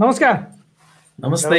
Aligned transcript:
नमस्कार। 0.00 0.36
नमस्ते। 1.18 1.56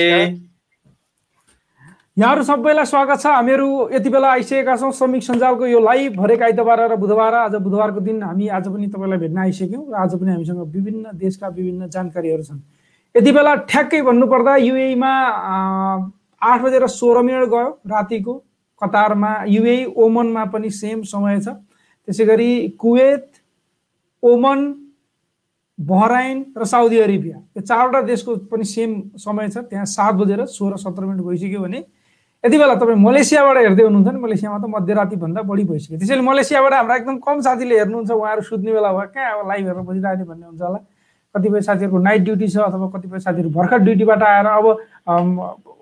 यहाँहरू 2.17 2.43
सबैलाई 2.43 2.85
स्वागत 2.85 3.19
छ। 3.21 3.25
हामीहरू 3.27 3.89
यति 3.93 4.09
बेला 4.09 4.29
आइसकेका 4.31 4.75
छौँ 4.81 4.91
श्रमिक 4.91 5.23
सञ्जालको 5.23 5.65
यो 5.67 5.79
लाइभ 5.79 6.19
हरेक 6.21 6.41
आइतबार 6.41 6.79
र 6.91 6.95
बुधबार 6.97 7.33
आज 7.33 7.55
बुधबारको 7.61 7.99
दिन 8.01 8.23
हामी 8.23 8.47
आज 8.49 8.67
पनि 8.73 8.87
तपाईँलाई 8.89 9.19
भेट्न 9.19 9.37
आइसक्यौँ 9.37 9.85
र 9.85 9.93
आज 9.93 10.17
पनि 10.17 10.31
हामीसँग 10.31 10.73
विभिन्न 10.73 11.05
देशका 11.21 11.47
विभिन्न 11.49 11.89
जानकारीहरू 11.93 12.43
छन्। 12.43 12.59
यति 13.15 13.31
बेला 13.31 13.55
ठ्याक्कै 13.69 14.01
भन्नुपर्दा 14.01 14.55
युएमा 14.57 15.13
आठ 16.41 16.61
बजेर 16.61 16.87
सोह्र 16.89 17.21
मिनट 17.21 17.45
गयो 17.45 17.69
रातिको। 17.93 18.33
कतारमा 18.81 19.33
युए 19.53 19.77
ओमनमा 19.85 20.45
पनि 20.49 20.69
सेम 20.73 21.01
समय 21.05 21.39
छ। 21.41 21.47
त्यसै 22.09 22.25
गरी 22.25 22.51
कुवेत 22.73 23.27
ओमन 24.23 24.80
बहराइन 25.81 26.45
र 26.57 26.65
साउदी 26.65 26.97
अरेबिया 26.99 27.37
यो 27.57 27.61
चारवटा 27.61 28.01
देशको 28.03 28.35
पनि 28.51 28.63
सेम 28.65 29.01
समय 29.17 29.49
छ। 29.49 29.57
त्यहाँ 29.65 29.85
सात 29.87 30.13
बजेर 30.15 30.45
सोह्र 30.45 30.77
सत्र 30.77 31.05
मिनट 31.05 31.21
भइसक्यो 31.25 31.61
भने 31.61 31.83
यति 32.43 32.57
बेला 32.57 32.75
तपाईँ 32.75 32.97
मलेसियाबाट 32.97 33.57
हेर्दै 33.57 33.83
हुनुहुन्छ 33.83 34.13
नि 34.13 34.19
मलेसियामा 34.21 34.57
त 34.57 34.69
मध्यरातिभन्दा 34.69 35.41
बढी 35.41 35.63
भइसक्यो। 35.71 35.97
त्यसैले 35.97 36.21
मलेसियाबाट 36.21 36.73
हाम्रा 36.73 36.95
एकदम 36.95 37.17
कम 37.25 37.41
साथीले 37.41 37.77
हेर्नुहुन्छ 37.77 38.11
उहाँहरू 38.11 38.41
सुत्ने 38.49 38.71
बेला 38.73 38.91
भयो 38.93 39.09
कहाँ 39.13 39.31
अब 39.33 39.47
लाइभ 39.47 39.65
हेरेर 39.67 39.83
बसिरहेको 39.89 40.25
भन्ने 40.25 40.45
हुन्छ 40.45 40.61
होला। 40.61 40.79
कतिपय 41.35 41.61
साथीहरूको 41.61 41.97
नाइट 41.97 42.21
ड्युटी 42.23 42.47
छ 42.47 42.57
अथवा 42.59 42.87
कतिपय 42.93 43.19
साथीहरू 43.25 43.49
भर्खर 43.49 43.79
ड्युटीबाट 43.87 44.23
आएर 44.23 44.47
अब 44.51 44.65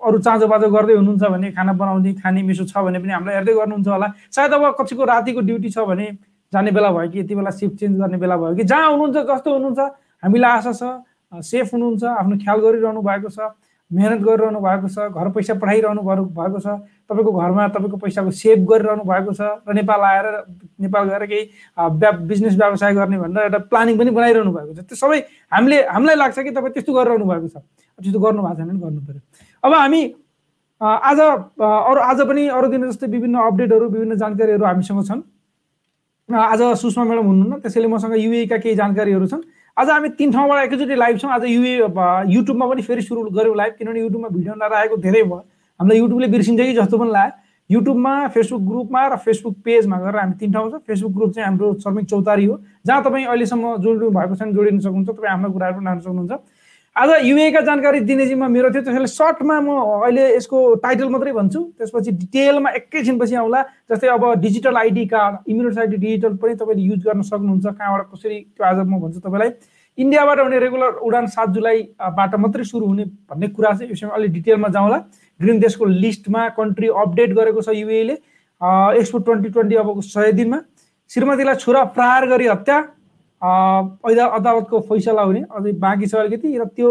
अरू 0.06 0.18
चाँजो 0.20 0.48
बाँचो 0.48 0.70
गर्दै 0.70 0.94
हुनुहुन्छ 0.94 1.24
भने 1.24 1.52
खाना 1.52 1.74
बनाउने 1.74 2.14
खाने 2.22 2.42
मिसो 2.44 2.66
छ 2.70 2.78
भने 2.86 3.00
पनि 3.00 3.12
हामीलाई 3.12 3.36
हेर्दै 3.36 3.54
गर्नुहुन्छ 3.54 3.88
होला। 3.88 4.08
सायद 4.30 4.54
अब 4.54 4.64
कसैको 4.80 5.04
रातिको 5.10 5.42
ड्युटी 5.50 5.70
छ 5.70 5.80
भने 5.90 6.08
जाने 6.54 6.72
बेला 6.72 6.92
भयो 6.92 7.10
कि 7.10 7.20
यति 7.20 7.36
बेला 7.36 7.52
सिफ्ट 7.62 7.80
चेन्ज 7.80 8.00
गर्ने 8.00 8.18
बेला 8.18 8.38
भयो 8.38 8.56
कि 8.56 8.64
जहाँ 8.64 8.90
हुनुहुन्छ 8.92 9.18
जस्तो 9.32 9.54
हुनुहुन्छ 9.54 9.80
हामीलाई 10.24 10.52
आशा 10.58 10.74
छ 10.74 11.42
सेफ 11.46 11.74
हुनुहुन्छ 11.74 12.04
आफ्नो 12.04 12.38
ख्याल 12.44 12.60
गरिरहनु 12.62 13.02
भएको 13.02 13.30
छ 13.30 13.54
मेहनत 13.92 14.22
गरिरहनु 14.22 14.60
भएको 14.62 14.88
छ 14.94 15.10
घर 15.10 15.30
पैसा 15.36 15.54
पठाइरहनु 15.62 16.02
भएको 16.02 16.60
छ 16.62 16.68
तपाईँको 17.10 17.32
घरमा 17.42 17.68
तपाईँको 17.76 17.98
पैसाको 17.98 18.32
सेभ 18.42 18.66
गरिरहनु 18.72 19.04
भएको 19.12 19.34
छ 19.34 19.42
र 19.70 19.74
नेपाल 19.78 20.02
आएर 20.10 20.26
नेपाल 20.86 21.10
गएर 21.10 21.26
केही 21.32 21.44
बिजनेस 22.30 22.56
व्यवसाय 22.58 22.94
गर्ने 22.94 23.18
भनेर 23.18 23.44
एउटा 23.44 23.60
प्लानिङ 23.70 23.98
पनि 23.98 24.12
बनाइरहनु 24.18 24.52
भएको 24.54 24.74
छ। 24.74 24.86
त्यो 24.90 24.98
सबै 24.98 25.20
हामीले 25.54 25.78
हामीलाई 25.90 26.16
लाग्छ 26.22 26.38
कि 26.40 26.52
तपाईँ 26.52 26.74
त्यस्तो 26.74 26.94
गरिरहनु 26.94 27.26
भएको 27.26 27.48
छ। 27.48 27.58
त्यस्तो 28.00 28.20
गर्नु 28.20 28.42
भएको 28.42 28.58
छैन 28.58 28.78
गर्नु 28.78 29.02
पऱ्यो। 29.06 29.22
अब 29.64 29.74
हामी 29.74 30.02
आज 30.82 31.20
अरू 31.20 32.00
आज 32.10 32.20
पनि 32.30 32.48
अरू 32.58 32.68
दिन 32.74 32.90
जस्तै 32.90 33.08
विभिन्न 33.10 33.36
अपडेटहरू 33.50 33.90
विभिन्न 33.90 34.18
जानकारीहरू 34.22 34.66
हामीसँग 34.66 35.04
छन्। 35.10 35.22
आज 36.30 36.62
सुषमा 36.78 37.04
म्याडम 37.04 37.26
हुनुहुन्न। 37.26 37.60
त्यसैले 37.60 37.88
मसँग 37.90 38.14
युएका 38.14 38.58
केही 38.62 38.76
जानकारीहरू 38.76 39.28
छन्। 39.28 39.42
आज 39.78 39.90
हामी 39.90 40.10
तिन 40.14 40.32
ठाउँबाट 40.32 40.66
एकैचोटि 40.66 40.96
लाइभ 40.96 41.18
छौँ। 41.18 41.32
आज 41.34 41.44
युए 41.50 41.74
युट्युबमा 42.30 42.66
पनि 42.70 42.82
फेरि 42.86 43.02
सुरु 43.02 43.30
गऱ्यौँ 43.34 43.56
लाइभ 43.58 43.74
किनभने 43.80 44.00
युट्युबमा 44.00 44.30
भिडियो 44.30 44.54
नआएको 44.54 44.98
धेरै 45.02 45.24
भयो। 45.26 45.38
हामीलाई 45.80 45.98
युट्युबले 46.00 46.28
बिर्सिन्छ 46.30 46.62
कि 46.62 46.74
जस्तो 46.78 46.98
पनि 46.98 47.12
लाग्यो। 47.12 47.34
युट्युबमा 47.70 48.14
फेसबुक 48.30 48.62
ग्रुपमा 48.62 49.02
र 49.08 49.16
फेसबुक 49.26 49.56
पेजमा 49.66 49.98
गएर 49.98 50.16
हामी 50.22 50.34
तिन 50.38 50.52
ठाउँ 50.54 50.70
छ। 50.70 50.74
फेसबुक 50.86 51.14
ग्रुप 51.18 51.32
चाहिँ 51.34 51.48
हाम्रो 51.50 51.74
श्रमिक 51.82 52.06
चौतारी 52.06 52.46
हो। 52.46 52.60
जहाँ 52.86 53.02
तपाईँ 53.04 53.26
अहिलेसम्म 53.26 53.78
जोडिनु 53.82 54.10
भएको 54.14 54.36
छैन 54.38 54.54
जोडिन 54.54 54.80
सक्नुहुन्छ। 54.86 55.10
तपाईँ 55.10 55.32
हाम्रो 55.34 55.50
कुराहरू 55.50 55.76
पनि 55.82 55.86
लान 55.86 56.00
सक्नुहुन्छ। 56.00 56.34
आज 57.00 57.10
युएका 57.26 57.60
जानकारी 57.64 58.00
दिने 58.04 58.26
जिम्मा 58.28 58.48
मेरो 58.52 58.70
थियो 58.76 58.82
त्यसैले 58.84 59.08
सर्टमा 59.08 59.60
म 59.64 59.72
अहिले 60.04 60.24
यसको 60.36 60.84
टाइटल 60.84 61.10
मात्रै 61.10 61.32
भन्छु। 61.32 61.60
त्यसपछि 61.80 62.12
डिटेलमा 62.12 62.70
एकैछिनपछि 62.76 63.36
आउँला 63.40 63.62
जस्तै 63.88 64.08
अब 64.12 64.24
digital 64.44 64.76
ID 64.76 65.06
card 65.08 65.48
immunity 65.48 65.80
ID 65.80 65.96
digital 65.96 66.36
पनि 66.44 66.56
तपाईँले 66.60 66.84
युज 66.84 67.00
गर्न 67.08 67.22
सक्नुहुन्छ। 67.24 67.66
कहाँबाट 67.72 68.04
कसरी 68.12 68.40
त्यो 68.52 68.66
आज 68.68 68.78
म 68.84 69.00
भन्छु 69.00 69.20
तपाईँलाई। 69.24 69.50
इन्डियाबाट 69.98 70.40
हुने 70.40 70.60
रेगुलर 70.60 71.00
उडान 71.08 71.26
सात 71.32 71.48
जुलाईबाट 71.56 72.36
मात्रै 72.36 72.64
सुरु 72.68 72.86
हुने 72.86 73.04
भन्ने 73.32 73.48
कुरा 73.56 73.72
चाहिँ 73.80 73.90
विषयमा 73.96 74.14
अलिक 74.20 74.32
डिटेलमा 74.34 74.68
जाउँला। 74.68 74.98
ग्रिन 75.40 75.60
देशको 75.60 75.86
लिस्टमा 76.04 76.48
कन्ट्री 76.60 76.88
अपडेट 77.00 77.32
गरेको 77.32 77.62
छ 77.64 77.80
युएले। 77.80 78.16
एक्सपो 79.00 79.18
ट्वेन्टी 79.24 79.50
ट्वेन्टी 79.56 79.76
अब 79.80 80.02
सय 80.04 80.32
दिनमा। 80.36 80.60
श्रीमतीलाई 81.12 81.56
छुरा 81.64 81.84
प्रहार 81.96 82.28
गरी 82.28 82.48
हत्या। 82.48 82.78
ऐदा 83.42 84.26
अदालतको 84.26 84.80
फैसला 84.90 85.22
हुने 85.22 85.44
अझै 85.52 85.72
बाँकी 85.80 86.08
छ 86.08 86.16
अलिकति 86.16 86.58
र 86.58 86.66
त्यो 86.76 86.90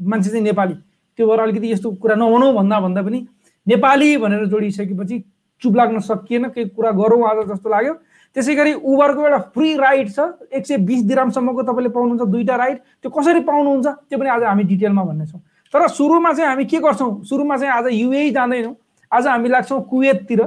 मान्छे 0.00 0.30
चाहिँ 0.30 0.44
नेपाली। 0.44 0.74
त्यो 1.18 1.26
भएर 1.26 1.40
अलिकति 1.40 1.72
यस्तो 1.72 1.90
कुरा 2.02 2.14
नभनौँ 2.14 2.52
भन्दा 2.54 2.80
भन्दा 2.80 3.02
पनि 3.02 3.26
नेपाली 3.66 4.16
भनेर 4.16 4.44
जोडिसकेपछि 4.46 5.22
चुप 5.62 5.76
लाग्न 5.76 5.98
सकिएन 6.00 6.48
केही 6.50 6.68
कुरा 6.74 6.90
गरौँ 6.90 7.22
आज 7.30 7.46
जस्तो 7.48 7.70
लाग्यो। 7.70 7.94
त्यसै 8.36 8.54
गरी 8.54 8.72
उबरको 8.74 9.22
एउटा 9.22 9.38
फ्री 9.54 9.74
राइड 9.78 10.10
छ 10.10 10.18
एक 10.52 10.66
सय 10.66 10.76
बिस 10.82 11.02
दिरामसम्मको 11.06 11.62
तपाईँले 11.62 11.88
पाउनुहुन्छ 11.94 12.30
दुईवटा 12.30 12.56
राइड। 12.56 12.78
त्यो 13.02 13.10
कसरी 13.10 13.40
पाउनुहुन्छ 13.46 13.86
त्यो 13.86 14.18
पनि 14.18 14.28
आज 14.28 14.42
हामी 14.42 14.64
डिटेलमा 14.64 15.02
भन्नेछौँ। 15.04 15.40
तर 15.74 15.86
सुरुमा 15.88 16.32
चाहिँ 16.32 16.50
हामी 16.50 16.64
के 16.66 16.78
गर्छौँ? 16.78 17.22
सुरुमा 17.22 17.56
चाहिँ 17.56 17.72
आज 17.72 17.86
युए 17.92 18.30
जाँदैनौँ। 18.30 18.74
आज 19.12 19.26
हामी 19.26 19.48
लाग्छौँ 19.48 19.80
कुवेततिर। 19.90 20.42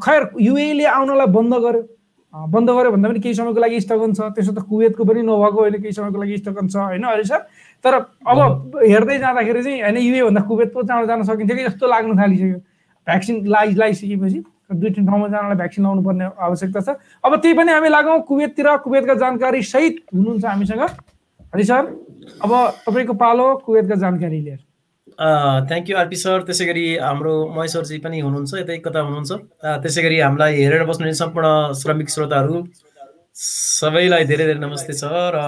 खैर 0.00 0.30
युएले 0.40 0.84
आउनलाई 0.88 1.26
बन्द 1.28 1.54
गर्यो। 1.54 1.82
बन्द 2.34 2.70
गऱ्यो 2.70 2.90
भन्दा 2.90 3.08
पनि 3.08 3.20
केही 3.20 3.34
समयको 3.34 3.60
लागि 3.60 3.80
स्थगन 3.80 4.12
छ 4.12 4.20
त्यसो 4.36 4.52
त 4.52 4.62
कुवेतको 4.68 5.04
पनि 5.04 5.22
नभएको 5.22 5.58
होइन 5.60 5.74
केही 5.82 5.92
समयको 5.92 6.18
लागि 6.22 6.36
स्थगन 6.38 6.68
छ 6.68 6.76
होइन 6.76 7.02
अहिले 7.02 7.24
सर? 7.24 7.38
तर 7.84 7.94
अब 7.94 8.80
हेर्दै 8.84 9.18
जाँदाखेरि 9.18 9.62
चाहिँ 9.62 9.80
होइन 9.82 9.96
युएभन्दा 9.96 10.40
कुवेत 10.44 10.72
पो 10.74 10.82
जान 10.82 11.06
जान 11.06 11.22
सकिन्छ 11.24 11.52
कि 11.52 11.64
जस्तो 11.64 11.86
लाग्न 11.86 12.18
थालिसक्यो। 12.18 12.58
भ्याक्सिन 13.06 13.46
लाइ 13.46 13.70
लगाइसकेपछि 13.72 14.42
दुई 14.72 14.90
तिन 14.90 15.06
ठाउँमा 15.06 15.28
जानलाई 15.28 15.56
भ्याक्सिन 15.56 15.84
लाउनु 15.84 16.02
पर्ने 16.02 16.24
आवश्यकता 16.36 16.80
छ। 16.82 16.98
अब 17.24 17.36
त्यही 17.40 17.54
पनि 17.54 17.72
हामी 17.72 17.88
लागौँ 17.88 18.20
कुवेततिर 18.28 18.68
कुवेतका 18.84 19.14
जानकारी 19.14 19.62
सहित 19.64 19.96
हुनुहुन्छ 20.14 20.44
हामीसँग। 20.44 20.82
हरि 21.54 21.64
सर 21.64 21.82
अब 22.42 22.52
तपाईँको 22.86 23.14
पालो 23.14 23.46
कुवेतका 23.64 23.94
जानकारी 23.96 24.40
लिएर 24.40 24.65
थ्याङ्क 25.20 25.90
यू 25.90 25.96
आरपी 25.96 26.16
सर 26.22 26.42
त्यसै 26.48 26.64
गरी 26.66 26.84
हाम्रो 27.02 27.34
महेश्वरजी 27.56 27.98
पनि 28.04 28.20
हुनुहुन्छ 28.20 28.52
यतै 28.60 28.76
कता 28.86 29.00
हुनुहुन्छ। 29.06 29.30
त्यसै 29.84 30.02
गरी 30.06 30.18
हामीलाई 30.20 30.52
हेरेर 30.62 30.84
बस्नुहुने 30.90 31.14
सम्पूर्ण 31.20 31.52
श्रमिक 31.82 32.08
श्रोताहरू 32.14 32.56
सबैलाई 33.42 34.24
धेरै 34.32 34.44
धेरै 34.50 34.60
नमस्ते 34.60 34.92
छ 35.00 35.04
र 35.36 35.40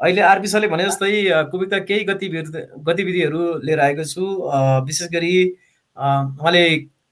अहिले 0.00 0.22
आरपी 0.28 0.48
सरले 0.54 0.68
भने 0.74 0.84
जस्तै 0.86 1.10
कुवेतका 1.50 1.78
केही 1.90 2.04
गतिविधि 2.10 2.62
गतिविधिहरू 2.86 3.42
लिएर 3.66 3.80
आएको 3.86 4.04
छु। 4.12 4.24
विशेष 4.86 5.08
गरी 5.12 5.34
उहाँले 5.96 6.64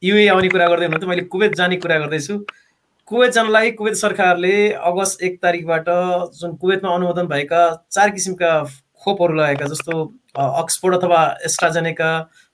युए 0.03 0.27
आउने 0.33 0.49
कुरा 0.55 0.67
गर्दै 0.73 0.87
हुनुहुन्थ्यो 0.87 1.11
मैले 1.11 1.25
कुवेत 1.35 1.55
जाने 1.61 1.77
कुरा 1.85 1.99
गर्दैछु। 1.99 2.35
कुवेत 3.09 3.33
जानलाई 3.35 3.71
कुवेत 3.79 3.97
सरकारले 3.97 4.57
अगस्त 4.89 5.23
एक 5.27 5.35
तारिकबाट 5.43 5.87
जुन 6.41 6.55
कुवेतमा 6.63 6.95
अनुमोदन 6.95 7.27
भएका 7.29 7.63
चार 7.91 8.11
किसिमका 8.17 8.53
खोपहरू 9.09 9.35
लगाएका 9.41 9.67
जस्तो 9.73 9.99
अक्सफोर्ड 10.47 10.97
अथवा 10.97 11.25
एस्ट्राजेनेका 11.47 12.11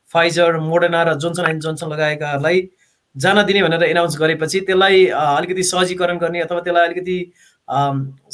फाइजर 0.09 0.59
मोडर्ना 0.63 1.03
र 1.03 1.15
जोन्सन 1.23 1.51
एन्ड 1.51 1.63
जोन्सन 1.63 1.89
लगाएकाहरूलाई 1.93 2.69
जान 3.17 3.43
दिने 3.47 3.63
भनेर 3.63 3.83
एनाउन्स 3.85 4.17
गरेपछि 4.21 4.61
त्यसलाई 4.69 5.07
अलिकति 5.17 5.63
सहजीकरण 5.65 6.19
गर्ने 6.19 6.41
अथवा 6.43 6.61
त्यसलाई 6.61 6.87
अलिकति 6.87 7.19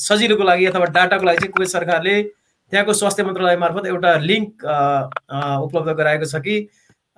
सजिलोको 0.04 0.44
लागि 0.44 0.66
अथवा 0.66 0.86
डाटाको 0.94 1.24
लागि 1.26 1.38
चाहिँ 1.38 1.52
कुवेत 1.52 1.70
सरकारले 1.70 2.14
त्यहाँको 2.22 2.92
स्वास्थ्य 2.92 3.22
मन्त्रालय 3.24 3.56
मार्फत 3.56 3.86
एउटा 3.86 4.14
लिङ्क 4.30 4.64
उपलब्ध 5.64 5.96
गराएको 5.98 6.30
छ 6.32 6.40
कि 6.46 6.56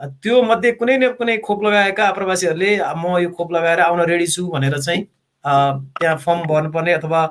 त्यो 0.01 0.43
मध्ये 0.43 0.73
कुनै 0.81 0.97
न 0.99 1.09
कुनै 1.19 1.37
खोप 1.47 1.65
लगाएका 1.65 2.07
आप्रवासीहरूले 2.07 2.71
म 2.97 3.19
यो 3.23 3.31
खोप 3.39 3.53
लगाएर 3.53 3.81
आउन 3.87 4.01
रेडी 4.11 4.27
छु 4.35 4.47
भनेर 4.55 4.79
चाहिँ 4.81 5.05
त्यहाँ 5.45 6.17
फर्म 6.27 6.43
भर्नुपर्ने 6.49 6.93
अथवा 6.93 7.23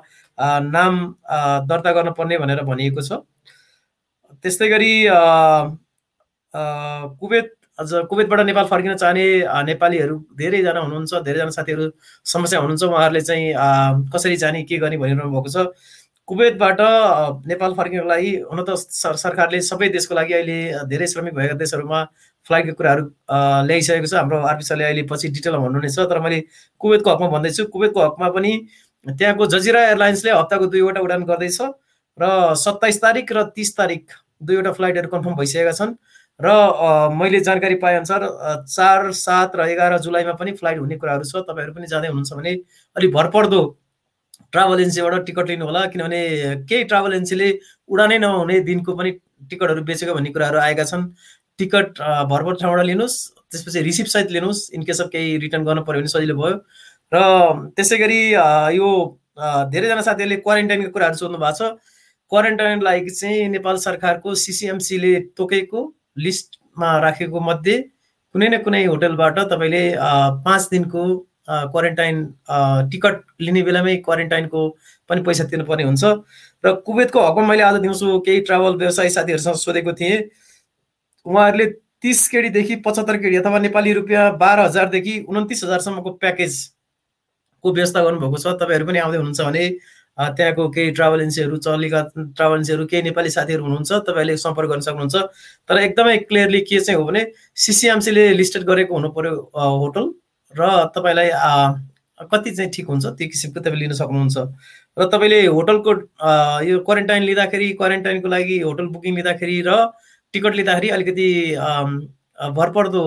नाम 0.70 1.04
दर्ता 1.70 1.92
गर्नुपर्ने 1.92 2.38
भनेर 2.38 2.64
भनिएको 2.72 3.02
छ। 3.02 3.20
त्यस्तै 4.44 4.68
गरी 4.70 4.94
कुवेत 7.22 7.50
अझ 7.80 7.90
कुवेतबाट 8.10 8.40
नेपाल 8.46 8.66
फर्किन 8.68 8.96
चाहने 9.02 9.26
नेपालीहरू 9.70 10.16
धेरैजना 10.38 10.80
हुनुहुन्छ 10.80 11.22
धेरैजना 11.28 11.50
साथीहरू 11.58 11.86
समस्या 12.34 12.60
हुनुहुन्छ 12.60 12.84
उहाँहरूले 12.84 13.22
चाहिँ 13.30 14.10
कसरी 14.14 14.36
जाने 14.44 14.64
के 14.70 14.78
गर्ने 14.78 14.98
भनिरहनु 14.98 15.32
भएको 15.32 15.50
छ। 15.50 15.72
कुवेतबाट 16.28 16.82
नेपाल 17.48 17.74
फर्किनको 17.78 18.08
लागि 18.08 18.32
हुन 18.52 18.60
त 18.68 18.76
सरकारले 19.22 19.62
सबै 19.62 19.88
देशको 19.96 20.16
लागि 20.16 20.34
अहिले 20.34 20.58
धेरै 20.92 21.08
श्रमिक 21.14 21.34
भएका 21.36 21.56
देशहरूमा 21.64 22.00
फ्लाइटको 22.48 22.74
कुराहरू 22.78 23.04
ल्याइसकेको 23.68 24.08
छ। 24.08 24.14
हाम्रो 24.14 24.38
आरपिसले 24.52 24.84
अहिले 24.84 25.04
पछि 25.12 25.28
डिटेलमा 25.38 25.60
भन्नुहुनेछ 25.66 26.00
तर 26.12 26.20
मैले 26.22 26.40
कुवेतको 26.82 27.10
हकमा 27.12 27.28
भन्दैछु। 27.36 27.66
कुवेतको 27.74 28.00
हकमा 28.06 28.30
पनि 28.38 28.52
त्यहाँको 29.06 29.46
जजिरा 29.54 29.82
एयरलाइन्सले 29.88 30.32
हप्ताको 30.32 30.66
दुईवटा 30.74 31.02
उडान 31.02 31.24
गर्दैछ 31.32 31.60
र 32.18 32.54
सत्ताइस 32.64 33.02
तारिक 33.02 33.32
र 33.34 33.44
तिस 33.56 33.76
तारिक 33.78 34.04
दुईवटा 34.42 34.72
फ्लाइटहरू 34.78 35.10
कन्फर्म 35.10 35.36
भइसकेका 35.38 35.72
छन्। 35.72 35.94
र 36.40 36.50
मैले 37.14 37.40
जानकारी 37.46 37.76
पाएअनुसार 37.82 38.22
चार 38.68 39.12
सात 39.14 39.56
र 39.56 39.68
एघार 39.70 39.98
जुलाईमा 40.02 40.34
पनि 40.40 40.52
फ्लाइट 40.58 40.80
हुने 40.80 40.96
कुराहरू 40.98 41.24
छ। 41.24 41.44
तपाईँहरू 41.46 41.74
पनि 41.74 41.88
जाँदै 41.88 42.08
हुनुहुन्छ 42.08 42.34
भने 42.34 42.54
अलिक 42.96 43.12
भरपर्दो 43.14 43.62
ट्राभल 44.52 44.80
एजेन्सीबाट 44.82 45.26
टिकट 45.26 45.48
लिनु 45.50 45.66
होला 45.66 45.86
किनभने 45.94 46.22
केही 46.66 46.84
ट्राभल 46.90 47.14
एजेन्सीले 47.14 47.50
उडानै 47.90 48.18
नहुने 48.20 48.60
दिनको 48.66 48.92
पनि 48.98 49.12
टिकटहरू 49.50 49.84
बेचेको 49.86 50.14
भन्ने 50.14 50.30
कुराहरू 50.34 50.58
आएका 50.60 50.84
छन्। 50.84 51.04
टिकट 51.60 52.02
भरपर्दो 52.02 52.60
ठाउँबाट 52.62 52.86
लिनुहोस् 52.86 53.18
त्यसपछि 53.52 53.82
रिसिप्ट 53.86 54.12
सहित 54.12 54.32
लिनुहोस् 54.32 54.62
इनकेस 54.74 55.02
अफ 55.02 55.10
केही 55.14 55.38
रिटर्न 55.46 55.64
गर्नु 55.64 55.82
पऱ्यो 55.86 56.02
भने 56.02 56.10
सजिलो 56.10 56.36
भयो। 56.42 56.56
र 57.12 57.18
त्यसै 57.78 57.98
गरी 58.02 58.20
यो 58.76 58.90
धेरैजना 59.72 60.02
साथीहरूले 60.02 60.38
क्वारेन्टाइनको 60.42 60.90
कुराहरू 60.92 61.18
सोध्नु 61.22 61.38
भएको 61.38 61.58
छ। 61.60 61.78
क्वारेन्टाइनलाई 62.32 63.00
चाहिँ 63.10 63.48
नेपाल 63.50 63.78
सरकारको 63.78 64.34
सिसिएमसीले 64.42 65.20
तोकेको 65.38 65.80
लिस्टमा 66.18 66.90
राखेको 67.00 67.40
मध्ये 67.40 67.76
कुनै 68.36 68.48
न 68.48 68.58
कुनै 68.64 68.84
होटलबाट 68.86 69.40
तपाईँले 69.52 69.84
पाँच 70.46 70.68
दिनको 70.72 71.04
क्वारेन्टाइन 71.50 72.24
टिकट 72.92 73.20
लिने 73.42 73.62
बेलामै 73.68 73.96
क्वारेन्टाइनको 74.08 74.62
पनि 75.10 75.22
पैसा 75.22 75.44
तिर्नुपर्ने 75.52 75.84
हुन्छ। 75.84 76.04
र 76.64 76.74
कुवेतको 76.88 77.20
हकमा 77.20 77.48
मैले 77.48 77.64
आज 77.68 77.76
दिउँसो 77.84 78.20
केही 78.26 78.40
ट्राभल 78.48 78.76
व्यवसायी 78.80 79.10
साथीहरूसँग 79.12 79.56
सोधेको 79.60 79.94
थिएँ। 80.00 80.18
उहाँहरूले 81.26 81.66
तिस 82.02 82.28
केडीदेखि 82.32 82.76
पचहत्तर 82.86 83.18
केडी 83.20 83.36
अथवा 83.44 83.60
नेपाली 83.60 83.94
रुपियाँ 83.94 84.38
बाह्र 84.38 84.60
हजारदेखि 84.72 85.20
उन्तिस 85.28 85.64
हजारसम्मको 85.64 86.12
प्याकेजको 86.24 87.74
व्यवस्था 87.74 88.04
गर्नुभएको 88.04 88.38
छ। 88.38 88.56
तपाईँहरू 88.62 88.86
पनि 88.88 89.00
आउँदै 89.04 89.18
हुनुहुन्छ 89.18 89.42
भने 89.42 89.66
त्यहाँको 90.18 90.68
केही 90.70 90.92
ट्राभल 90.92 91.20
एजेन्सीहरू 91.22 91.58
चलेका 91.58 92.02
ट्राभल 92.16 92.56
एजेन्सीहरू 92.56 92.86
केही 92.86 93.02
नेपाली 93.04 93.30
साथीहरू 93.30 93.64
हुनुहुन्छ 93.64 93.92
तपाईँले 94.08 94.38
सम्पर्क 94.38 94.70
गर्न 94.70 94.82
सक्नुहुन्छ। 94.88 95.16
तर 95.70 95.78
एकदमै 95.78 96.18
क्लियरली 96.30 96.62
के 96.62 96.80
चाहिँ 96.80 97.00
हो 97.00 97.06
भने 97.08 97.26
सिसिएमसीले 97.66 98.28
लिस्टेड 98.34 98.64
गरेको 98.70 98.94
हुनु 98.96 99.10
पर्यो 99.16 99.34
होटल। 99.56 100.06
र 100.54 100.62
तपाईँलाई 100.96 101.30
कति 102.32 102.52
चाहिँ 102.52 102.72
ठिक 102.72 102.88
हुन्छ 102.88 103.06
त्यो 103.06 103.28
किसिमको 103.28 103.60
तपाईँले 103.60 103.86
लिन 103.86 103.94
सक्नुहुन्छ। 103.98 104.38
र 104.98 105.06
तपाईँले 105.10 105.40
होटलको 105.48 105.92
यो 106.70 106.80
क्वारेन्टाइन 106.86 107.24
लिँदाखेरि 107.24 107.72
क्वारेन्टाइनको 107.80 108.28
लागि 108.28 108.60
होटल 108.62 108.88
बुकिङ 108.94 109.16
लिँदाखेरि 109.16 109.58
र 109.68 109.72
टिकट 110.34 110.54
लिँदाखेरि 110.56 110.90
अलिकति 110.96 111.28
भरपर्दो 112.58 113.04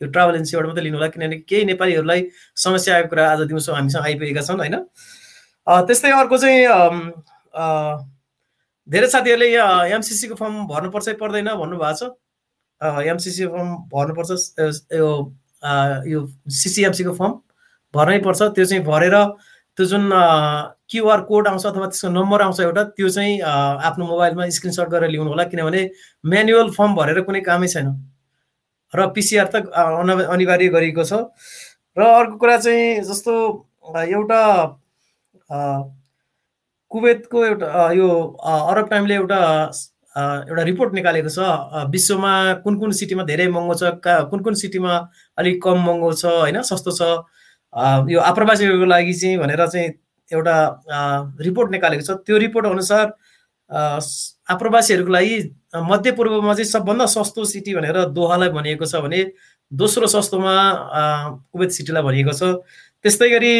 यो 0.00 0.06
ट्राभल 0.08 0.34
एजेन्सीबाट 0.34 0.66
मात्रै 0.66 0.84
लिनु 0.84 0.96
होला 0.96 1.08
किनभने 1.14 1.36
केही 1.46 1.64
नेपालीहरूलाई 1.64 2.20
समस्या 2.64 2.94
आएको 2.96 3.08
कुरा 3.08 3.30
आज 3.32 3.40
दिउँसो 3.52 3.72
हामीसँग 3.72 4.02
आइपुगेका 4.02 4.42
छन् 4.42 4.58
होइन? 4.58 4.76
त्यस्तै 5.66 6.10
अर्को 6.10 6.36
चाहिँ 6.38 6.66
धेरै 8.88 9.08
साथीहरूले 9.08 9.48
यहाँ 9.52 9.86
एमसिसीको 9.94 10.34
फर्म 10.34 10.66
भर्नुपर्छ 10.66 11.08
पर्दैन 11.20 11.48
भन्नुभएको 11.62 11.94
छ। 11.98 12.10
एमसिसी 13.06 13.46
फर्म 13.46 13.68
भर्नुपर्छ 13.94 14.30
यो 14.92 15.08
यो 16.12 16.20
सिसिएमसीको 16.50 17.12
फर्म 17.14 17.32
भर्नै 17.94 18.18
पर्छ 18.26 18.42
त्यो 18.42 18.64
चाहिँ 18.64 18.84
भरेर 18.84 19.16
त्यो 19.78 19.84
जुन 19.86 20.10
क्युआर 20.90 21.20
कोड 21.30 21.48
आउँछ 21.48 21.66
अथवा 21.66 21.86
त्यसको 21.86 22.08
नम्बर 22.10 22.42
आउँछ 22.42 22.60
एउटा 22.60 22.82
त्यो 22.98 23.08
चाहिँ 23.08 23.40
आफ्नो 23.40 24.06
मोबाइलमा 24.06 24.48
स्क्रिनसट 24.58 24.88
गरेर 24.90 25.10
ल्याउनु 25.10 25.30
होला 25.30 25.44
किनभने 25.54 25.82
म्यानुअल 26.24 26.70
फर्म 26.74 26.94
भरेर 26.98 27.20
कुनै 27.22 27.40
कामै 27.46 27.68
छैन। 27.68 27.88
र 28.92 29.06
पिसिआर 29.14 29.46
त 29.54 29.70
अनिवार्य 29.70 30.68
गरिएको 30.74 31.04
छ। 31.04 31.12
र 31.96 32.00
अर्को 32.02 32.36
कुरा 32.36 32.56
चाहिँ 32.58 33.00
जस्तो 33.06 33.32
एउटा 34.10 34.42
कुवेतको 36.90 37.44
एउटा 37.44 37.90
यो 37.92 38.08
अरब 38.44 38.88
टाइमले 38.88 39.14
एउटा 39.14 39.40
एउटा 40.16 40.62
रिपोर्ट 40.62 40.94
निकालेको 40.94 41.28
छ। 41.28 41.38
विश्वमा 41.90 42.32
कुन 42.64 42.78
कुन 42.78 42.92
सिटीमा 42.92 43.22
धेरै 43.24 43.48
महँगो 43.48 43.74
छ 43.74 43.82
कहाँ 44.04 44.28
कुन 44.30 44.42
कुन 44.42 44.54
सिटीमा 44.54 44.92
अलिक 45.38 45.62
कम 45.62 45.78
महँगो 45.86 46.12
छ 46.12 46.24
होइन 46.26 46.60
सस्तो 46.62 46.90
छ। 46.92 47.02
यो 48.12 48.20
आप्रवासीहरूको 48.20 48.84
लागि 48.84 49.12
चाहिँ 49.14 49.38
भनेर 49.38 49.66
चाहिँ 49.66 49.88
एउटा 50.30 50.56
रिपोर्ट 51.40 51.70
निकालेको 51.70 52.04
छ। 52.04 52.10
त्यो 52.26 52.38
रिपोर्ट 52.38 52.66
अनुसार 52.66 53.12
आप्रवासीहरूको 54.52 55.12
लागि 55.12 55.36
मध्यपूर्वमा 55.88 56.54
चाहिँ 56.54 56.70
सबभन्दा 56.70 57.06
सस्तो 57.08 57.44
सिटी 57.44 57.74
भनेर 57.74 58.04
दोहालाई 58.12 58.48
भनिएको 58.52 58.84
छ 58.84 59.00
भने 59.00 59.20
दोस्रो 59.72 60.06
सस्तोमा 60.12 60.54
कुवेत 61.52 61.70
सिटीलाई 61.72 62.02
भनिएको 62.02 62.32
छ। 62.36 62.60
त्यस्तै 63.04 63.28
गरी 63.30 63.54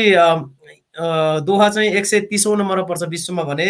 दोहा 0.96 1.68
चाहिँ 1.68 1.90
एक 1.90 2.06
सय 2.06 2.20
तिसौँ 2.30 2.56
नम्बरमा 2.56 2.84
पर्छ 2.84 3.02
विश्वमा 3.08 3.42
भने 3.42 3.66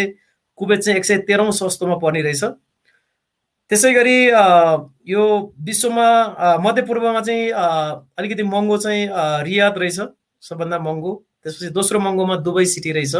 कुवेत 0.58 0.80
चाहिँ 0.80 0.98
एक 0.98 1.04
सय 1.04 1.18
तेह्रौँ 1.26 1.50
सस्तोमा 1.52 1.96
पर्ने 2.02 2.22
रहेछ। 2.22 2.44
त्यसै 3.70 3.92
गरी 3.94 4.16
यो 5.10 5.22
विश्वमा 5.64 6.06
मध्यपूर्वमा 6.60 7.20
चाहिँ 7.20 7.50
अलिकति 8.18 8.42
महँगो 8.42 8.76
चाहिँ 8.78 9.06
रियाद 9.44 9.78
रहेछ 9.78 10.00
सबभन्दा 10.42 10.78
महँगो। 10.78 11.12
त्यसपछि 11.42 11.70
दोस्रो 11.70 12.00
महँगोमा 12.00 12.36
दुबई 12.42 12.64
सिटी 12.66 12.92
रहेछ। 12.92 13.14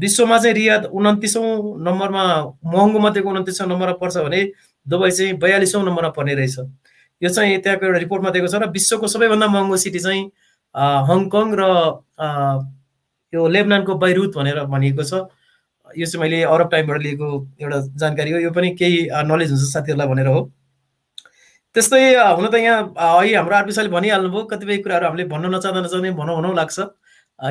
विश्वमा 0.00 0.38
चाहिँ 0.38 0.54
रियाद 0.54 0.84
उन्तिसौँ 0.86 1.46
नम्बरमा 1.86 2.24
महँगो 2.64 2.98
मध्येको 2.98 3.28
उन्तिसौँ 3.30 3.66
नम्बरमा 3.68 3.96
पर्छ 4.02 4.16
भने 4.18 4.42
दुबई 4.86 5.10
चाहिँ 5.10 5.32
बयालिसौँ 5.38 5.82
नम्बरमा 5.84 6.10
पर्ने 6.10 6.34
रहेछ। 6.34 6.58
यो 7.22 7.28
चाहिँ 7.28 7.58
त्यहाँको 7.62 7.86
एउटा 7.86 7.98
रिपोर्टमा 7.98 8.30
दिएको 8.30 8.48
छ 8.48 8.54
र 8.60 8.68
विश्वको 8.70 9.06
सबैभन्दा 9.06 9.46
महँगो 9.46 9.76
सिटी 9.76 9.98
चाहिँ 9.98 10.22
हङकङ 10.74 11.48
र 11.60 11.62
यो 13.32 13.46
लेबनानको 13.48 13.94
बैरुत 13.94 14.36
भनेर 14.36 14.64
भनिएको 14.66 15.04
छ। 15.04 15.12
यो 15.96 16.06
चाहिँ 16.06 16.20
मैले 16.22 16.42
अरब 16.46 16.68
टाइमबाट 16.70 16.98
लिएको 17.02 17.28
एउटा 17.62 17.78
जानकारी 17.98 18.30
हो। 18.30 18.38
यो 18.38 18.50
पनि 18.50 18.70
केही 18.78 18.98
नलेज 19.26 19.50
हुन्छ 19.50 19.72
साथीहरूलाई 19.72 20.08
भनेर 20.08 20.26
हो। 20.26 20.40
त्यस्तै 21.74 22.02
हुन 22.36 22.46
त 22.50 22.54
यहाँ 22.54 22.94
अहिले 22.98 23.34
हाम्रो 23.36 23.56
आरपिसाले 23.56 23.88
भनिहाल्नुभयो। 23.90 24.42
कतिपय 24.50 24.76
कुराहरू 24.82 25.06
हामीले 25.06 25.24
भन्न 25.30 25.54
नचाहँदा 25.54 25.80
नचाहँदै 25.86 26.10
भनौँ 26.20 26.36
भनौँ 26.36 26.54
लाग्छ। 26.54 26.78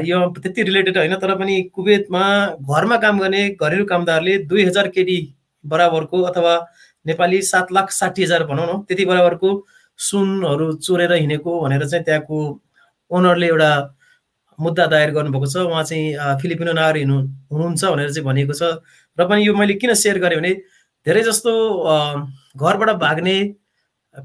यो 0.06 0.18
त्यति 0.38 0.62
रिलेटेड 0.64 0.98
होइन 0.98 1.16
तर 1.18 1.36
पनि 1.36 1.56
कुवेतमा 1.74 2.24
घरमा 2.62 2.98
काम 3.04 3.20
गर्ने 3.20 3.42
घरेलु 3.58 3.86
कामदारले 3.92 4.38
दुई 4.46 4.64
हजार 4.66 4.88
केडी 4.96 5.20
बराबरको 5.66 6.22
अथवा 6.30 6.54
नेपाली 7.06 7.42
सात 7.42 7.72
लाख 7.74 7.92
साठी 7.92 8.24
हजार 8.24 8.44
भनौँ 8.46 8.68
न 8.68 8.82
त्यति 8.88 9.06
बराबरको 9.06 9.50
सुनहरू 10.00 10.68
चोरेर 10.86 11.14
हिँडेको 11.14 11.52
भनेर 11.62 11.88
चाहिँ 11.88 12.06
त्यहाँको 12.06 12.38
ओनरले 13.12 13.48
एउटा 13.48 13.72
मुद्दा 14.60 14.86
दायर 14.94 15.12
गर्नुभएको 15.16 15.48
छ। 15.48 15.56
उहाँ 15.70 15.84
चाहिँ 15.84 16.38
फिलिपिनो 16.42 16.74
नागरिक 16.74 17.04
हुनु 17.04 17.18
हुनुहुन्छ 17.52 17.84
भनेर 17.86 18.12
चाहिँ 18.12 18.26
भनिएको 18.28 18.54
छ। 18.54 18.64
र 19.18 19.28
पनि 19.30 19.48
यो 19.48 19.54
मैले 19.56 19.74
किन 19.82 19.94
सेयर 19.94 20.20
गरेँ 20.20 20.40
भने 20.40 20.52
धेरै 21.06 21.22
जस्तो 21.24 21.52
घरबाट 22.60 22.90
भाग्ने 23.00 23.36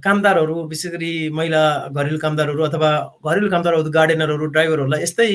कामदारहरू 0.02 0.54
विशेष 0.69 0.92
गरी 0.92 1.12
महिला 1.31 1.62
घरेलु 1.94 2.19
कामदारहरू 2.19 2.62
अथवा 2.66 2.90
घरेलु 3.22 3.50
कामदारहरू 3.50 3.90
गार्डेनरहरू 3.96 4.46
ड्राइभरहरूलाई 4.54 5.02
यस्तै 5.02 5.28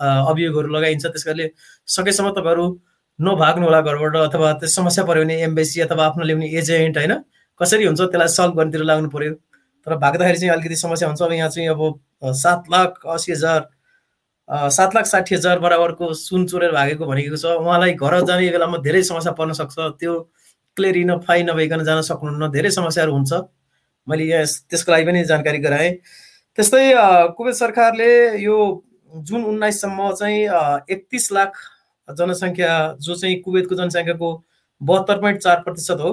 अभियोगहरू 0.00 0.68
लगाइन्छ। 0.76 1.04
त्यस 1.06 1.24
कारणले 1.24 1.46
सकेसम्म 1.88 2.30
तपाईँहरू 2.38 2.64
नभाग्नु 3.18 3.64
होला 3.66 3.80
घरबाट 3.80 4.16
अथवा 4.16 4.52
त्यो 4.60 4.68
समस्या 4.68 5.04
पऱ्यो 5.04 5.24
भने 5.24 5.36
एम्बेसी 5.44 5.80
अथवा 5.84 6.04
आफ्नो 6.06 6.24
ल्याउने 6.24 6.48
एजेन्ट 6.58 6.96
होइन? 6.98 7.12
कसरी 7.60 7.84
हुन्छ 7.84 8.00
त्यसलाई 8.00 8.28
सल्भ 8.32 8.54
गर्नेतिर 8.56 8.82
लाग्नु 8.90 9.08
पऱ्यो 9.12 9.34
तर 9.86 9.96
भाग्दाखेरि 10.00 10.38
चाहिँ 10.40 10.52
अलिकति 10.54 10.76
समस्या 10.76 11.08
हुन्छ। 11.08 11.22
अब 11.22 11.32
यहाँ 11.32 11.48
चाहिँ 11.50 11.68
अब 11.68 12.32
सात 12.42 12.70
लाख 12.72 13.06
असी 13.14 13.32
हजार 13.32 13.60
सात 14.50 14.94
लाख 14.94 15.06
साठी 15.06 15.34
हजार 15.34 15.58
बराबरको 15.58 16.12
सुन 16.14 16.46
चोरेर 16.46 16.72
भागेको 16.72 17.06
भनेको 17.06 17.36
छ। 17.36 17.44
उहाँलाई 17.60 17.92
घर 17.94 18.20
जाने 18.26 18.50
बेलामा 18.50 18.78
धेरै 18.82 19.02
समस्या 19.06 19.32
पर्न 19.38 19.52
सक्छ। 19.54 19.78
त्यो 20.00 20.12
क्लियर 20.76 21.18
फाइ 21.26 21.42
नभइकन 21.42 21.84
जान 21.84 22.00
सक्नुहुन्न। 22.02 22.50
धेरै 22.50 22.70
समस्याहरू 22.70 23.12
हुन्छ। 23.12 23.32
मैले 24.08 24.24
यहाँ 24.24 24.44
त्यसको 24.70 24.92
लागि 24.92 25.04
पनि 25.06 25.24
जानकारी 25.24 25.58
गराएँ। 25.58 25.90
त्यस्तै 26.58 26.82
कुवेत 27.36 27.54
सरकारले 27.54 28.10
यो 28.42 28.56
जुन 29.10 29.44
उन्नाइससम्म 29.44 30.10
चाहिँ 30.18 30.40
एकतिस 30.90 31.32
लाख 31.32 31.52
जनसङ्ख्या 32.08 32.72
जो 32.98 33.14
चाहिँ 33.14 33.36
कुवेतको 33.42 33.74
जनसङ्ख्याको 33.74 34.28
बहत्तर 34.80 35.18
पोइन्ट 35.20 35.38
चार 35.40 35.62
प्रतिशत 35.62 35.98
हो 36.00 36.10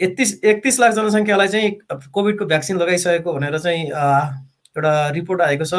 एकतिस 0.00 0.32
एकतिस 0.44 0.78
लाख 0.80 0.92
जनसङ्ख्यालाई 0.98 1.48
चाहिँ 1.48 1.70
कोभिडको 2.10 2.44
भ्याक्सिन 2.44 2.78
लगाइसकेको 2.78 3.32
भनेर 3.32 3.58
चाहिँ 3.58 3.82
एउटा 3.86 4.92
रिपोर्ट 5.14 5.40
आएको 5.42 5.64
छ। 5.64 5.74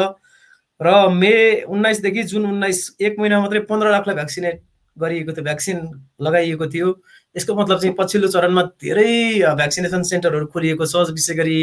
र 0.80 1.08
मे 1.12 1.32
उन्नाइसदेखि 1.68 2.22
जुन 2.24 2.46
उन्नाइस 2.46 2.78
एक 3.00 3.18
महिना 3.18 3.40
मात्रै 3.40 3.60
पन्ध्र 3.70 3.90
लाखलाई 3.90 4.14
भ्याक्सिनेट 4.16 4.60
गरिएको 4.96 5.32
थियो 5.32 5.44
भ्याक्सिन 5.44 5.78
लगाइएको 6.22 6.66
थियो। 6.66 6.88
यसको 7.36 7.54
मतलब 7.54 7.78
चाहिँ 7.80 7.94
पछिल्लो 7.98 8.28
चरणमा 8.28 8.62
धेरै 8.82 9.10
भ्याक्सिनेसन 9.56 10.02
सेन्टरहरू 10.02 10.46
खोलिएको 10.52 10.86
छ 10.86 11.10
विशेष 11.10 11.36
गरी 11.36 11.58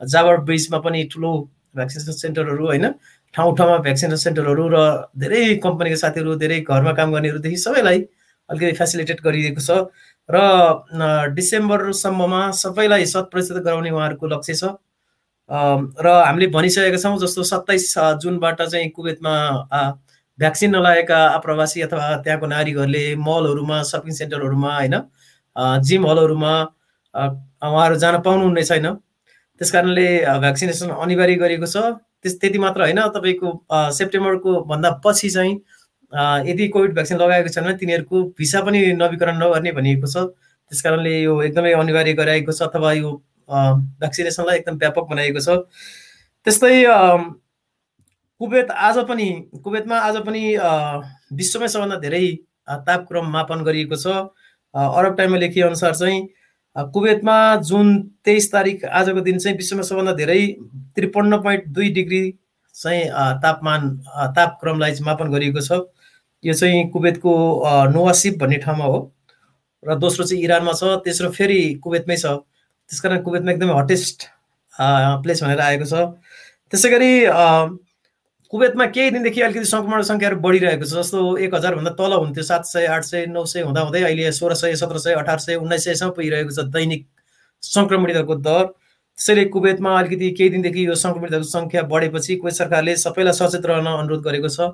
जाबर 0.00 0.36
ब्रिजमा 0.48 0.78
पनि 0.80 1.02
ठुलो 1.12 1.32
भ्याक्सिनेसन 1.76 2.12
सेन्टरहरू 2.12 2.66
होइन? 2.66 2.86
ठाउँ 3.34 3.56
ठाउँमा 3.56 3.78
भ्याक्सिनेसन 3.78 4.22
सेन्टरहरू 4.24 4.64
र 4.70 4.78
धेरै 5.18 5.42
कम्पनीका 5.64 5.98
साथीहरू 6.02 6.34
धेरै 6.38 6.60
घरमा 6.62 6.92
काम 6.98 7.12
गर्नेहरूदेखि 7.12 7.56
सबैलाई 7.56 7.98
अलिकति 8.48 8.72
फेसिलिटेट 8.78 9.20
गरिएको 9.22 9.60
छ। 9.60 9.70
र 10.28 10.36
डिसेम्बरसम्ममा 11.34 12.40
सबैलाई 12.54 13.06
शत 13.06 13.28
प्रतिशत 13.30 13.62
गराउने 13.66 13.90
उहाँहरूको 13.90 14.26
लक्ष्य 14.26 14.54
छ। 14.54 14.64
र 15.50 16.06
हामीले 16.26 16.46
भनिसकेका 16.48 16.98
छौँ 16.98 17.18
जस्तो 17.18 17.42
सत्ताइस 17.44 17.94
जुनबाट 18.22 18.62
चाहिँ 18.62 18.88
कुवेतमा 18.90 19.34
भ्याक्सिन 20.38 20.70
नलागेका 20.76 21.18
आप्रवासी 21.30 21.80
अथवा 21.82 22.04
त्यहाँको 22.24 22.46
नारीहरूले 22.46 23.04
मलहरूमा 23.18 23.82
सपिङ 23.84 24.14
सेन्टरहरूमा 24.14 24.74
होइन 24.76 24.94
जिम 25.84 26.06
हलहरूमा 26.06 26.52
उहाँहरू 27.14 27.96
जान 27.98 28.20
पाउनुहुने 28.22 28.62
छैन। 28.64 28.86
त्यस 29.60 29.70
कारणले 29.70 30.06
भ्याक्सिनेसन 30.40 30.90
अनिवार्य 30.96 31.34
गरिएको 31.42 31.66
छ। 31.66 31.76
त्यस 32.22 32.38
त्यति 32.40 32.58
मात्र 32.58 32.80
होइन 32.82 33.00
तपाईँको 33.10 33.48
सेप्टेम्बरको 33.92 34.50
भन्दा 34.70 34.90
पछि 35.04 35.30
चाहिँ 35.30 35.54
यदि 36.46 36.68
कोभिड 36.68 36.92
भ्याक्सिन 36.94 37.18
लगाएको 37.18 37.48
छैन 37.48 37.64
भने 37.64 37.74
तिनीहरूको 37.76 38.22
भिसा 38.38 38.60
पनि 38.62 38.80
नवीकरण 39.02 39.36
नगर्ने 39.42 39.72
भनिएको 39.72 40.06
छ। 40.06 40.16
त्यस 40.70 40.82
कारणले 40.82 41.12
यो 41.22 41.34
एकदमै 41.42 41.72
अनिवार्य 41.74 42.12
गराएको 42.14 42.52
छ 42.52 42.62
अथवा 42.62 42.92
यो 42.92 43.10
भ्याक्सिनेसनलाई 43.50 44.56
एकदम 44.58 44.76
व्यापक 44.78 45.04
बनाइएको 45.10 45.40
छ। 45.40 45.48
त्यस्तै 46.46 46.74
कुवेत 48.40 48.70
आज 48.70 48.98
पनि 49.08 49.28
कुवेतमा 49.64 49.96
आज 50.00 50.16
पनि 50.26 50.42
विश्वमै 51.36 51.68
सबभन्दा 51.68 51.96
धेरै 52.00 52.26
तापक्रम 52.86 53.26
मापन 53.32 53.64
गरिएको 53.64 53.96
छ। 53.96 54.06
अरब 54.74 55.16
टाइममा 55.16 55.38
लेखिए 55.38 55.62
अनुसार 55.62 55.94
चाहिँ 55.94 56.28
कुवेतमा 56.94 57.36
जुन 57.68 57.86
तेइस 58.24 58.50
तारिक 58.52 58.84
आजको 58.84 59.20
दिन 59.20 59.38
चाहिँ 59.38 59.56
विश्वमा 59.56 59.82
सबभन्दा 59.82 60.12
धेरै 60.14 60.40
त्रिपन्न 60.96 61.36
पोइन्ट 61.42 61.66
दुई 61.68 61.88
डिग्री 61.92 62.22
चाहिँ 62.74 63.04
तापमान 63.42 63.88
तापक्रमलाई 64.36 64.92
मापन 65.02 65.30
गरिएको 65.32 65.60
छ। 65.60 65.80
यो 66.44 66.54
चाहिँ 66.54 66.88
कुवेतको 66.90 67.32
नोवासिप 67.92 68.38
भन्ने 68.40 68.58
ठाउँमा 68.58 68.84
हो। 68.84 68.98
र 69.82 69.94
दोस्रो 69.98 70.24
चाहिँ 70.24 70.42
इरानमा 70.44 70.72
छ 70.72 70.96
तेस्रो 71.04 71.30
फेरि 71.32 71.60
कुवेतमै 71.82 72.16
छ। 72.16 72.40
त्यस 72.90 73.00
कारण 73.00 73.22
कुवेतमा 73.22 73.52
एकदमै 73.52 73.74
हटेस्ट 73.78 74.26
प्लेस 75.22 75.42
भनेर 75.42 75.60
आएको 75.60 75.86
छ। 75.86 75.94
त्यसै 76.72 76.90
गरी 76.90 77.12
कुवेतमा 78.52 78.86
केही 78.94 79.10
दिनदेखि 79.10 79.40
अलिकति 79.46 79.68
सङ्क्रमण 79.70 80.02
सङ्ख्याहरू 80.08 80.36
बढिरहेको 80.42 80.84
छ 80.84 80.92
जस्तो 80.94 81.20
एक 81.46 81.54
हजारभन्दा 81.54 81.92
तल 81.98 82.12
हुन्थ्यो 82.14 82.42
सात 82.42 82.66
सय 82.66 82.86
आठ 82.94 83.04
सय 83.04 83.26
नौ 83.30 83.44
सय 83.46 83.62
हुँदा 83.62 83.80
हुँदै 83.86 84.02
अहिले 84.02 84.32
सोह्र 84.34 84.54
सय 84.62 84.74
सत्र 84.82 84.98
सय 85.04 85.14
अठार 85.20 85.38
सय 85.38 85.54
उन्नाइस 85.62 85.84
सयसम्म 85.84 86.10
पुगिरहेको 86.18 86.56
छ 86.56 86.66
दैनिक 86.74 87.06
सङ्क्रमितहरूको 87.62 88.36
दर। 88.46 88.64
त्यसैले 88.66 89.44
कुवेतमा 89.54 89.90
अलिकति 89.98 90.30
केही 90.38 90.50
दिनदेखि 90.50 90.86
यो 90.86 90.94
सङ्क्रमितहरूको 90.98 91.50
सङ्ख्या 91.50 91.82
बढेपछि 91.88 92.36
कुवेत 92.36 92.54
सरकारले 92.56 92.96
सबैलाई 92.98 93.38
सचेत 93.38 93.66
रहन 93.66 93.86
अनुरोध 93.94 94.22
गरेको 94.26 94.50
छ 94.50 94.70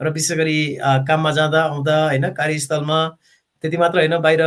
र 0.00 0.10
विशेष 0.10 0.38
गरी 0.38 0.58
काममा 1.08 1.30
जाँदा 1.38 1.62
आउँदा 1.66 1.96
होइन 2.04 2.28
कार्यस्थलमा 2.36 3.00
त्यति 3.64 3.76
मात्र 3.76 3.98
होइन 3.98 4.16
बाहिर 4.24 4.42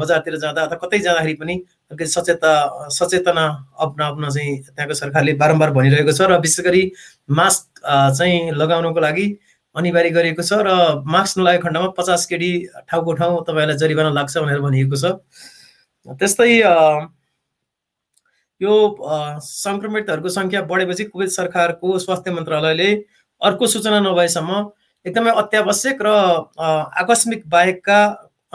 बजारतिर 0.00 0.36
जाँदा 0.38 0.62
अथवा 0.62 0.78
कतै 0.84 0.98
जाँदाखेरि 1.00 1.34
पनि 1.40 1.56
अलिकति 1.90 2.06
सचेता 2.06 2.52
सचेतना 2.90 3.46
अप्नाउन 3.78 4.28
चाहिँ 4.28 4.56
त्यहाँको 4.58 4.94
सरकारले 4.94 5.32
बारम्बार 5.38 5.70
भनिरहेको 5.72 6.12
छ 6.12 6.20
र 6.26 6.38
विशेष 6.40 6.64
गरी 6.64 6.82
मास्क 7.30 7.80
चाहिँ 8.18 8.50
लगाउनको 8.52 9.00
लागि 9.00 9.26
अनिवार्य 9.74 10.10
गरिएको 10.10 10.42
छ 10.42 10.58
र 10.66 11.02
मास्क 11.06 11.38
नलागेको 11.38 11.62
खण्डमा 11.62 11.88
पचास 11.98 12.26
केडी 12.26 12.50
ठाउँको 12.88 13.12
ठाउँ 13.12 13.44
तपाईँलाई 13.44 13.76
जरिवाना 13.76 14.10
लाग्छ 14.18 14.36
भनेर 14.38 14.60
भनिएको 14.60 14.96
छ। 14.96 15.14
त्यस्तै 16.18 16.50
यो 18.60 18.74
सङ्क्रमितहरूको 19.44 20.28
सङ्ख्या 20.30 20.62
बढेपछि 20.66 21.04
कुवेत 21.06 21.30
सरकारको 21.30 21.98
स्वास्थ्य 21.98 22.30
मन्त्रालयले 22.32 22.90
अर्को 23.42 23.66
सूचना 23.68 24.00
नभएसम्म 24.00 24.60
एकदमै 25.06 25.30
अत्यावश्यक 25.38 25.98
र 26.02 26.08
आकस्मिक 26.96 27.42
बाहेकका 27.46 27.98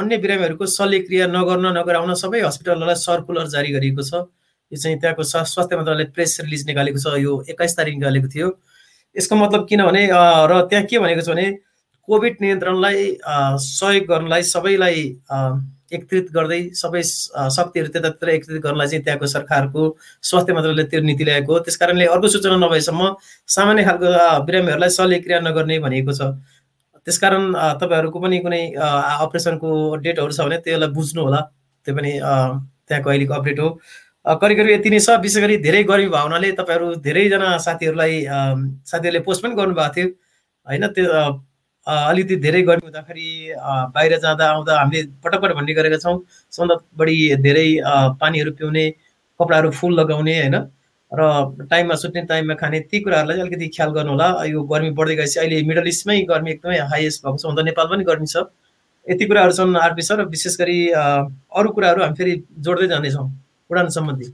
अन्य 0.01 0.17
बिरामीहरूको 0.17 0.65
शल्यक्रिया 0.75 1.27
नगर्न 1.29 1.77
नगराउन 1.77 2.13
सबै 2.17 2.41
हस्पिटलहरूलाई 2.41 2.97
सर्कुलर 3.05 3.47
जारी 3.55 3.71
गरिएको 3.71 4.03
छ। 4.03 4.13
यो 4.71 4.77
चाहिँ 4.77 4.97
त्यहाँको 4.99 5.23
स्वास्थ्य 5.23 5.75
मन्त्रालयले 5.77 6.11
प्रेस 6.15 6.37
रिलिज 6.41 6.65
निकालेको 6.67 6.99
छ 6.99 7.19
यो 7.21 7.31
एक्काइस 7.49 7.77
तारिक 7.77 7.95
निकालेको 7.95 8.27
थियो। 8.33 8.47
यसको 9.15 9.35
मतलब 9.35 9.67
किनभने 9.69 10.07
र 10.47 10.61
त्यहाँ 10.69 10.85
के 10.87 10.99
भनेको 10.99 11.21
छ 11.21 11.29
भने 11.29 11.47
कोभिड 12.07 12.35
नियन्त्रणलाई 12.41 12.99
सहयोग 13.61 14.05
गर्नलाई 14.07 14.43
सबैलाई 14.47 15.03
एकत्रित 15.91 16.31
गर्दै 16.31 16.59
सबै 16.73 17.01
शक्तिहरू 17.03 17.89
त्यतातिर 17.91 18.29
एकत्रित 18.29 18.61
गर्नलाई 18.63 18.87
चाहिँ 18.87 19.03
त्यहाँको 19.03 19.27
सरकारको 19.27 19.81
स्वास्थ्य 20.23 20.53
मन्त्रालयले 20.53 20.83
त्यो 20.87 21.01
नीति 21.03 21.23
ल्याएको 21.23 21.53
हो। 21.53 21.59
त्यस 21.67 21.75
कारणले 21.77 22.05
अर्को 22.15 22.27
सूचना 22.31 22.57
नभएसम्म 22.63 23.11
सामान्य 23.55 23.83
खालको 23.83 24.07
बिरामीहरूलाई 24.47 24.89
शल्यक्रिया 24.89 25.39
नगर्ने 25.43 25.79
भनिएको 25.83 26.13
छ। 26.15 26.31
त्यसकारण 27.05 27.43
तपाईँहरूको 27.81 28.19
पनि 28.19 28.37
कुनै 28.45 28.61
अपरेसनको 28.77 29.69
डेटहरू 30.03 30.31
छ 30.31 30.39
भने 30.47 30.57
त्यसलाई 30.65 30.89
बुझ्नु 30.97 31.21
होला। 31.21 31.41
त्यो 31.85 31.95
पनि 31.95 32.11
त्यहाँको 32.87 33.09
अहिलेको 33.09 33.33
अपडेट 33.33 33.59
हो। 33.59 33.69
करिब 34.41 34.57
करिब 34.57 34.69
यति 34.71 34.89
नै 34.89 34.99
छ। 34.99 35.17
विशेष 35.21 35.41
गरी 35.43 35.57
धेरै 35.65 35.83
गर्मी 35.83 36.07
भयो 36.13 36.23
हुनाले 36.23 36.51
तपाईँहरू 36.59 36.87
धेरैजना 37.05 37.47
साथीहरूलाई 37.57 38.13
साथीहरूले 38.85 39.19
पोस्ट 39.25 39.43
पनि 39.43 39.55
गर्नुभएको 39.55 39.93
थियो। 39.95 40.07
होइन 40.67 40.87
त्यो 40.93 41.05
अलिकति 41.87 42.35
धेरै 42.45 42.61
गर्मी 42.61 42.85
हुँदाखेरि 42.85 43.29
बाहिर 43.93 44.17
जाँदा 44.21 44.45
आउँदा 44.51 44.73
हामीले 44.79 45.01
पटक 45.23 45.39
पटक 45.41 45.55
भन्ने 45.57 45.73
गरेका 45.73 45.97
छौँ। 45.97 46.17
सबभन्दा 46.53 46.75
बढी 46.97 47.17
धेरै 47.41 47.67
पानीहरू 48.21 48.51
पिउने 48.59 48.85
कपडाहरू 49.39 49.71
फुल 49.73 49.99
लगाउने 49.99 50.37
होइन। 50.39 50.55
र 51.11 51.67
टाइममा 51.69 51.95
सुत्ने 52.01 52.21
टाइममा 52.31 52.55
खाने 52.55 52.79
ती 52.87 52.99
कुराहरूलाई 53.03 53.39
अलिकति 53.43 53.67
ख्याल 53.75 53.89
गर्नु 53.97 54.11
होला 54.11 54.27
यो 54.47 54.63
गर्मी 54.63 54.89
बढ्दै 54.99 55.15
गएपछि 55.15 55.39
अहिले 55.39 55.61
मिडल 55.69 55.87
इस्टमै 55.87 56.19
गर्मी 56.29 56.51
एकदमै 56.51 56.77
हाइएस्ट 56.91 57.25
भएको 57.25 57.37
छ। 57.37 57.45
त 57.51 57.59
नेपाल 57.67 57.85
पनि 57.91 58.03
गर्मी 58.07 58.27
छ। 58.31 58.47
यति 59.07 59.25
कुराहरू 59.25 59.51
छन् 59.51 59.75
आरपी 59.75 60.01
सर 60.07 60.23
विशेष 60.29 60.55
गरी 60.61 60.77
अरू 60.93 61.69
कुराहरू 61.75 62.01
हामी 62.03 62.15
फेरि 62.15 62.33
जोड्दै 62.63 62.87
जानेछौँ 62.87 63.27
उडान 63.69 63.87
सम्बन्धी। 63.97 64.27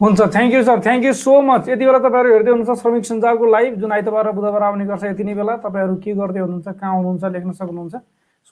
हुन्छ 0.00 0.20
thank 0.34 0.54
you 0.54 0.62
sir 0.68 0.80
thank 0.84 1.04
you 1.04 1.12
so 1.14 1.40
much 1.40 1.68
यति 1.68 1.84
बेला 1.86 1.98
तपाईँहरू 2.04 2.32
हेर्दै 2.34 2.50
हुनुहुन्छ 2.50 2.80
श्रमिक 2.82 3.04
सञ्जालको 3.06 3.44
लाइभ 3.54 3.74
जुन 3.80 3.92
आइतबार 3.96 4.26
र 4.28 4.32
बुधबार 4.34 4.62
आउने 4.68 4.84
गर्छ 4.90 5.04
यति 5.04 5.24
नै 5.24 5.34
बेला। 5.40 5.56
तपाईँहरू 5.64 5.94
के 6.04 6.12
गर्दै 6.20 6.40
हुनुहुन्छ 6.44 6.68
कहाँ 6.68 6.94
हुनुहुन्छ 6.96 7.24
लेख्न 7.32 7.52
सक्नुहुन्छ 7.54 7.94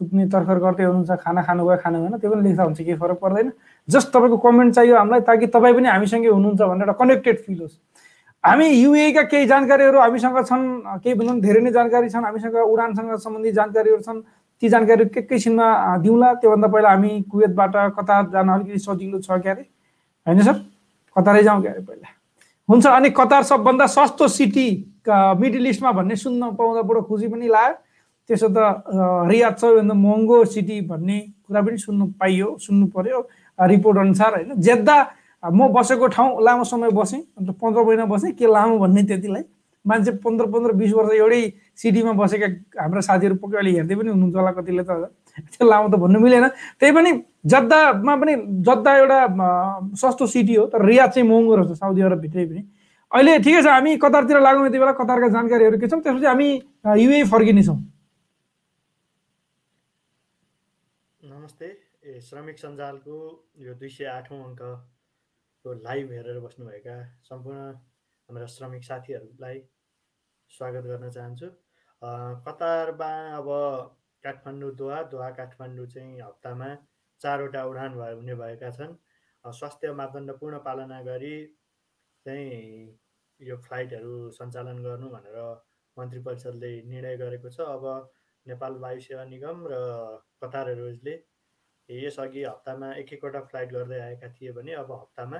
सुत्ने 0.01 0.25
तर्खर 0.33 0.59
गर्दै 0.65 0.85
हुनुहुन्छ 0.85 1.21
खाना 1.21 1.43
खानुभयो 1.43 1.77
खानु 1.83 1.99
भएन 2.01 2.17
त्यो 2.23 2.31
पनि 2.31 2.43
लेख्दा 2.49 2.63
हुन्छ 2.65 2.79
केही 2.81 2.97
फरक 3.03 3.19
पर्दैन। 3.21 3.49
जस्ट 3.89 4.09
तपाईँको 4.13 4.37
कमेन्ट 4.39 4.75
चाहियो 4.75 4.97
हामीलाई 4.97 5.21
ताकि 5.27 5.47
तपाईँ 5.47 5.75
पनि 5.75 5.89
हामीसँगै 5.89 6.29
हुनुहुन्छ 6.29 6.61
भनेर 6.63 6.89
एउटा 6.89 6.93
कनेक्टेड 7.01 7.39
फिल 7.47 7.61
होस्। 7.61 7.79
हामी 8.45 8.67
युएका 8.67 9.23
केही 9.31 9.47
जानकारीहरू 9.47 9.99
हामीसँग 9.99 10.39
छन् 10.47 10.65
केही 11.03 11.15
भन्दा 11.15 11.35
धेरै 11.47 11.61
नै 11.63 11.71
जानकारी 11.73 12.09
छन् 12.11 12.25
हामीसँग 12.25 12.57
उडानसँग 12.57 13.15
सम्बन्धित 13.19 13.55
जानकारीहरू 13.55 14.01
छन्। 14.03 14.21
ती 14.63 14.69
जानकारी 14.69 15.05
के 15.11 15.21
एकैछिनमा 15.21 15.67
दिउँला 16.03 16.33
त्योभन्दा 16.39 16.69
पहिला 16.71 16.89
हामी 16.91 17.11
कुवेतबाट 17.31 17.75
कतार 17.99 18.31
जान 18.31 18.49
अलिकति 18.49 18.79
सजिलो 18.79 19.19
छ 19.19 19.39
क्यारे? 19.43 19.63
होइन 20.27 20.43
सर? 20.43 20.57
कतारै 21.17 21.43
जाउँ 21.43 21.63
क्यारे 21.63 21.81
पहिला? 21.83 22.09
हुन्छ 22.69 22.87
अनि 22.87 23.11
कतार 23.11 23.43
सबभन्दा 23.43 23.87
सस्तो 23.87 24.29
सिटी 24.29 24.69
मिडल 25.39 25.67
इस्टमा 25.67 25.93
भन्ने 25.93 26.17
सुन्न 26.17 26.55
पाउँदा 26.55 26.83
बडो 26.83 27.03
खुसी 27.11 27.29
पनि 27.29 27.49
लाग्यो। 27.51 27.75
त्यसो 28.31 28.49
त 28.49 28.59
रियाद 29.31 29.55
सबैभन्दा 29.59 29.95
महँगो 29.95 30.45
सिटी 30.47 30.81
भन्ने 30.87 31.19
कुरा 31.47 31.61
पनि 31.63 31.79
सुन्नु 31.79 32.07
पाइयो 32.23 32.57
सुन्नु 32.63 32.87
पर्यो। 32.95 33.19
रिपोर्ट 33.59 33.99
अनुसार 33.99 34.35
होइन 34.35 34.61
जेद्दा 34.61 34.97
म 35.43 35.69
बसेको 35.75 36.07
ठाउँ 36.07 36.43
लामो 36.45 36.65
समय 36.65 36.91
बसेँ 36.95 37.21
अन्त 37.39 37.51
पन्ध्र 37.61 37.83
महिना 37.83 38.05
बसेँ 38.07 38.33
के 38.33 38.47
लामो 38.47 38.79
भन्ने 38.79 39.03
त्यतिलाई। 39.03 39.43
मान्छे 39.85 40.11
पन्ध्र 40.23 40.47
पन्ध्र 40.47 40.73
बिस 40.79 40.93
वर्ष 40.95 41.13
एउटै 41.19 41.43
सिटीमा 41.75 42.13
बसेका 42.15 42.47
हाम्रा 42.79 43.01
साथीहरू 43.03 43.35
पक्कै 43.43 43.57
अहिले 43.59 43.71
हेर्दै 43.79 43.95
पनि 43.99 44.11
हुनुहुन्छ 44.15 44.37
होला 44.37 44.53
कतिले 44.55 44.83
त 44.87 45.11
त्यो 45.51 45.67
लामो 45.67 45.89
त 45.91 45.99
भन्नु 45.99 46.19
मिलेन। 46.23 46.47
त्यही 46.79 46.93
पनि 46.95 47.11
जद्दामा 47.51 48.15
पनि 48.23 48.35
जद्दा 48.63 48.91
एउटा 49.03 49.19
सस्तो 49.99 50.27
सिटी 50.31 50.55
हो 50.55 50.67
तर 50.71 50.87
रियाद 50.87 51.11
चाहिँ 51.11 51.29
महँगो 51.29 51.57
रहेछ 51.57 51.79
साउदी 51.83 52.01
अरब 52.07 52.21
भित्रै 52.23 52.45
पनि। 52.47 52.63
अहिले 53.13 53.39
ठिकै 53.43 53.63
छ 53.63 53.67
हामी 53.67 53.97
कतारतिर 53.99 54.39
लागौँ 54.41 54.67
यति 54.67 54.79
बेला 54.79 54.93
कतारका 55.03 55.29
जानकारीहरू 55.35 55.79
के 55.83 55.87
छौँ 55.91 56.01
त्यसपछि 56.01 56.27
हामी 56.27 56.49
युए 57.03 57.23
फर्किनेछौँ। 57.35 57.79
ए 61.63 61.82
श्रमिक 62.21 62.59
सञ्जालको 62.59 63.17
यो 63.59 63.75
दुई 63.75 63.89
सय 63.89 64.05
आठौँ 64.13 64.39
अङ्कको 64.45 65.73
लाइभ 65.87 66.11
हेरेर 66.13 66.39
बस्नुभएका 66.41 66.97
सम्पूर्ण 67.29 67.61
हाम्रा 68.29 68.47
श्रमिक 68.55 68.85
साथीहरूलाई 68.85 69.61
स्वागत 70.51 70.85
गर्न 70.85 71.11
चाहन्छु। 71.11 71.49
कतारमा 72.47 73.11
अब 73.37 73.49
काठमाडौँ 74.25 74.71
दोहा 74.77 75.03
दोहा 75.15 75.31
काठमाडौँ 75.39 75.87
चाहिँ 75.95 76.21
हप्तामा 76.21 76.69
चारवटा 77.21 77.65
उडान 77.67 77.99
भए 77.99 78.13
हुने 78.13 78.35
भएका 78.43 78.71
छन्। 78.79 78.95
स्वास्थ्य 79.45 79.93
मापदण्ड 80.01 80.33
पूर्ण 80.41 80.59
पालना 80.67 81.01
गरी 81.03 81.35
चाहिँ 82.27 82.99
यो 83.41 83.57
फ्लाइटहरू 83.67 84.31
सञ्चालन 84.39 84.83
गर्नु 84.83 85.09
भनेर 85.11 85.39
मन्त्री 85.97 86.21
परिषदले 86.23 86.71
निर्णय 86.91 87.17
गरेको 87.17 87.51
छ। 87.51 87.61
अब 87.61 87.85
नेपाल 88.47 88.73
वायु 88.85 89.01
सेवा 89.01 89.25
निगम 89.25 89.67
र 89.71 89.75
कतार 90.43 90.69
एयरवेजले 90.71 91.15
यसअघि 91.89 92.43
हप्तामा 92.45 92.93
एक 92.97 93.13
एकवटा 93.13 93.41
फ्लाइट 93.51 93.73
गर्दै 93.73 94.01
आएका 94.01 94.29
थिए 94.35 94.53
भने 94.53 94.73
अब 94.83 94.93
हप्तामा 94.93 95.39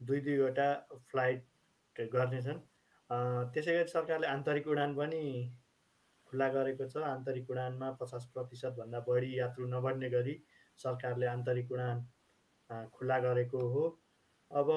दुई 0.00 0.20
दुईवटा 0.20 0.68
फ्लाइट 1.10 2.00
गर्नेछन्। 2.12 2.58
त्यसै 3.52 3.74
गरी 3.74 3.88
सरकारले 3.88 4.26
आन्तरिक 4.26 4.66
उडान 4.68 4.94
पनि 4.96 5.22
खुल्ला 6.32 6.48
गरेको 6.56 6.86
छ। 6.88 7.04
आन्तरिक 7.08 7.50
उडानमा 7.50 7.90
पचास 8.00 8.24
प्रतिशतभन्दा 8.34 9.00
बढी 9.08 9.38
यात्रु 9.38 9.66
नबढ्ने 9.68 10.08
गरी 10.10 10.34
सरकारले 10.78 11.26
आन्तरिक 11.26 11.72
उडान 11.72 12.04
खुल्ला 12.92 13.18
गरेको 13.20 13.60
हो। 13.74 13.84
अब 14.50 14.68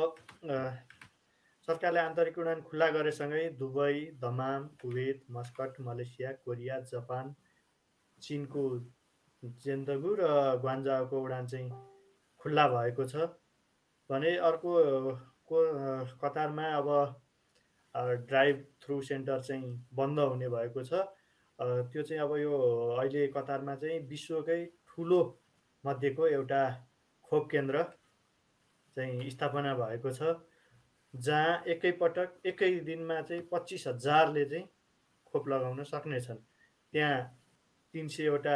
सरकारले 1.68 2.00
आन्तरिक 2.00 2.38
उडान 2.40 2.62
खुल्ला 2.70 2.90
गरेसँगै 2.92 3.44
Dubai 3.58 4.06
Dammam 4.22 4.68
Kuwait 4.82 5.26
Muscat 5.32 5.82
Malaysia 5.88 6.32
Korea 6.46 6.80
Japan 6.92 7.36
चिनको 8.22 8.64
जेन्तगु 9.44 10.16
र 10.20 10.28
ग्वान्जाको 10.62 11.22
उडान 11.22 11.46
चाहिँ 11.48 11.70
खुल्ला 12.42 12.68
भएको 12.68 13.06
छ। 13.06 13.16
भने 14.10 14.36
अर्को 14.38 14.72
को 15.48 15.58
कतारमा 16.22 16.66
अब 16.78 16.90
ड्राइभ 18.28 18.66
थ्रु 18.84 19.02
सेन्टर 19.02 19.42
चाहिँ 19.42 19.70
बन्द 19.94 20.20
हुने 20.20 20.50
भएको 20.50 20.84
छ। 20.84 21.08
त्यो 21.60 22.04
चाहिँ 22.04 22.22
अब 22.22 22.36
यो 22.38 22.54
अहिले 22.98 23.28
कतारमा 23.28 23.76
चाहिँ 23.76 24.00
विश्वकै 24.10 24.60
ठुलो 24.88 25.22
मध्येको 25.84 26.28
एउटा 26.28 26.62
खोप 27.32 27.50
केन्द्र 27.52 27.84
चाहिँ 28.98 29.30
स्थापना 29.30 29.74
भएको 29.76 30.12
छ 30.12 30.36
जहाँ 31.14 31.64
एकैपटक 31.68 32.40
एकै 32.46 32.72
दिनमा 32.86 33.22
चाहिँ 33.22 33.42
पच्चिस 33.52 33.88
हजारले 33.88 34.46
चाहिँ 34.46 34.66
खोप 35.34 35.48
लगाउन 35.48 35.84
सक्नेछन्। 35.84 36.38
त्यहाँ 36.94 37.18
तिन 37.94 38.08
सयवटा 38.08 38.56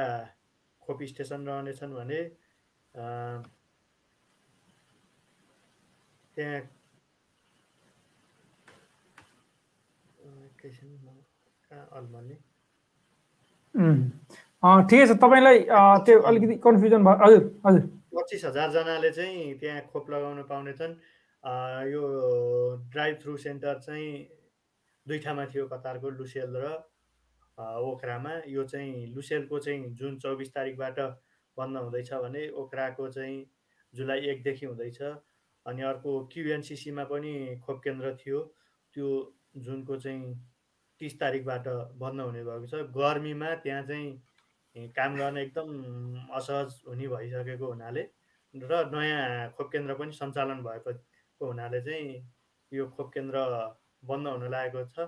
खोप 0.85 0.99
स्टेसन 1.11 1.39
रहनेछन् 1.47 1.93
भने 1.93 2.19
त्यहाँ 6.35 6.61
ठिकै 14.89 15.05
छ 15.07 15.11
तपाईँलाई 15.19 15.57
त्यो 16.05 16.19
अलिकति 16.29 16.55
कन्फ्युजन 16.63 17.01
भयो। 17.03 17.17
हजुर 17.25 17.43
हजुर। 17.65 17.83
पच्चिस 18.15 18.41
हजारजनाले 18.45 19.11
चाहिँ 19.11 19.57
त्यहाँ 19.59 19.81
खोप 19.91 20.05
लगाउन 20.11 20.39
पाउनेछन्। 20.51 20.93
यो 21.93 22.03
ड्राइभ 22.91 23.15
थ्रु 23.21 23.33
सेन्टर 23.37 23.75
चाहिँ 23.79 24.11
दुईवटामा 25.05 25.45
थियो 25.51 25.63
कतारको 25.67 26.09
लुसेल 26.09 26.55
र 26.55 26.65
ओखरामा। 27.57 28.33
यो 28.47 28.63
चाहिँ 28.63 29.05
लुसेलको 29.15 29.59
चाहिँ 29.59 29.93
जुन 29.95 30.17
चौबिस 30.19 30.53
तारिकबाट 30.53 30.99
बन्द 31.57 31.77
हुँदैछ 31.77 32.13
भने 32.13 32.47
ओखराको 32.61 33.09
चाहिँ 33.09 33.45
जुलाई 33.93 34.19
एकदेखि 34.31 34.65
हुँदैछ। 34.65 35.01
अनि 35.65 35.81
अर्को 35.81 36.11
क्युएनसिसीमा 36.33 37.03
पनि 37.11 37.33
खोप 37.65 37.81
केन्द्र 37.83 38.15
थियो। 38.19 38.39
त्यो 38.95 39.09
जुनको 39.57 39.97
चाहिँ 39.97 40.33
तिस 41.01 41.19
तारिकबाट 41.19 41.67
बन्द 42.01 42.21
हुने 42.21 42.43
भएको 42.43 42.67
छ। 42.67 42.73
गर्मीमा 42.97 43.53
त्यहाँ 43.63 43.83
चाहिँ 43.87 44.89
काम 44.97 45.15
गर्न 45.15 45.37
एकदम 45.37 45.69
असहज 46.33 46.81
हुने 46.87 47.07
भइसकेको 47.07 47.67
हुनाले 47.67 48.03
र 48.55 48.89
नयाँ 48.93 49.49
खोप 49.57 49.69
केन्द्र 49.71 49.93
पनि 49.97 50.11
सञ्चालन 50.11 50.63
भएको 50.63 50.91
हुनाले 51.41 51.81
चाहिँ 51.81 52.09
यो 52.71 52.85
खोप 52.97 53.13
केन्द्र 53.13 53.37
बन्द 54.03 54.27
हुन 54.27 54.49
लागेको 54.51 54.83
छ। 54.89 55.07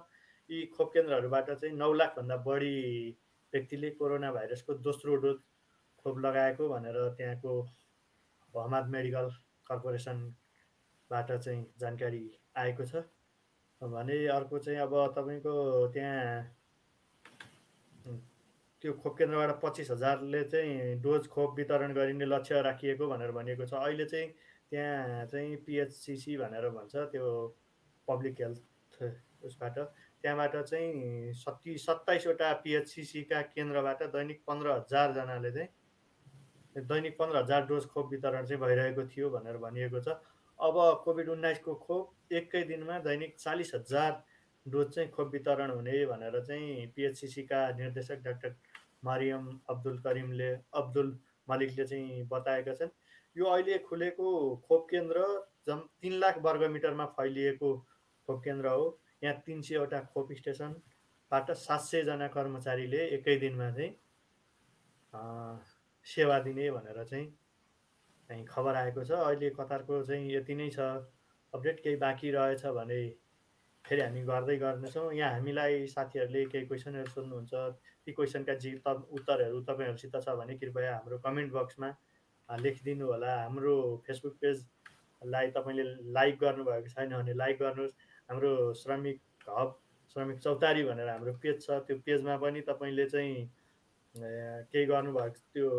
यी 0.50 0.66
खोप 0.78 0.94
केन्द्रहरूबाट 0.94 1.50
चाहिँ 1.52 1.76
नौ 1.76 1.92
लाखभन्दा 1.94 2.36
बढी 2.46 2.76
व्यक्तिले 3.54 3.90
कोरोना 3.98 4.32
भाइरसको 4.32 4.74
दोस्रो 4.86 5.16
डोज 5.24 5.38
खोप 6.06 6.20
लगाएको 6.20 6.68
भनेर 6.70 6.98
त्यहाँको 7.18 7.52
हमाद 8.54 8.88
मेडिकल 8.90 9.30
कर्पोरेसनबाट 9.68 11.32
चाहिँ 11.32 11.66
जानकारी 11.80 12.24
आएको 12.58 12.86
छ। 12.86 13.04
भने 13.82 14.18
अर्को 14.32 14.60
चाहिँ 14.60 14.80
अब 14.80 14.94
तपाईँको 15.16 15.56
त्यहाँ 15.94 16.44
त्यो 18.84 18.94
खोप 18.94 19.18
केन्द्रबाट 19.18 19.60
पच्चिस 19.62 19.92
हजारले 19.92 20.44
चाहिँ 20.46 21.02
डोज 21.02 21.28
खोप 21.28 21.56
वितरण 21.58 21.94
गरिने 21.94 22.26
लक्ष्य 22.26 22.62
राखिएको 22.62 23.08
भनेर 23.08 23.32
भनिएको 23.32 23.66
छ। 23.66 23.74
अहिले 23.74 24.06
चाहिँ 24.06 24.28
त्यहाँ 24.70 25.26
चाहिँ 25.26 25.56
पिएचसिसी 25.66 26.38
भनेर 26.38 26.70
भन्छ 26.70 26.96
त्यो 27.12 27.26
पब्लिक 28.08 28.42
हेल्थ 28.42 29.04
उसबाट। 29.46 29.78
त्यहाँबाट 30.26 30.56
चाहिँ 30.58 31.34
सत्ति 31.38 31.78
सत्ताइसवटा 31.78 32.52
पिएचसिसीका 32.62 33.42
केन्द्रबाट 33.48 34.02
दैनिक 34.12 34.42
पन्ध्र 34.48 34.72
हजारजनाले 34.72 35.52
चाहिँ 35.52 36.86
दैनिक 36.86 37.18
पन्ध्र 37.20 37.38
हजार 37.38 37.66
डोज 37.68 37.86
खोप 37.88 38.10
वितरण 38.12 38.46
चाहिँ 38.46 38.62
भइरहेको 38.62 39.06
थियो 39.08 39.30
भनेर 39.30 39.58
भनिएको 39.60 40.00
छ। 40.02 40.16
अब 40.60 40.80
कोभिड 41.04 41.30
उन्नाइसको 41.30 41.76
खोप 41.76 42.34
एकै 42.34 42.64
दिनमा 42.66 42.98
दैनिक 43.06 43.38
चालिस 43.38 43.74
हजार 43.76 44.12
डोज 44.66 44.90
चाहिँ 44.96 45.10
खोप 45.12 45.32
वितरण 45.34 45.72
हुने 45.72 46.06
भनेर 46.08 46.42
चाहिँ 46.42 46.88
पिएचसिसीका 46.96 47.62
निर्देशक 47.78 48.26
डाक्टर 48.26 48.56
मारियम 49.06 49.48
अब्दुल 49.70 49.98
करिमले 50.02 50.52
अब्दुल 50.74 51.18
मालिकले 51.48 51.86
चाहिँ 51.86 52.28
बताएका 52.28 52.74
छन्। 52.74 52.98
यो 53.36 53.46
अहिले 53.46 53.78
खुलेको 53.86 54.36
खोप 54.68 54.88
केन्द्र 54.92 55.30
जम 55.68 55.88
तिन 56.02 56.20
लाख 56.20 56.44
वर्ग 56.44 56.70
मिटरमा 56.72 57.06
फैलिएको 57.14 57.76
खोप 58.30 58.44
केन्द्र 58.44 58.68
हो। 58.70 58.86
यहाँ 59.22 59.36
तिन 59.46 59.62
सयवटा 59.62 60.00
खोप 60.14 60.34
स्टेसनबाट 60.34 61.52
सात 61.58 61.82
सयजना 61.82 62.28
कर्मचारीले 62.36 63.02
एकै 63.18 63.36
दिनमा 63.40 63.70
चाहिँ 63.72 63.92
सेवा 66.08 66.40
दिने 66.40 66.70
भनेर 66.72 67.04
चाहिँ 67.06 68.46
खबर 68.46 68.76
आएको 68.76 69.04
छ। 69.04 69.12
अहिले 69.12 69.50
कतारको 69.58 70.02
चाहिँ 70.06 70.32
यति 70.34 70.56
नै 70.56 70.70
छ। 70.70 70.80
अपडेट 71.54 71.80
केही 71.84 71.96
बाँकी 72.02 72.32
रहेछ 72.32 72.66
भने 72.78 72.98
फेरि 73.86 74.02
हामी 74.02 74.22
गर्दै 74.26 74.56
गर्नेछौँ। 74.58 75.14
यहाँ 75.14 75.32
हामीलाई 75.34 75.86
साथीहरूले 75.88 76.46
केही 76.52 76.66
क्वेसनहरू 76.66 77.10
सोध्नुहुन्छ। 77.12 77.54
ती 78.06 78.12
क्वेसनका 78.12 78.54
जि 78.64 78.72
त 78.88 78.88
उत्तरहरू 79.10 79.62
तपाईँहरूसित 79.70 80.16
छ 80.26 80.36
भने 80.42 80.58
कृपया 80.58 80.94
हाम्रो 80.96 81.18
कमेन्ट 81.26 81.54
बक्समा 81.54 81.90
लेखिदिनु 82.50 83.06
होला। 83.06 83.32
हाम्रो 83.42 83.76
फेसबुक 84.08 84.36
पेजलाई 84.42 85.48
तपाईँले 85.58 85.86
लाइक 86.18 86.38
गर्नुभएको 86.42 86.90
छैन 86.96 87.14
भने 87.14 87.34
लाइक 87.34 87.58
गर्नुहोस्। 87.62 87.94
हाम्रो 88.30 88.74
श्रमिक 88.74 89.20
हब 89.50 89.78
श्रमिक 90.16 90.40
चौतारी 90.40 90.84
भनेर 90.84 91.10
हाम्रो 91.10 91.34
पेज 91.44 91.62
छ 91.62 91.78
त्यो 91.88 91.98
पेजमा 92.06 92.38
पनि 92.44 92.62
तपाईँले 92.70 93.06
चाहिँ 93.10 93.36
केही 94.16 94.86
गर्नुभएको 94.86 95.40
त्यो 95.54 95.70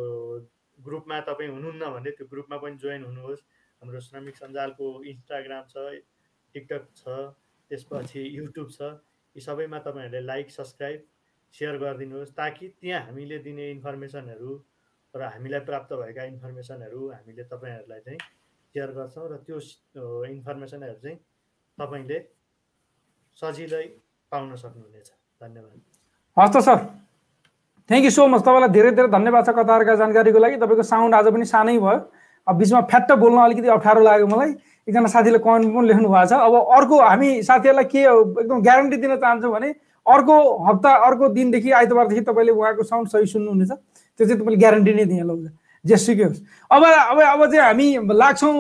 ग्रुपमा 0.79 1.21
तपाईँ 1.29 1.51
हुनुहुन्न 1.51 1.91
भने 1.95 2.11
त्यो 2.19 2.27
ग्रुपमा 2.33 2.57
पनि 2.63 2.77
जोइन 2.77 3.05
हुनुहोस्। 3.05 3.43
हाम्रो 3.83 4.01
श्रमिक 4.01 4.37
सञ्जालको 4.37 4.87
इन्स्टाग्राम 5.13 5.65
छ 5.73 5.77
टिकटक 6.55 6.85
छ 6.97 7.17
त्यसपछि 7.71 8.23
युट्युब 8.37 8.71
छ। 8.71 8.93
यी 9.37 9.41
सबैमा 9.41 9.79
तपाईँहरूले 9.87 10.21
लाइक 10.27 10.51
सब्सक्राइब 10.51 11.05
सेयर 11.55 11.77
गरिदिनुहोस् 11.79 12.33
ताकि 12.37 12.69
त्यहाँ 12.81 13.01
हामीले 13.07 13.39
दिने 13.43 13.71
इन्फर्मेसनहरू 13.71 14.53
र 15.15 15.23
हामीलाई 15.35 15.61
प्राप्त 15.69 15.93
भएका 15.97 16.25
इन्फर्मेसनहरू 16.33 17.09
हामीले 17.11 17.45
तपाईँहरूलाई 17.53 18.01
चाहिँ 18.07 18.19
सेयर 18.75 18.91
गर्छौँ 18.99 19.29
र 19.33 19.37
त्यो 19.47 19.59
इन्फर्मेसनहरू 20.31 20.99
चाहिँ 21.03 21.19
तपाईँले 21.79 22.19
सजिलै 23.40 23.85
पाउन 24.33 24.55
सक्नुहुनेछ। 24.57 25.09
धन्यवाद। 25.42 25.77
हस् 26.37 26.53
त 26.55 26.57
sir 26.66 26.79
thank 27.90 28.05
you 28.05 28.11
so 28.11 28.27
much 28.27 28.40
तपाईँलाई 28.42 28.70
धेरै 28.77 28.90
धेरै 28.96 29.09
धन्यवाद 29.12 29.42
छ 29.46 29.51
कतारका 29.57 29.94
जानकारीको 30.03 30.38
लागि। 30.38 30.57
तपाईँको 30.57 30.85
साउन्ड 30.92 31.14
आज 31.14 31.27
पनि 31.35 31.44
सानै 31.44 31.79
भयो। 31.79 32.01
अब 32.46 32.55
बिचमा 32.57 32.81
फ्याट्ट 32.90 33.12
बोल्न 33.20 33.38
अलिकति 33.44 33.68
अप्ठ्यारो 33.77 34.01
लाग्यो 34.09 34.27
मलाई। 34.27 34.51
एकजना 34.88 35.09
साथीले 35.12 35.38
कमेन्ट 35.44 35.75
पनि 35.75 35.87
लेख्नु 35.87 36.09
भएको 36.09 36.27
छ। 36.27 36.33
अब 36.46 36.55
अर्को 36.77 36.96
हामी 37.03 37.31
साथीहरूलाई 37.42 37.85
के 37.92 38.01
एकदम 38.07 38.59
ग्यारेन्टी 38.62 38.96
दिन 38.96 39.16
चाहन्छौँ 39.16 39.53
भने 39.53 39.68
अर्को 40.07 40.35
हप्ता 40.66 40.90
अर्को 41.07 41.29
दिनदेखि 41.37 41.70
आइतबारदेखि 41.77 42.22
तपाईँले 42.25 42.53
उहाँको 42.55 42.83
साउन्ड 42.87 43.07
सही 43.12 43.27
सुन्नुहुनेछ। 43.27 43.70
त्यो 44.16 44.25
चाहिँ 44.27 44.40
तपाईँले 44.40 44.59
ग्यारेन्टी 44.64 44.92
नै 44.94 45.05
दिएँ 45.05 45.25
ल। 45.27 45.51
जेसुकै 45.85 46.25
होस्। 46.25 46.41
अब 46.71 46.83
अब 46.83 47.19
अब 47.21 47.41
चाहिँ 47.53 47.62
हामी 47.62 47.87
लाग्छौँ 48.17 48.55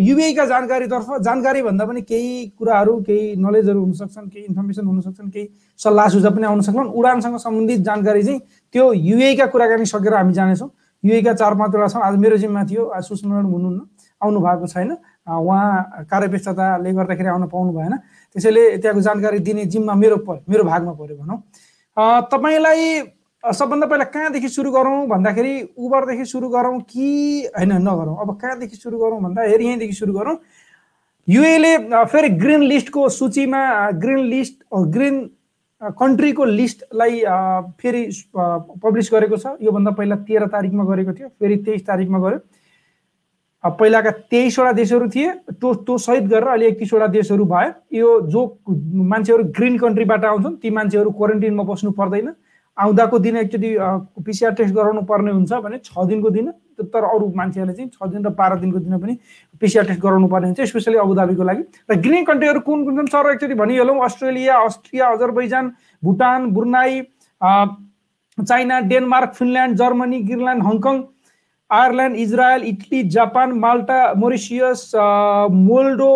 युबिआईका 0.00 0.44
जानकारीतर्फ 0.46 1.08
जानकारी 1.24 1.62
भन्दा 1.62 1.84
पनि 1.84 2.00
केही 2.02 2.32
कुराहरू 2.58 2.94
केही 3.02 3.34
नलेजहरू 3.36 3.80
हुनसक्छन् 3.80 4.28
केही 4.28 4.44
इन्फर्मेसन 4.44 4.86
हुनसक्छन् 4.86 5.30
केही 5.30 5.48
सल्लाह 5.80 6.08
सुझाव 6.08 6.34
पनि 6.34 6.46
आउन 6.46 6.60
सक्छन् 6.60 6.92
उडानसँग 6.94 7.36
सम्बन्धित 7.38 7.80
जानकारी 7.84 8.22
चाहिँ 8.22 8.40
त्यो 8.74 8.92
युएका 8.92 9.46
कुराकानी 9.46 9.86
सकेर 9.86 10.14
हामी 10.14 10.32
जानेछौँ। 10.32 10.70
युएका 11.04 11.32
चार 11.34 11.54
पाँचवटा 11.54 11.88
छन्। 11.88 12.02
आज 12.02 12.14
मेरो 12.16 12.36
जिम्मा 12.36 12.62
थियो 12.64 12.84
आज 12.96 13.08
म्याडम 13.24 13.50
हुनुहुन्न 13.50 13.80
आउनु 14.20 14.40
भएको 14.40 14.66
छैन 14.66 14.90
उहाँ 15.26 16.06
कार्यव्यस्तताले 16.10 16.92
गर्दाखेरि 16.92 17.28
आउन 17.28 17.44
पाउनु 17.52 17.72
भएन। 17.72 17.94
त्यसैले 18.36 18.62
त्यहाँको 18.78 19.00
जानकारी 19.00 19.38
दिने 19.44 19.64
जिम्मा 19.68 19.94
मेरो 19.94 20.16
पर 20.24 20.40
मेरो 20.48 20.64
भागमा 20.64 20.92
पऱ्यो 20.92 21.16
भनौँ। 21.16 21.38
तपाईँलाई 22.32 22.82
सबभन्दा 23.44 23.86
पहिला 23.86 24.04
कहाँदेखि 24.08 24.48
सुरु 24.48 24.70
गरौँ 24.72 25.06
भन्दाखेरि 25.06 25.54
उबरदेखि 25.76 26.24
सुरु 26.24 26.48
गरौँ 26.48 26.80
कि 26.80 27.08
होइन 27.56 27.72
नगरौँ। 27.84 28.16
अब 28.16 28.38
कहाँदेखि 28.40 28.76
सुरु 28.76 28.98
गरौँ 28.98 29.20
भन्दा 29.22 29.42
हेरि 29.42 29.64
यहीँदेखि 29.64 29.92
सुरु 29.92 30.12
गरौँ। 30.12 30.36
युएले 31.28 31.76
फेरि 32.08 32.28
ग्रिन 32.40 32.62
लिस्टको 32.62 33.08
सूचीमा 33.08 33.90
ग्रिन 34.00 34.18
लिस्ट 34.24 34.64
ग्रिन 34.72 35.20
कन्ट्रीको 35.82 36.44
लिस्टलाई 36.44 37.20
फेरि 37.80 38.02
पब्लिस 38.34 39.10
गरेको 39.12 39.36
छ। 39.36 39.46
योभन्दा 39.60 39.90
पहिला 39.92 40.16
तेह्र 40.24 40.46
तारिकमा 40.48 40.84
गरेको 40.84 41.12
थियो 41.12 41.28
फेरि 41.28 41.56
तेइस 41.68 41.86
तारिकमा 41.86 42.18
गऱ्यो। 42.18 42.38
पहिलाका 43.64 44.10
तेइसवटा 44.32 44.72
देशहरू 44.72 45.08
थिए 45.08 45.32
त्यो 45.52 45.74
त्यो 45.84 45.98
सहित 45.98 46.24
गरेर 46.32 46.48
अहिले 46.48 46.66
एकतिसवटा 46.68 47.06
देशहरू 47.12 47.44
भयो। 47.44 47.70
यो 47.92 48.20
जो 48.28 48.40
मान्छेहरू 48.64 49.44
ग्रिन 49.52 49.78
कन्ट्रीबाट 49.78 50.24
आउँछन् 50.24 50.56
ती 50.62 50.70
मान्छेहरू 50.70 51.10
क्वारेन्टिनमा 51.12 51.62
बस्नु 51.62 51.90
पर्दैन। 51.92 52.32
आउँदाको 52.78 53.18
दिन 53.18 53.36
एकचोटि 53.36 53.70
पिसिआर 54.26 54.52
टेस्ट 54.54 54.74
गराउनु 54.74 55.02
पर्ने 55.06 55.30
हुन्छ 55.32 55.52
भने 55.64 55.78
छ 55.78 56.06
दिनको 56.06 56.30
दिन 56.30 56.50
तर 56.74 57.04
अरू 57.06 57.32
मान्छेहरूले 57.36 57.74
चाहिँ 57.74 57.90
छ 57.90 58.08
दिन 58.10 58.24
र 58.26 58.30
बाह्र 58.34 58.58
दिनको 58.60 58.78
दिन 58.78 58.98
पनि 58.98 59.14
पिसिआर 59.62 59.86
टेस्ट 59.86 60.00
गराउनु 60.02 60.28
पर्ने 60.28 60.46
हुन्छ 60.48 60.60
स्पेसली 60.70 60.96
अबुधाबीको 60.98 61.44
लागि। 61.44 61.62
र 61.90 61.94
ग्रिन 62.02 62.24
कन्ट्रीहरू 62.24 62.60
कुन 62.66 62.84
कुन 62.84 62.96
छन्? 62.96 63.06
सर 63.14 63.30
एकचोटि 63.32 63.54
भनिहालौँ 63.54 63.98
Australia 64.04 64.58
Austria 64.66 65.08
Azerbaijan 65.14 65.72
Bhutan 66.02 66.50
Brunei 66.50 67.00
China 68.38 68.80
Denmark 68.90 69.32
Finland 69.38 69.76
Germany 69.78 70.20
Greenland 70.20 70.62
Hong Kong 70.66 71.02
Ireland 71.70 72.16
Israel 72.16 72.62
Italy 72.68 73.02
Japan 73.14 73.52
Malta 73.58 73.98
Mauritius 74.18 74.90
Moldo 75.62 76.12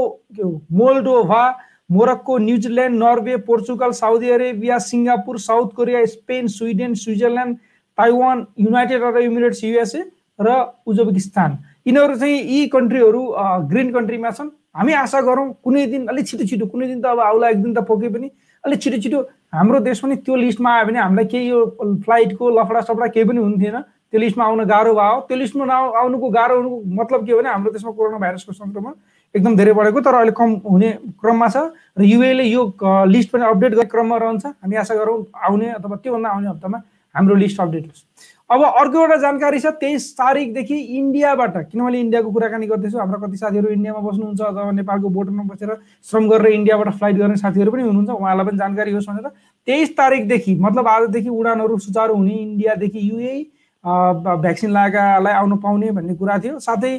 Moldova 0.81 1.45
Morocco 1.91 2.37
New Zealand 2.39 3.03
Norway 3.03 3.37
Portugal 3.49 3.91
Saudi 3.99 4.31
Arabia 4.31 4.79
Singapore 4.87 5.39
South 5.41 5.69
Korea 5.77 6.05
Spain 6.07 6.47
Sweden 6.55 6.95
Switzerland 6.95 7.57
Taiwan 7.99 8.47
United 8.61 9.03
Arab 9.03 9.17
Emirates 9.19 9.65
USA 9.65 10.03
र 10.41 10.57
Uzbekistan. 10.87 11.59
यिनीहरू 11.87 12.15
चाहिँ 12.17 12.37
यी 12.37 12.67
कन्ट्रीहरू 12.69 13.23
green 13.71 13.93
कन्ट्रीमा 13.93 14.31
छन्। 14.31 14.51
हामी 14.77 14.93
आशा 14.93 15.21
गरौँ 15.21 15.47
कुनै 15.65 15.87
दिन 15.87 16.07
अलिक 16.13 16.27
छिटो 16.29 16.45
छिटो 16.47 16.67
कुनै 16.67 16.87
दिन 16.87 17.01
त 17.01 17.07
अब 17.07 17.21
आउला 17.21 17.49
एक 17.49 17.63
दिन 17.63 17.75
त 17.75 17.83
पोके 17.89 18.09
पनि 18.15 18.31
अलिक 18.65 18.81
छिटो 18.83 18.99
छिटो 19.03 19.21
हाम्रो 19.55 19.81
देश 19.81 20.01
पनि 20.05 20.17
त्यो 20.23 20.37
लिस्टमा 20.37 20.71
आयो 20.77 20.87
भने 20.87 20.99
हामीलाई 21.01 21.25
केही 21.33 21.49
यो 21.49 21.65
फ्लाइटको 22.05 22.51
लफडा 22.59 22.81
सफडा 22.85 23.07
केही 23.17 23.29
पनि 23.29 23.41
हुन्थेन। 23.41 23.77
त्यो 24.13 24.21
लिस्टमा 24.21 24.45
आउन 24.45 24.65
गाह्रो 24.69 24.93
भयो। 24.95 25.21
त्यो 25.29 25.37
लिस्टमा 25.37 25.75
आउनुको 25.75 26.29
गाह्रो 26.37 26.57
हुनुको 26.57 26.77
मतलब 27.01 27.27
के 27.27 27.33
हो 27.33 27.39
भने 27.39 27.49
हाम्रो 27.49 27.73
देशमा 27.73 27.91
कोरोना 27.97 28.19
भाइरसको 28.19 28.53
सङ्क्रमण 28.53 28.93
एकदम 29.35 29.57
धेरै 29.57 29.73
बढेको 29.73 30.01
तर 30.01 30.15
अहिले 30.15 30.33
कम 30.37 30.51
हुने 30.65 30.91
क्रममा 31.21 31.49
छ 31.49 31.57
र 31.99 32.03
युएले 32.05 32.45
यो 32.45 32.63
लिस्ट 33.09 33.31
पनि 33.33 33.45
अपडेट 33.45 33.73
गर्ने 33.75 33.91
क्रममा 33.91 34.17
रहन्छ। 34.19 34.47
हामी 34.47 34.77
आशा 34.77 34.95
गरौँ 34.95 35.19
आउने 35.49 35.69
अथवा 35.73 35.97
त्योभन्दा 35.97 36.29
आउने 36.29 36.49
हप्तामा 36.49 36.79
हाम्रो 37.15 37.35
लिस्ट 37.35 37.61
अपडेट 37.61 37.85
होस्। 37.87 38.05
अब 38.51 38.63
अर्को 38.65 39.01
एउटा 39.01 39.17
जानकारी 39.21 39.59
छ 39.61 39.67
तेइस 39.81 40.13
तारिकदेखि 40.17 40.77
इन्डियाबाट 40.99 41.57
किनभने 41.73 42.01
इन्डियाको 42.01 42.31
कुराकानी 42.33 42.67
गर्दैछु 42.67 42.99
हाम्रा 42.99 43.19
कति 43.27 43.37
साथीहरू 43.37 43.69
इन्डियामा 43.69 44.01
बस्नुहुन्छ 44.01 44.41
अथवा 44.41 44.71
नेपालको 44.73 45.09
बोर्डरमा 45.17 45.43
बसेर 45.53 45.75
श्रम 46.11 46.29
गरेर 46.29 46.53
इन्डियाबाट 46.53 46.89
फ्लाइट 46.97 47.17
गर्ने 47.17 47.37
साथीहरू 47.37 47.71
पनि 47.73 47.83
हुनुहुन्छ 47.83 48.11
उहाँलाई 48.11 48.47
पनि 48.47 48.59
जानकारी 48.59 48.93
होस् 48.93 49.09
भनेर। 49.09 49.29
तेइस 49.69 49.97
तारिकदेखि 49.97 50.55
मतलब 50.65 50.89
आजदेखि 50.89 51.29
उडानहरू 51.29 51.79
सुचारू 51.79 52.15
हुने 52.15 52.35
इन्डियादेखि 52.35 53.01
युए 53.11 53.37
भ्याक्सिन 53.85 54.71
लगाएकालाई 54.71 55.35
आउनु 55.35 55.57
पाउने 55.61 55.91
भन्ने 55.93 56.15
कुरा 56.17 56.39
थियो। 56.45 56.59
साथै 56.59 56.97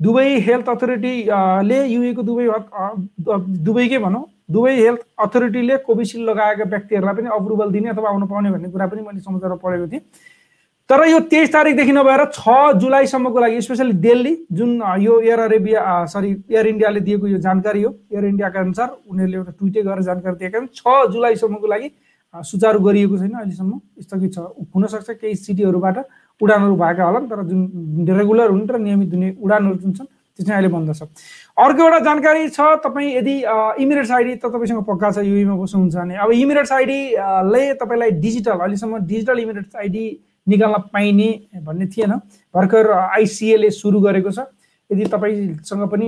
दुबई 0.00 0.38
हेल्थ 0.40 0.68
अथोरिटीले 0.68 1.78
युएको 1.86 2.22
दुबई 2.22 2.46
दुबईकै 3.64 3.98
भनौँ। 3.98 4.24
दुवै 4.50 4.74
हेल्थ 4.76 5.00
अथोरिटीले 5.20 5.76
कोभिसिल्ड 5.86 6.28
लगाएका 6.28 6.64
व्यक्तिहरूलाई 6.70 7.14
पनि 7.14 7.28
अप्रुभल 7.30 7.70
दिने 7.70 7.88
अथवा 7.90 8.08
आउनु 8.08 8.26
पाउने 8.26 8.50
भन्ने 8.50 8.68
कुरा 8.70 8.86
पनि 8.86 9.02
मैले 9.02 9.20
समाचारमा 9.20 9.56
पढेको 9.62 9.86
थिएँ। 9.86 10.02
तर 10.90 11.06
यो 11.06 11.18
तेइस 11.30 11.52
तारिकदेखि 11.52 11.92
नभएर 11.92 12.24
छ 12.34 12.74
जुलाईसम्मको 12.80 13.40
लागि 13.40 13.60
स्पेसली 13.62 13.92
दिल्ली 14.02 14.32
जुन 14.52 14.70
यो 14.98 15.20
एयर 15.20 15.40
अरेबिया 15.40 16.04
सरी 16.10 16.30
एयर 16.50 16.66
इन्डियाले 16.66 17.00
दिएको 17.00 17.26
यो 17.26 17.38
जानकारी 17.38 17.82
हो। 17.82 17.94
एयर 18.12 18.24
इन्डियाका 18.26 18.60
अनुसार 18.60 18.88
उनीहरूले 19.06 19.36
एउटा 19.36 19.52
ट्विटै 19.58 19.82
गरेर 19.82 20.02
जानकारी 20.02 20.36
दिएका 20.40 20.58
छन्। 20.58 20.66
छ 20.74 21.12
जुलाईसम्मको 21.12 21.66
लागि 21.66 21.90
सुचारू 22.34 22.80
गरिएको 22.80 23.18
छैन 23.18 23.32
अहिलेसम्म। 23.38 23.80
स्थगित 24.02 24.34
छ 24.34 24.38
हुनसक्छ 24.74 25.10
केही 25.10 25.34
सिटीहरूबाट। 25.36 25.96
उडानहरू 26.40 26.76
भएका 26.76 27.04
होला 27.04 27.20
तर 27.28 27.42
जुन 27.48 28.06
रेगुलर 28.08 28.50
हुन् 28.50 28.68
र 28.68 28.78
नियमित 28.78 29.14
हुने 29.14 29.28
उडानहरू 29.42 29.76
जुन 29.76 29.92
छन् 29.92 30.06
त्यो 30.06 30.44
चाहिँ 30.46 30.56
अहिले 30.56 30.68
बन्द 30.72 30.94
छ। 30.94 31.02
अर्को 31.58 31.82
एउटा 31.84 31.98
जानकारी 32.00 32.48
छ 32.48 32.60
तपाईँ 32.84 33.08
यदि 33.16 33.34
इमिरेट्स 33.82 34.10
आइडी 34.10 34.34
त 34.34 34.46
तपाईँसँग 34.46 34.84
पक्का 34.88 35.10
छ 35.10 35.18
युईमा 35.26 35.54
बस्नुहुन्छ 35.54 35.96
भने। 35.96 36.14
अब 36.16 36.30
इमिरेट्स 36.32 36.72
आइडीले 36.72 37.62
तपाईँलाई 37.82 38.10
डिजिटल 38.24 38.58
अहिलेसम्म 38.58 38.98
डिजिटल 39.04 39.38
इमिरेट्स 39.38 39.76
आइडी 39.76 40.04
निकाल्न 40.48 40.78
पाइने 40.94 41.28
भन्ने 41.60 41.86
थिएन। 41.92 42.12
भर्खर 42.54 42.90
आइसिएले 42.90 43.70
सुरु 43.70 44.00
गरेको 44.00 44.30
छ। 44.30 44.48
यदि 44.90 45.04
तपाईँसँग 45.06 45.82
पनि 45.90 46.06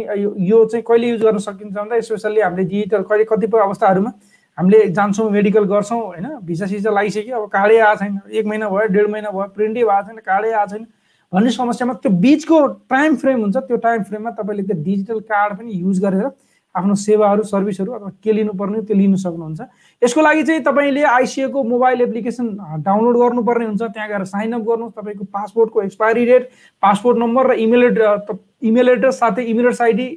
यो 0.48 0.64
चाहिँ 0.64 0.82
कहिले 0.82 1.08
युज 1.08 1.22
गर्न 1.22 1.38
सकिन्छ 1.38 1.74
भन्दा 1.74 2.00
स्पेसल्ली 2.00 2.40
हामीले 2.40 2.64
डिजिटल 2.64 3.02
कहिले 3.06 3.24
कतिपय 3.30 3.60
अवस्थाहरूमा 3.62 4.10
हामीले 4.58 4.78
जान्छौँ 4.92 5.30
मेडिकल 5.30 5.64
गर्छौँ 5.64 6.00
होइन? 6.00 6.26
भिसा 6.44 6.66
सिसा 6.66 6.90
लगाइसक्यो 6.90 7.36
अब 7.40 7.48
कार्डै 7.50 7.78
आएको 7.78 8.04
छैन। 8.04 8.20
एक 8.30 8.46
महिना 8.46 8.68
भयो 8.68 8.86
डेढ 8.92 9.10
महिना 9.10 9.30
भयो 9.30 9.48
प्रिन्टै 9.56 9.84
भएको 9.84 10.06
छैन 10.06 10.18
कार्डै 10.26 10.50
आएको 10.52 10.70
छैन। 10.70 10.86
भन्ने 11.32 11.50
समस्यामा 11.50 11.92
त्यो 12.04 12.12
बिचको 12.20 12.66
टाइम 12.92 13.16
फ्रेम 13.16 13.40
हुन्छ 13.40 13.56
त्यो 13.56 13.76
टाइम 13.80 14.02
फ्रेममा 14.04 14.30
तपाईँले 14.36 14.62
त्यो 14.62 14.82
डिजिटल 14.84 15.20
कार्ड 15.24 15.58
पनि 15.58 15.72
युज 15.72 16.00
गरेर 16.04 16.30
आफ्नो 16.74 16.94
सेवाहरू 16.94 17.42
सर्भिसहरू 17.44 17.92
अथवा 17.92 18.10
के 18.24 18.32
लिनुपर्ने 18.32 18.80
त्यो 18.88 18.96
लिनु 18.96 19.16
सक्नुहुन्छ। 19.16 19.60
यसको 20.02 20.20
लागि 20.20 20.42
चाहिँ 20.42 20.60
तपाईँले 20.64 21.02
आइसिएको 21.04 21.62
मोबाइल 21.62 22.00
एप्लिकेसन 22.00 22.46
डाउनलोड 22.84 23.16
गर्नुपर्ने 23.18 23.64
हुन्छ। 23.66 23.82
त्यहाँ 23.82 24.08
गएर 24.08 24.24
साइन 24.24 24.52
अप 24.52 24.62
गर्नुहोस्। 24.68 24.94
तपाईँको 24.96 25.24
पासपोर्टको 25.32 25.82
एक्सपायरी 25.82 26.24
डेट 26.26 26.48
पासपोर्ट 26.82 27.18
नम्बर 27.18 27.50
र 27.50 27.52
इमेल 27.64 27.82
एड्रेस 27.84 28.36
इमेल 28.62 28.88
एड्रेस 28.88 29.18
साथै 29.18 29.42
इमेल्स 29.52 29.80
आइडी 29.80 30.08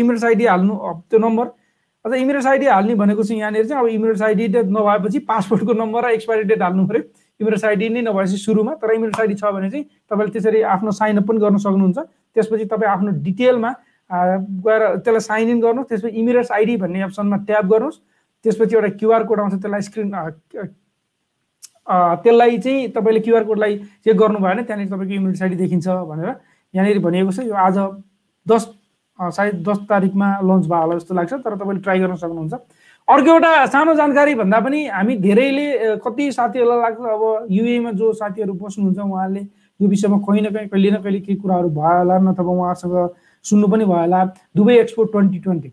इमेल्स 0.00 0.24
आइडी 0.24 0.44
हाल्नु 0.46 0.74
त्यो 1.10 1.18
नम्बर 1.18 1.46
अझ 2.06 2.14
इमेल्स 2.14 2.46
आइडी 2.46 2.66
हाल्ने 2.66 2.94
भनेको 2.94 3.22
चाहिँ 3.22 3.40
यहाँनिर 3.40 3.66
चाहिँ 3.66 3.82
अब 3.82 3.88
इमेल्स 3.90 4.22
आइडी 4.22 4.48
नभएपछि 4.48 5.18
पासपोर्टको 5.26 5.72
नम्बर 5.74 6.04
र 6.06 6.10
एक्सपायरी 6.14 6.42
डेट 6.46 6.62
हाल्नु 6.62 6.86
पऱ्यो। 6.86 7.02
इमेल 7.40 7.54
आइडी 7.66 7.88
नै 7.88 8.00
नभएपछि 8.00 8.36
सुरुमा 8.38 8.74
तर 8.78 8.94
इमेल 8.94 9.10
आइडी 9.20 9.34
छ 9.34 9.44
भने 9.50 9.70
चाहिँ 9.70 9.84
तपाईँले 10.10 10.32
त्यसरी 10.32 10.62
आफ्नो 10.62 10.90
साइनअप 10.94 11.26
पनि 11.26 11.38
गर्न 11.42 11.56
सक्नुहुन्छ। 11.66 11.98
त्यसपछि 12.36 12.64
तपाईँ 12.70 12.90
आफ्नो 12.90 13.10
डिटेलमा 13.26 13.70
गएर 14.66 14.82
त्यसलाई 15.02 15.20
साइन 15.20 15.50
इन 15.50 15.60
गर्नुहोस्। 15.60 15.88
त्यसपछि 15.88 16.16
इमिरेट्स 16.16 16.50
आइडी 16.52 16.76
भन्ने 16.78 17.00
अप्सनमा 17.02 17.36
ट्याप 17.42 17.64
गर्नुहोस्। 17.74 17.98
त्यसपछि 18.44 18.74
एउटा 18.76 18.88
क्युआर 19.02 19.22
कोड 19.26 19.40
आउँछ 19.40 19.54
त्यसलाई 19.66 19.82
स्क्रिन 19.90 20.08
त्यसलाई 22.22 22.58
चाहिँ 22.58 22.88
तपाईँले 22.94 23.20
क्युआर 23.26 23.44
कोडलाई 23.50 23.76
चेक 24.06 24.16
गर्नुभयो 24.16 24.46
भने 24.46 24.62
त्यहाँनिर 24.62 24.88
तपाईँको 24.94 25.14
इमिरेट्स 25.14 25.42
आइडी 25.42 25.56
देखिन्छ 25.56 25.86
भनेर 25.88 26.30
यहाँनिर 26.74 26.98
भनिएको 27.02 27.30
छ। 27.34 27.50
यो 27.50 27.54
आज 27.54 27.76
दस 28.46 28.62
सायद 29.18 29.62
दस 29.68 29.78
तारिकमा 29.88 30.28
लन्च 30.44 30.66
भयो 30.66 30.80
होला 30.80 30.94
जस्तो 30.96 31.14
लाग्छ 31.14 31.32
तर 31.34 31.54
तपाईँले 31.56 31.80
ट्राई 31.82 31.98
गर्न 31.98 32.16
सक्नुहुन्छ। 32.16 32.54
अर्को 33.08 33.30
एउटा 33.32 33.66
सानो 33.66 33.94
जानकारी 33.94 34.34
भन्दा 34.34 34.60
पनि 34.60 34.86
हामी 34.86 35.16
धेरैले 35.18 35.96
कति 36.04 36.30
साथीहरूलाई 36.32 36.80
लाग्छ 36.82 36.98
अब 37.14 37.46
युएमा 37.50 37.90
जो 37.92 38.12
साथीहरू 38.12 38.52
बस्नुहुन्छ 38.54 38.98
उहाँहरूले 38.98 39.40
यो 39.80 39.88
विषयमा 39.88 40.18
कहीँ 40.26 40.42
न 40.42 40.50
कहीँ 40.50 40.68
कहिले 40.68 40.90
न 40.90 40.96
कहिले 41.02 41.20
केही 41.20 41.36
कुराहरू 41.38 41.68
भयो 41.70 41.98
होला 41.98 42.18
नथवा 42.18 42.52
उहाँसँग 42.52 42.96
सुन्नु 43.44 43.68
पनि 43.68 43.84
भयो 43.84 44.00
होला। 44.00 44.24
Dubai 44.56 44.74
Expo 44.76 45.04
twenty 45.04 45.38
twenty 45.38 45.72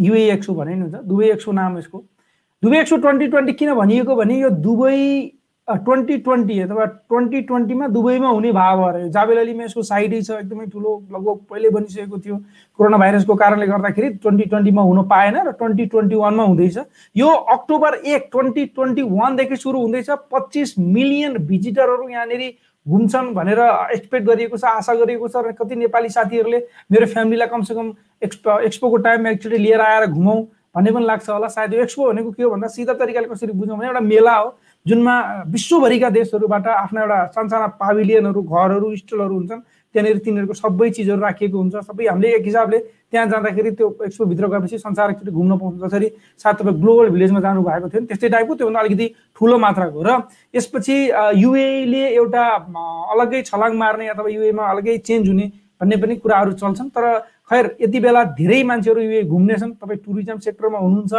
UAE 0.00 0.30
Expo 0.32 0.54
भने 0.54 0.74
नि 0.74 0.80
हुन्छ। 0.80 0.94
दुबई 1.04 1.28
एक्सपो 1.30 1.52
नाम 1.52 1.78
यसको। 1.78 1.98
दुबई 2.62 2.76
एक्सपो 2.78 2.96
ट्वेन्टी 2.96 3.26
ट्वेन्टी 3.26 3.52
किन 3.52 3.74
भनिएको 3.74 4.16
भने 4.16 4.40
यो 4.40 4.50
दुबई 4.50 5.32
ट्वेन्टी 5.68 6.16
ट्वेन्टी 6.16 6.58
अथवा 6.60 6.84
ट्वेन्टी 6.84 7.40
ट्वेन्टीमा 7.42 7.86
दुबईमा 7.88 8.28
हुने 8.28 8.50
भाव 8.52 8.82
अरे। 8.88 9.08
जाबेल 9.10 9.38
अलीमा 9.38 9.64
यसको 9.64 9.82
साइडै 9.82 10.20
छ 10.22 10.30
एकदमै 10.30 10.66
ठुलो 10.66 10.90
लगभग 11.12 11.38
पहिल्यै 11.50 11.70
बनिसकेको 11.74 12.18
थियो 12.18 12.36
कोरोना 12.78 12.96
भाइरसको 12.96 13.34
कारणले 13.34 13.66
गर्दाखेरि 13.66 14.08
ट्वेन्टी 14.22 14.44
ट्वेन्टीमा 14.44 14.82
हुन 14.82 15.02
पाएन 15.10 15.36
र 15.42 15.50
ट्वेन्टी 15.58 15.86
ट्वेन्टी 15.86 16.16
वानमा 16.16 16.44
हुँदैछ। 16.44 16.78
यो 17.16 17.28
अक्टोबर 17.56 17.94
एक 18.06 18.28
ट्वेन्टी 18.32 18.64
ट्वेन्टी 18.78 19.02
वानदेखि 19.10 19.56
सुरु 19.56 19.80
हुँदैछ। 19.80 20.10
पच्चिस 20.30 20.78
मिलियन 20.78 21.38
भिजिटरहरू 21.46 22.08
यहाँनिर 22.08 22.42
घुम्छन् 22.86 23.34
भनेर 23.34 23.60
एक्सपेक्ट 23.92 24.26
गरिएको 24.26 24.56
छ 24.56 24.64
आशा 24.70 24.94
गरिएको 24.94 25.28
छ 25.28 25.42
र 25.46 25.52
कति 25.58 25.76
नेपाली 25.76 26.08
साथीहरूले 26.14 26.58
मेरो 26.92 27.06
फ्यामिलीलाई 27.10 27.48
कमसेकम 27.50 27.92
एक्सपो 28.22 28.58
एक्सपोको 28.70 28.96
टाइममा 29.02 29.30
एकचोटि 29.30 29.58
लिएर 29.58 29.80
आएर 29.80 30.06
घुमाउँ 30.06 30.46
भन्ने 30.76 30.90
पनि 30.92 31.04
लाग्छ 31.06 31.28
होला। 31.28 31.48
सायद 31.48 31.74
एक्सपो 31.74 32.06
भनेको 32.06 32.30
के 32.30 32.42
हो 32.42 32.50
भन्दा 32.50 32.68
सिधा 32.68 32.94
तरिकाले 32.94 33.28
कसरी 33.28 33.52
बुझौँ 33.52 33.76
भने 33.78 33.86
एउटा 33.86 34.00
मेला 34.06 34.34
हो। 34.36 34.48
जुनमा 34.86 35.14
विश्वभरिका 35.50 36.08
देशहरूबाट 36.10 36.66
आफ्ना 36.66 37.00
एउटा 37.02 37.18
सानसाना 37.34 37.66
पाभिलियनहरू 37.80 38.42
घरहरू 38.42 38.94
स्टलहरू 38.96 39.34
हुन्छन्। 39.34 39.60
त्यहाँनिर 39.94 40.18
तिनीहरूको 40.24 40.54
सबै 40.54 40.88
चिजहरू 40.90 41.20
राखिएको 41.20 41.58
हुन्छ। 41.58 41.74
सबै 41.88 42.06
हामीले 42.06 42.28
एक 42.36 42.44
हिसाबले 42.44 42.78
त्यहाँ 43.10 43.26
जाँदाखेरि 43.26 43.70
त्यो 43.74 43.86
एक्सपोभित्र 44.06 44.46
गएपछि 44.46 44.78
संसार 44.78 45.10
एकचोटि 45.10 45.32
घुम्न 45.32 45.52
पाउँछ। 45.58 45.74
जसरी 45.82 46.08
सायद 46.38 46.56
तपाईँ 46.56 46.76
ग्लोबल 46.80 47.08
भिलेजमा 47.10 47.40
जानुभएको 47.40 47.88
थियो 47.88 48.04
त्यस्तै 48.06 48.28
टाइपको 48.28 48.54
त्योभन्दा 48.54 48.80
अलिकति 48.80 49.06
ठुलो 49.36 49.58
मात्राको 49.58 50.02
र 50.06 50.10
यसपछि 50.54 50.96
युएले 51.42 52.04
एउटा 52.14 52.44
अलग्गै 53.10 53.42
छलाङ 53.42 53.72
मार्ने 53.74 54.06
अथवा 54.14 54.28
युएमा 54.30 54.64
अलग्गै 54.70 54.98
चेन्ज 55.02 55.28
हुने 55.28 55.46
भन्ने 55.80 55.96
पनि 55.96 56.14
कुराहरू 56.22 56.52
चल्छन्। 56.60 56.88
तर 56.94 57.04
खैर 57.50 57.64
यति 57.80 57.98
बेला 58.00 58.22
धेरै 58.38 58.62
मान्छेहरू 58.62 59.00
युए 59.00 59.22
घुम्नेछन्। 59.24 59.72
तपाईँ 59.80 59.98
टुरिज्म 60.04 60.38
सेक्टरमा 60.44 60.78
हुनुहुन्छ। 60.78 61.14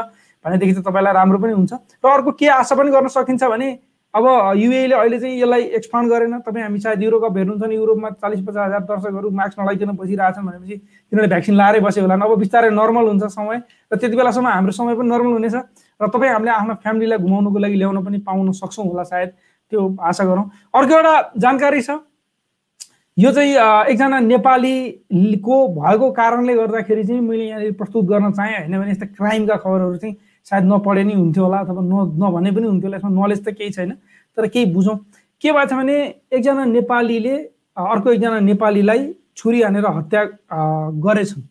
भनेदेखि 0.48 0.74
चाहिँ 0.74 0.86
तपाईँलाई 0.88 1.14
राम्रो 1.14 1.38
पनि 1.44 1.54
हुन्छ। 1.54 1.74
र 2.00 2.08
अर्को 2.08 2.32
के 2.40 2.48
आशा 2.48 2.76
पनि 2.76 2.90
गर्न 2.92 3.08
सकिन्छ 3.12 3.44
भने 3.44 3.70
अब 4.14 4.26
युएले 4.58 4.96
अहिले 4.96 5.20
चाहिँ 5.20 5.36
यसलाई 5.42 5.64
एक्सपान्ड 5.78 6.10
गरेन। 6.10 6.40
तपाईँ 6.40 6.64
हामी 6.64 6.80
सायद 6.80 7.04
युरोकप 7.04 7.38
हेर्नुहुन्छ 7.38 7.62
भने 7.62 7.76
युरोपमा 7.76 8.10
चालिस 8.18 8.40
पचास 8.48 8.66
हजार 8.66 8.82
दर्शकहरू 8.88 9.30
मास्क 9.30 9.60
नलाइकन 9.60 9.92
बसिरहेछन् 9.94 10.46
भनेपछि 10.48 10.76
तिनीहरूले 11.12 11.28
भ्याक्सिन 11.28 11.56
लाएरै 11.56 11.80
बस्यो 11.84 12.02
होला। 12.02 12.16
अब 12.16 12.34
बिस्तारै 12.40 12.70
नर्मल 12.72 13.06
हुन्छ 13.12 13.24
समय। 13.30 13.58
र 13.92 13.96
त्यति 14.00 14.16
बेलासम्म 14.16 14.48
हाम्रो 14.48 14.72
समय 14.72 14.96
पनि 14.96 15.10
नर्मल 15.12 15.34
हुनेछ। 15.38 15.56
र 16.00 16.08
तपाईँ 16.08 16.32
हामीले 16.34 16.52
आफ्नो 16.56 16.74
फ्यामिलीलाई 16.82 17.20
घुमाउनुको 17.20 17.60
लागि 17.60 17.76
ल्याउन 17.78 17.98
पनि 18.02 18.18
पाउन 18.26 18.52
सक्छौँ 18.58 18.86
होला 18.88 19.04
सायद। 19.04 19.30
त्यो 19.72 19.82
आशा 20.02 20.24
गरौँ। 20.24 20.46
अर्को 20.74 20.94
एउटा 20.98 21.14
जानकारी 21.38 21.82
छ। 21.82 22.00
यो 23.18 23.32
चाहिँ 23.32 23.54
एकजना 23.92 24.18
नेपालीको 24.24 25.56
भएको 25.78 26.12
कारणले 26.14 26.54
गर्दाखेरि 26.56 27.04
चाहिँ 27.04 27.22
मैले 27.22 27.46
यहाँनिर 27.48 27.72
प्रस्तुत 27.74 28.06
गर्न 28.06 28.32
चाहेँ 28.32 28.58
होइन 28.58 28.78
भने 28.80 28.92
यस्ता 28.92 29.06
क्राइमका 29.18 29.56
खबरहरू 29.58 29.98
चाहिँ 29.98 30.16
सायद 30.50 30.64
नपढे 30.72 31.04
नै 31.04 31.14
हुन्थ्यो 31.14 31.44
होला 31.44 31.58
अथवा 31.64 31.82
न 31.82 31.94
नभने 32.24 32.52
पनि 32.56 32.68
हुन्थ्यो 32.68 32.88
होला 32.88 32.98
यसमा 32.98 33.12
नलेज 33.12 33.40
त 33.46 33.50
केही 33.58 33.72
छैन। 33.76 33.92
तर 34.38 34.48
केही 34.48 34.66
बुझौँ। 34.74 34.98
के 35.42 35.52
भएको 35.52 35.76
भने 35.76 35.98
एकजना 36.34 36.64
नेपालीले 36.66 37.36
अर्को 37.78 38.12
एकजना 38.12 38.40
नेपालीलाई 38.40 39.02
छुरी 39.38 39.62
हानेर 39.62 39.86
हत्या 39.86 40.24
गरेछन्। 41.06 41.44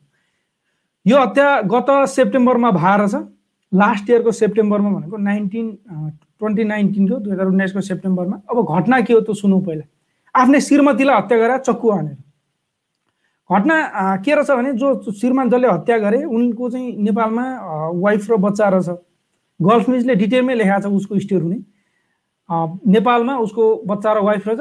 यो 1.07 1.17
हत्या 1.23 1.49
गत 1.71 1.91
सेप्टेम्बरमा 2.11 2.71
भएर 2.73 3.07
छ 3.07 3.15
लास्ट 3.73 4.11
इयरको 4.11 4.31
सेप्टेम्बरमा 4.33 4.91
भनेको 4.91 5.17
नाइन्टिन 5.17 5.67
ट्वेन्टी 6.39 6.65
नाइन्टिनको 6.65 7.17
दुई 7.17 7.33
हजार 7.33 7.47
उन्नाइसको 7.47 7.81
सेप्टेम्बरमा। 7.81 8.37
अब 8.51 8.57
घटना 8.65 9.01
के 9.01 9.13
हो 9.13 9.21
त 9.21 9.37
सुनौ 9.37 9.59
पहिला। 9.61 9.85
आफ्नै 10.35 10.61
श्रीमतीलाई 10.61 11.17
हत्या 11.17 11.39
गरेर 11.39 11.59
चक्कु 11.67 11.91
हानेर। 11.91 12.17
घटना 13.51 13.77
के 14.25 14.35
रहेछ 14.35 14.51
भने 14.51 14.73
जो 14.75 15.13
श्रीमान 15.13 15.51
जसले 15.51 15.69
हत्या 15.69 15.99
गरे 15.99 16.23
उनको 16.25 16.71
चाहिँ 16.71 16.97
नेपालमा 16.99 17.45
वाइफ 17.95 18.31
र 18.31 18.37
बच्चा 18.37 18.69
रहेछ। 18.69 18.89
गल्फ 19.61 19.89
न्युजले 19.89 20.15
डिटेलमै 20.15 20.55
लेखाएको 20.55 20.89
छ 20.89 20.93
उसको 20.93 21.19
स्टोर 21.19 21.43
हुने 21.43 21.59
नेपालमा 22.91 23.37
उसको 23.39 23.65
बच्चा 23.87 24.13
र 24.13 24.19
वाइफ 24.23 24.49
रहेछ। 24.49 24.61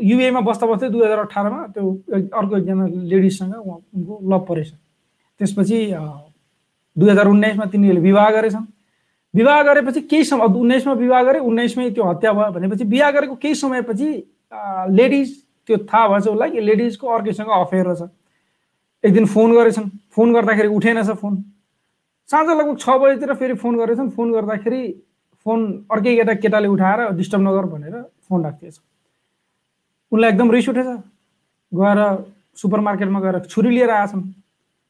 युएमा 0.00 0.40
बस्दा 0.40 0.66
बस्दै 0.66 0.88
दुई 0.88 1.04
हजार 1.04 1.18
अठारमा 1.18 1.60
त्यो 1.74 1.84
अर्को 2.32 2.56
एकजना 2.56 2.86
लेडिजसँग 3.10 3.54
उनको 3.54 4.14
लभ 4.32 4.42
परेछ। 4.48 4.70
त्यसपछि 5.40 5.78
दुई 6.96 7.08
हजार 7.10 7.26
उन्नाइसमा 7.28 7.64
तिनीहरूले 7.72 8.00
विवाह 8.00 8.30
गरेछन्। 8.30 8.66
विवाह 9.34 9.62
गरेपछि 9.62 10.00
केही 10.10 10.24
समय 10.24 10.46
उन्नाइसमा 10.46 10.92
विवाह 10.94 11.22
गरे 11.22 11.38
उन्नाइसमै 11.38 11.90
त्यो 11.90 12.04
हत्या 12.04 12.32
भयो 12.32 12.50
भनेपछि 12.52 12.84
विवाह 12.84 13.10
गरेको 13.10 13.34
केही 13.42 13.54
समयपछि 13.54 14.08
लेडिज 14.90 15.28
त्यो 15.70 15.78
थाहा 15.86 16.08
भएछ 16.08 16.26
उसलाई 16.26 16.50
कि 16.50 16.60
लेडिजको 16.60 17.06
अर्कैसँग 17.06 17.48
अफेयर 17.54 17.86
रहेछ। 17.86 18.02
एक 19.04 19.12
दिन 19.14 19.26
फोन 19.26 19.54
गरेछन्। 19.54 19.88
फोन 20.10 20.32
गर्दाखेरि 20.34 20.68
उठेनछ 20.68 21.10
फोन। 21.22 21.34
साँझ 22.28 22.46
लगभग 22.48 22.78
छ 22.78 22.98
बजीतिर 22.98 23.34
फेरि 23.34 23.54
फोन 23.54 23.78
गरेछन्। 23.78 24.10
फोन 24.10 24.32
गर्दाखेरि 24.32 24.82
फोन 25.46 25.60
अर्कै 25.90 26.14
केटा 26.16 26.34
केटाले 26.34 26.68
उठाएर 26.68 27.00
डिस्टर्ब 27.16 27.42
नगर 27.42 27.64
भनेर 27.70 27.94
फोन 28.28 28.44
राखिदिएछ 28.44 28.80
उनलाई 30.12 30.30
एकदम 30.30 30.50
रिस 30.50 30.68
उठेछ। 30.68 30.86
गएर 31.72 31.98
सुपर 32.58 32.80
मार्केटमा 32.80 33.20
गएर 33.20 33.38
छुरी 33.46 33.70
लिएर 33.70 33.90
आएछन्। 33.90 34.22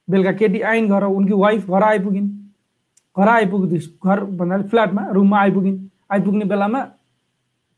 बेलुका 0.08 0.32
केटी 0.32 0.60
आइन् 0.64 0.88
घर 0.88 1.04
उनकी 1.04 1.34
वाइफ 1.34 1.70
घर 1.70 1.82
आइपुगिन्। 1.82 2.28
घर 3.16 3.28
आइपुग्दै 3.28 3.78
घर 3.78 4.24
भन्नाले 4.24 4.64
फ्ल्याटमा 4.68 5.02
रुममा 5.12 5.38
आइपुगिन्। 5.40 5.78
आइपुग्ने 6.10 6.44
बेलामा 6.44 6.80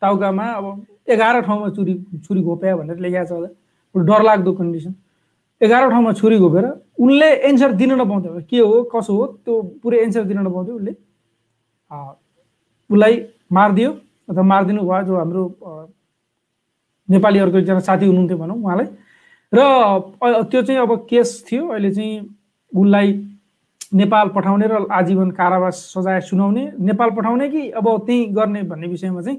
टाउकामा 0.02 0.46
अब 0.52 0.66
एघार 1.08 1.40
ठाउँमा 1.46 1.68
छुरी 1.76 1.94
छुरी 2.26 2.42
घोप्या 2.42 2.76
भनेर 2.76 2.98
लेखाएको 2.98 3.46
छ 3.46 4.02
डर 4.08 4.22
लाग्दो 4.22 4.52
कन्डिसन 4.58 4.94
एघार 5.60 5.88
ठाउँमा 5.90 6.12
छुरी 6.20 6.38
घोपेर 6.38 6.66
उनले 6.98 7.28
एन्सर 7.48 7.72
दिन 7.80 7.92
नपाउँथ्यो। 8.00 8.40
के 8.50 8.58
हो 8.58 8.82
कसो 8.94 9.16
हो 9.16 9.26
त्यो 9.44 9.54
पुरै 9.82 9.98
एन्सर 10.04 10.24
दिन 10.24 10.38
नपाउँथ्यो 10.46 10.74
उसले 10.76 10.92
उसलाई 12.90 13.14
मारिदियो 13.52 13.90
अथवा 14.30 14.42
मारिदिनु 14.42 14.82
भयो 14.82 15.02
जो 15.06 15.16
हाम्रो 15.16 15.42
नेपालीहरूको 17.08 17.58
एकजना 17.58 17.80
साथी 17.80 18.06
हुनुहुन्थ्यो 18.06 18.38
भनौँ 18.38 18.56
उहाँलाई। 18.56 18.86
र 19.52 19.60
त्यो 20.50 20.62
चाहिँ 20.62 20.80
अब 20.80 21.06
केस 21.10 21.44
थियो। 21.46 21.68
अहिले 21.68 21.90
चाहिँ 21.94 22.20
उसलाई 22.72 23.08
नेपाल 23.94 24.28
पठाउने 24.34 24.66
र 24.66 24.86
आजीवन 24.90 25.30
कारावास 25.36 25.76
सजाय 25.94 26.20
सुनाउने। 26.20 26.64
नेपाल 26.80 27.10
पठाउने 27.16 27.48
कि 27.48 27.70
अब 27.70 27.86
त्यहीँ 28.06 28.32
गर्ने 28.34 28.62
भन्ने 28.70 28.86
विषयमा 28.88 29.22
चाहिँ 29.22 29.38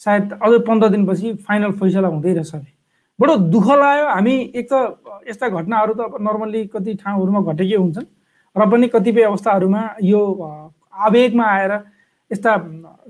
सायद 0.00 0.32
अझै 0.42 0.58
पन्ध्र 0.66 0.88
दिनपछि 0.88 1.32
फाइनल 1.46 1.72
फैसला 1.78 2.08
हुँदै 2.08 2.32
रहेछ 2.34 2.54
अरे। 2.54 2.72
बडो 3.18 3.34
दुःख 3.50 3.68
लाग्यो। 3.82 4.06
हामी 4.08 4.34
एक 4.54 4.66
त 4.72 4.74
यस्ता 5.28 5.48
घटनाहरू 5.48 5.92
त 5.98 6.22
नर्मल्ली 6.22 6.60
कति 6.74 6.94
ठाउँहरूमा 7.02 7.40
घटेकै 7.52 7.76
हुन्छन् 7.76 8.08
र 8.56 8.62
पनि 8.70 8.86
कतिपय 8.94 9.22
अवस्थाहरूमा 9.30 9.82
यो 10.02 10.20
आवेगमा 11.06 11.44
आएर 11.46 11.72
यस्ता 12.30 12.50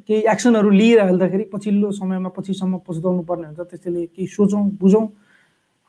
केही 0.09 0.21
एक्सनहरू 0.33 0.71
लिइरहँदाखेरि 0.71 1.45
पछिल्लो 1.53 1.91
समयमा 1.93 2.31
पछिसम्म 2.37 2.79
पछुताउनु 2.89 3.23
पर्ने 3.29 3.47
हुन्छ। 3.49 3.61
त्यसैले 3.71 4.07
केही 4.07 4.27
सोचौँ 4.27 4.65
बुझौँ 4.81 5.07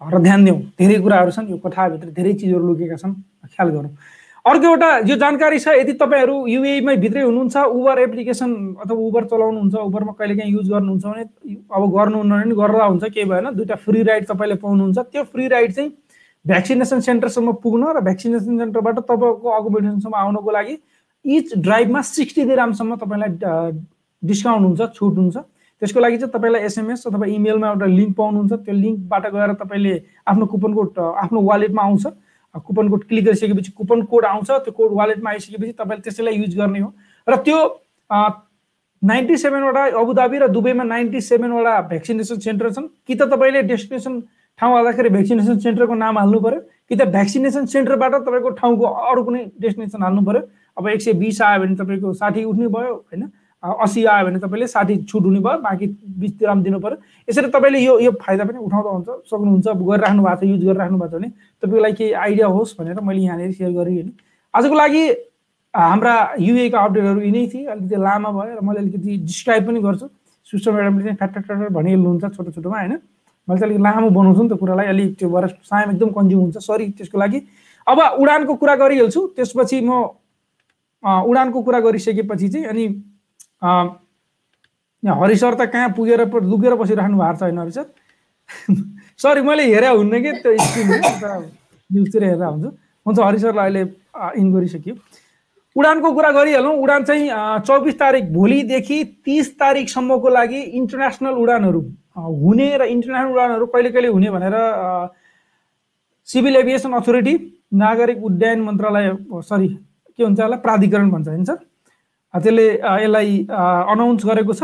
र 0.02 0.16
ध्यान 0.20 0.40
दिउँ 0.46 0.60
धेरै 0.80 0.98
कुराहरू 1.00 1.32
छन्। 1.32 1.50
यो 1.50 1.58
कथाभित्र 1.64 2.08
धेरै 2.12 2.34
चिजहरू 2.40 2.64
लुकेका 2.68 2.96
छन्। 3.00 3.14
ख्याल 3.56 3.70
गरौँ। 3.70 3.92
अर्को 4.46 4.66
एउटा 4.66 4.90
यो 5.08 5.16
जानकारी 5.22 5.60
छ 5.60 5.68
यदि 5.78 5.94
तपाईँहरू 6.00 6.36
युएमै 6.48 6.96
भित्रै 6.98 7.22
हुनुहुन्छ 7.22 7.64
उबर 7.80 8.00
एप्लिकेसन 8.00 8.52
अथवा 8.84 8.98
उबर 9.08 9.24
चलाउनुहुन्छ 9.32 9.76
उबरमा 9.76 10.12
कहिलेकाहीँ 10.20 10.54
युज 10.54 10.70
गर्नुहुन्छ 10.70 11.06
भने 11.06 11.24
अब 11.76 11.84
गर्नुहुन्न 11.96 12.32
भने 12.34 12.56
गर्दा 12.56 12.86
हुन्छ 12.86 13.04
केही 13.16 13.26
भएन 13.30 13.50
दुइटा 13.56 13.76
फ्री 13.84 14.04
राइड 14.10 14.26
तपाईँले 14.28 14.56
पाउनुहुन्छ 14.64 15.00
त्यो 15.00 15.24
फ्री 15.34 15.48
राइड 15.56 15.74
चाहिँ 15.74 15.92
भ्याक्सिनेसन 16.46 17.00
सेन्टरसम्म 17.10 17.52
पुग्न 17.64 17.92
र 17.98 18.02
भ्याक्सिनेसन 18.08 18.58
सेन्टरबाट 18.60 19.00
तपाईँको 19.12 19.50
अकोमोडेसनसम्म 19.60 20.16
आउनको 20.16 20.52
लागि 20.52 20.78
इच 21.26 21.54
ड्राइभमा 21.60 22.02
सिक्सटी 22.10 22.46
दिरामसम्म 22.46 22.96
तपाईँलाई 22.96 23.72
डिस्काउन्ट 24.24 24.66
हुन्छ 24.66 24.82
छुट 24.96 25.18
हुन्छ। 25.18 25.38
त्यसको 25.82 26.00
लागि 26.00 26.18
चाहिँ 26.18 26.32
तपाईँलाई 26.34 26.62
एसएमएस 26.64 27.04
अथवा 27.08 27.26
इमेलमा 27.36 27.68
एउटा 27.70 27.86
लिङ्क 27.86 28.16
पाउनुहुन्छ 28.16 28.54
त्यो 28.66 28.74
लिङ्कबाट 28.76 29.28
गएर 29.36 29.54
तपाईँले 29.62 29.94
आफ्नो 30.28 30.46
कुपन 30.54 30.74
कोड 30.74 31.00
आफ्नो 31.00 31.42
वालेटमा 31.42 31.84
आउँछ। 31.84 32.08
कुपन 32.56 32.90
कोड 32.90 33.04
क्लिक 33.08 33.26
गरिसकेपछि 33.26 33.72
कुपन 33.72 34.02
कोड 34.10 34.26
आउँछ 34.26 34.50
त्यो 34.50 34.72
कोड 34.72 34.92
वालेटमा 34.98 35.30
आइसकेपछि 35.30 35.72
तपाईँले 35.80 36.02
त्यसैलाई 36.02 36.36
युज 36.36 36.56
गर्ने 36.58 36.80
हो। 36.80 36.94
र 37.28 37.36
त्यो 37.46 37.58
नाइन्टी 39.02 39.38
सेभेनवटा 39.38 39.86
अबुधाबी 40.00 40.38
र 40.38 40.48
दुबईमा 40.50 40.84
नाइन्टी 40.84 41.22
सेभेनवटा 41.22 41.80
भ्याक्सिनेसन 41.90 42.40
सेन्टर 42.40 42.70
छन्। 42.74 42.88
कि 43.08 43.16
त 43.16 43.30
तपाईँले 43.32 43.62
डेस्टिनेसन 43.70 44.20
ठाउँ 44.60 44.76
आउँदाखेरि 44.76 45.10
भ्याक्सिनेसन 45.10 45.60
सेन्टरको 45.60 45.94
नाम 45.96 46.18
हाल्नु 46.20 46.40
पऱ्यो 46.40 46.60
कि 46.90 46.96
त 46.96 47.08
भ्याक्सिनेसन 47.08 47.66
सेन्टरबाट 47.66 48.14
तपाईँको 48.28 48.50
ठाउँको 48.60 48.86
अरू 48.86 49.24
कुनै 49.24 49.44
डेस्टिनेसन 49.62 50.04
हाल्नु 50.04 50.22
पऱ्यो 50.26 50.42
अब 50.78 50.88
एक 50.90 51.02
सय 51.02 51.14
बिस 51.22 51.42
आयो 51.42 51.60
भने 51.62 51.76
तपाईँको 51.76 52.14
साठी 52.14 52.44
उठ्ने 52.44 52.68
भयो 52.68 52.94
होइन? 53.08 53.24
असी 53.64 54.06
आयो 54.06 54.26
भने 54.26 54.40
तपाईँले 54.40 54.68
साठी 54.68 54.96
छुट 55.04 55.24
हुने 55.24 55.40
भयो 55.40 55.58
बाँकी 55.60 55.88
बिस 56.20 56.32
दिराम 56.40 56.64
दिनु 56.64 56.80
पऱ्यो 56.80 56.98
यसरी 57.28 57.48
तपाईँले 57.52 57.80
यो 57.80 58.00
यो 58.00 58.12
फाइदा 58.22 58.44
पनि 58.46 58.58
उठाउँदा 58.58 58.90
हुन्छ 58.90 59.10
सक्नुहुन्छ 59.30 59.68
गरिराख्नु 59.68 60.24
भएको 60.24 60.40
छ 60.40 60.50
युज 60.50 60.64
गरिराख्नु 60.66 60.98
भएको 60.98 61.10
छ 61.10 61.20
भने। 61.20 61.30
तपाईँको 61.64 61.82
लागि 61.84 61.96
केही 61.96 62.12
आइडिया 62.14 62.48
होस् 62.48 62.76
भनेर 62.80 63.00
मैले 63.04 63.22
यहाँनिर 63.22 63.52
सेयर 63.52 63.72
गरेँ 63.72 63.96
होइन 63.96 64.12
आजको 64.54 64.76
लागि 64.76 65.04
हाम्रा 65.74 66.16
युएको 66.40 66.78
अपडेटहरू 66.78 67.22
यिनै 67.22 67.46
थिए 67.54 67.66
अलिकति 67.68 67.96
लामा 68.00 68.30
भयो 68.32 68.56
र 68.56 68.62
मैले 68.64 68.80
अलिकति 68.80 69.18
डिस्क्राइब 69.28 69.68
पनि 69.68 69.80
गर्छु। 69.82 70.08
सुस्टर 70.48 70.72
म्याडमले 70.72 71.04
चाहिँ 71.04 71.18
फ्याट 71.18 71.32
फ्याट 71.46 71.72
भनिहाल्नुहुन्छ 71.72 72.36
छोटो 72.36 72.52
छोटोमा 72.52 72.78
होइन? 72.80 72.94
मैले 73.48 73.60
चाहिँ 73.60 73.74
अलिक 73.74 73.82
लामो 73.84 74.10
बनाउँछु 74.10 74.44
नि 74.44 74.50
त 74.50 74.60
कुरालाई 74.60 74.88
अलिक 74.88 75.10
त्यो 75.20 75.30
भएर 75.30 75.48
सायम 75.68 75.92
एकदम 75.92 76.10
कन्ज्युम 76.16 76.42
हुन्छ। 76.42 76.58
सरी 76.58 76.90
त्यसको 76.96 77.18
लागि। 77.20 77.40
अब 77.88 78.00
उडानको 78.24 78.54
कुरा 78.56 78.76
गरिहाल्छु 78.82 79.22
त्यसपछि 79.36 79.82
म 79.84 79.92
उडानको 81.04 81.62
कुरा 81.62 81.80
गरिसकेपछि 81.80 82.48
चाहिँ 82.50 82.66
अनि 82.66 82.86
यहाँ 83.64 85.16
हरिसर 85.22 85.54
त 85.56 85.70
कहाँ 85.72 85.90
पुगेर 85.96 86.22
लुकेर 86.52 86.74
बसिराख्नु 86.76 87.18
भएको 87.18 87.36
छ 87.36 87.42
होइन 87.44 87.60
हरिसर 87.60 87.86
सरी 89.20 89.42
मैले 89.42 89.64
हेरे 89.74 89.88
हुन्न 89.88 90.22
कि 90.24 90.32
त्यो 90.44 90.58
स्क्रिनमा 90.58 91.38
न्युजतिर 91.90 92.24
हेरेर 92.24 92.44
हुन्छ। 92.44 92.66
हुन्छ 93.06 93.20
हरिसरलाई 93.20 93.70
अहिले 93.70 93.84
इन 94.40 94.54
गरिसक्यो। 94.54 94.96
उडानको 95.76 96.12
कुरा 96.14 96.32
गरिहालौँ। 96.32 96.74
उडान 96.84 97.04
चाहिँ 97.04 97.30
चौबिस 97.68 98.00
तारिक 98.00 98.34
भोलिदेखि 98.34 99.04
तिस 99.26 99.48
तारिकसम्मको 99.60 100.30
लागि 100.30 100.60
इन्टरनेसनल 100.80 101.36
उडानहरू 101.44 101.82
हुने 102.16 102.68
र 102.78 102.84
इन्टरनेसनल 102.96 103.32
उडानहरू 103.32 103.66
कहिले 103.74 103.90
कहिले 103.92 104.08
हुने 104.08 104.30
भनेर 104.36 104.56
सिभिल 106.28 106.56
एभिएसन 106.56 106.94
अथोरिटी 106.94 107.34
नागरिक 107.74 108.24
उड्डयन 108.24 108.60
मन्त्रालय 108.62 109.08
सरी 109.50 109.68
के 109.68 110.24
हुन्छ 110.24 110.40
यसलाई 110.40 110.60
प्राधिकरण 110.66 111.10
भन्छ 111.12 111.28
होइन 111.28 111.44
सर? 111.46 111.58
त्यसले 112.34 112.68
यसलाई 113.04 113.32
अनाउन्स 113.50 114.26
गरेको 114.26 114.54
छ। 114.54 114.64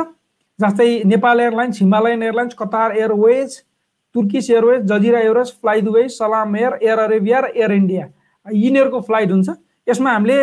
जस्तै 0.59 0.89
Nepal 1.11 1.39
Airlines 1.39 1.81
Himalayan 1.81 2.23
Airlines 2.23 2.53
Qatar 2.55 2.97
Airways 2.97 3.57
Turkish 4.15 4.49
Airways 4.49 4.81
Jazeera 4.91 5.19
Airways 5.19 5.49
fly 5.61 5.81
Dubai 5.81 6.07
Salam 6.15 6.55
Air 6.55 6.73
Air 6.81 6.99
Arabia 6.99 7.39
र 7.39 7.45
एयर 7.55 7.71
इन्डिया। 7.71 8.05
यिनीहरूको 8.45 8.99
फ्लाइट 9.01 9.31
हुन्छ। 9.31 9.49
यसमा 9.87 10.11
हामीले 10.11 10.37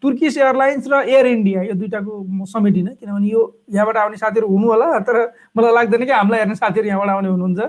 तुर्किस 0.00 0.36
एयरलाइन्स 0.38 0.84
र 0.88 1.00
एयर 1.08 1.26
इन्डिया 1.26 1.62
यो 1.62 1.74
दुइटाको 1.74 2.12
म 2.12 2.44
समेटिनँ 2.46 2.94
किनभने 2.94 3.28
यो 3.28 3.40
यहाँबाट 3.74 3.96
आउने 3.96 4.16
साथीहरू 4.16 4.46
हुनु 4.48 4.66
होला 4.68 4.86
तर 5.04 5.16
मलाई 5.56 5.72
लाग्दैन 5.74 6.04
कि 6.04 6.12
हामीलाई 6.12 6.40
हेर्ने 6.40 6.54
साथीहरू 6.54 6.88
यहाँबाट 6.88 7.10
आउने 7.10 7.28
हुनुहुन्छ। 7.28 7.60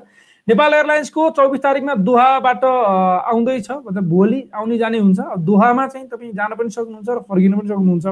नेपाल 0.48 0.74
एयरलाइन्सको 0.74 1.30
चौबिस 1.36 1.62
तारिकमा 1.62 1.94
दोहाबाट 2.06 2.64
आउँदैछ 2.64 3.68
मतलब 3.72 4.06
भोलि 4.10 4.40
आउने 4.54 4.78
जाने 4.78 4.98
हुन्छ। 5.00 5.20
दोहामा 5.42 5.88
चाहिँ 5.88 6.08
तपाईँ 6.08 6.32
जान 6.32 6.54
पनि 6.54 6.70
सक्नुहुन्छ 6.70 7.10
र 7.10 7.20
फर्किन 7.28 7.54
पनि 7.60 7.68
सक्नुहुन्छ। 7.68 8.06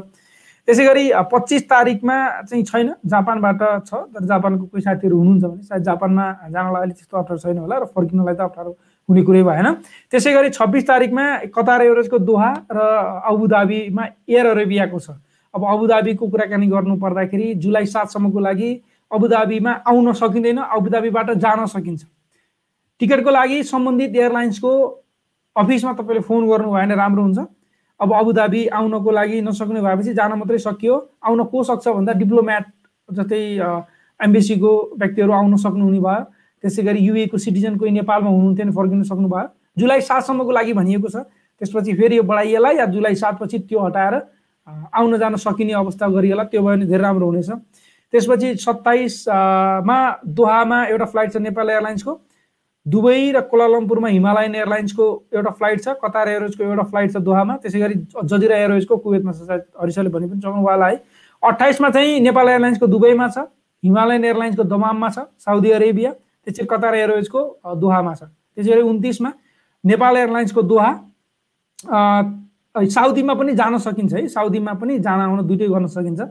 त्यसै 0.67 0.84
गरी 0.86 1.06
पच्चिस 1.32 1.63
तारिकमा 1.69 2.15
चाहिँ 2.47 2.63
छैन 2.63 2.89
जापानबाट 3.12 3.62
छ 3.84 3.91
तर 4.15 4.23
जापानको 4.32 4.65
कोही 4.71 4.82
साथीहरू 4.84 5.15
हुनुहुन्छ 5.19 5.43
भने 5.43 5.63
सायद 5.67 5.84
जापानमा 5.84 6.26
जानलाई 6.56 6.82
अलिक 6.88 6.95
त्यस्तो 6.97 7.17
अप्ठ्यारो 7.19 7.39
छैन 7.43 7.58
होला 7.63 7.76
र 7.84 7.86
फर्किनलाई 7.91 8.36
त 8.36 8.41
अप्ठ्यारो 8.47 8.71
हुने 9.10 9.21
कुरै 9.28 9.43
भएन। 9.43 9.67
त्यसै 10.08 10.32
गरी 10.34 10.49
छब्बिस 10.56 10.84
तारिकमा 10.88 11.26
कतार 11.52 11.82
एयरवेजको 11.84 12.17
दोहा 12.23 12.52
र 12.71 12.80
अबुधाबीमा 13.28 14.04
एयर 14.32 14.45
अरेबियाको 14.56 14.99
छ। 15.04 15.19
अब 15.54 15.62
अबुधाबीको 15.67 16.28
कुराकानी 16.32 16.67
गर्नु 16.71 16.95
पर्दाखेरि 17.04 17.47
जुलाई 17.60 17.86
सातसम्मको 17.86 18.39
लागि 18.39 18.69
अबुधाबीमा 19.12 19.71
आउन 19.84 20.13
सकिँदैन 20.15 20.60
अबुधाबीबाट 20.63 21.30
जान 21.43 21.65
सकिन्छ। 21.76 22.02
टिकटको 23.02 23.32
लागि 23.36 23.58
सम्बन्धित 23.67 24.15
एयरलाइन्सको 24.15 24.71
अफिसमा 25.56 25.91
तपाईँले 25.99 26.23
फोन 26.23 26.47
गर्नु 26.47 26.71
भयो 26.71 26.88
भने 26.88 26.95
राम्रो 26.95 27.23
हुन्छ। 27.23 27.39
अब 28.04 28.13
अबुधाबी 28.13 28.62
आउनको 28.68 29.12
लागि 29.12 29.42
नसक्ने 29.48 29.82
भएपछि 29.82 30.13
जान 30.13 30.32
मात्रै 30.39 30.58
सकियो। 30.60 30.96
आउन 31.24 31.44
को 31.52 31.63
सक्छ 31.63 31.88
भन्दा 31.88 32.13
डिप्लोमेट 32.20 32.66
जस्तै 33.10 33.42
एम्बेसीको 34.20 34.72
व्यक्तिहरू 35.00 35.32
आउन 35.32 35.56
सक्नुहुने 35.63 36.00
भयो। 36.00 36.22
त्यसै 36.63 36.84
गरी 36.84 37.00
युएको 37.00 37.38
सिटिजन 37.38 37.78
कोही 37.78 37.92
नेपालमा 37.92 38.30
हुनुहुन्थ्यो 38.30 38.66
भने 38.66 38.76
फर्किन 38.76 39.04
सक्नु 39.04 39.28
भयो। 39.28 39.48
जुलाई 39.80 40.02
सातसम्मको 40.02 40.52
लागि 40.52 40.74
भनिएको 40.74 41.08
छ। 41.08 41.16
त्यसपछि 41.62 41.94
फेरि 41.96 42.18
यो 42.18 42.24
बढाइएला 42.24 42.70
या 42.80 42.86
जुलाई 42.92 43.16
सातपछि 43.16 43.58
त्यो 43.68 43.80
हटाएर 43.80 44.13
आउन 44.68 45.18
जान 45.20 45.36
सकिने 45.36 45.74
अवस्था 45.74 46.08
गरिएला। 46.08 46.44
त्यो 46.52 46.62
भयो 46.62 46.76
भने 46.76 46.86
धेरै 46.86 47.04
राम्रो 47.04 47.26
हुनेछ। 47.26 47.50
त्यसपछि 48.13 48.56
सत्ताइसमा 48.63 49.98
दोहामा 50.24 50.78
एउटा 50.86 51.06
फ्लाइट 51.06 51.30
छ 51.34 51.38
नेपाल 51.44 51.70
एयरलाइन्सको। 51.70 52.13
दुबई 52.86 53.32
र 53.32 53.41
कोलालम्पुरमा 53.48 54.08
हिमालयन 54.08 54.56
एयरलाइन्सको 54.56 55.06
एउटा 55.34 55.52
फ्लाइट 55.60 55.84
छ 55.84 55.88
कतार 56.04 56.30
एयरवेजको 56.30 56.63
एउटा 56.63 56.84
फ्लाइट 56.91 57.12
छ 57.13 57.17
दोहामा। 57.24 57.56
त्यसै 57.63 57.80
गरी 57.80 57.96
जजिरा 58.28 58.56
एयरवेजको 58.58 58.98
कुवेतमा 58.98 59.32
छ 59.32 59.48
सायद 59.48 59.63
हरिसाले 59.82 60.10
भने 60.10 60.28
पनि 60.28 60.41
सक्नुभयो 60.41 60.84
है। 60.84 60.98
अट्ठाइसमा 61.43 61.89
चाहिँ 61.89 62.19
नेपाल 62.28 62.48
एयरलाइन्सको 62.50 62.88
दुबईमा 62.88 63.28
छ 63.30 63.48
हिमालयन 63.84 64.24
एयरलाइन्सको 64.26 64.63
दमाममा 64.67 65.10
छ 65.15 65.19
साउदी 65.48 65.72
अरेबिया 65.80 66.12
त्यसरी 66.12 66.67
कतार 66.67 66.96
एयरवेजको 66.96 67.41
दोहामा 67.80 68.13
छ। 68.19 68.22
त्यसै 68.56 68.69
गरी 68.69 68.84
उन्तिसमा 68.91 69.32
नेपाल 69.84 70.17
एयरलाइन्सको 70.17 70.62
दोहा 70.62 70.91
साउदीमा 72.76 73.34
पनि 73.39 73.54
जान 73.56 73.78
सकिन्छ 73.80 74.13
है। 74.13 74.28
साउदीमा 74.28 74.74
पनि 74.84 75.00
जान 75.00 75.19
आउन 75.22 75.48
दुइटै 75.48 75.67
गर्न 75.72 75.88
सकिन्छ। 75.88 76.22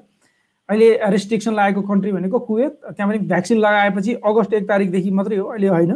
अहिले 0.68 0.88
रेस्ट्रिक्सन 1.16 1.54
लागेको 1.54 1.82
कन्ट्री 1.88 2.12
भनेको 2.12 2.38
कुवेत 2.38 2.72
त्यहाँ 2.92 3.08
पनि 3.10 3.18
भ्याक्सिन 3.30 3.58
लगाएपछि 3.58 4.12
अगस्त 4.20 4.52
एक 4.52 4.68
तारिकदेखि 4.68 5.10
मात्रै 5.10 5.36
हो 5.36 5.46
अहिले 5.48 5.68
होइन। 5.68 5.92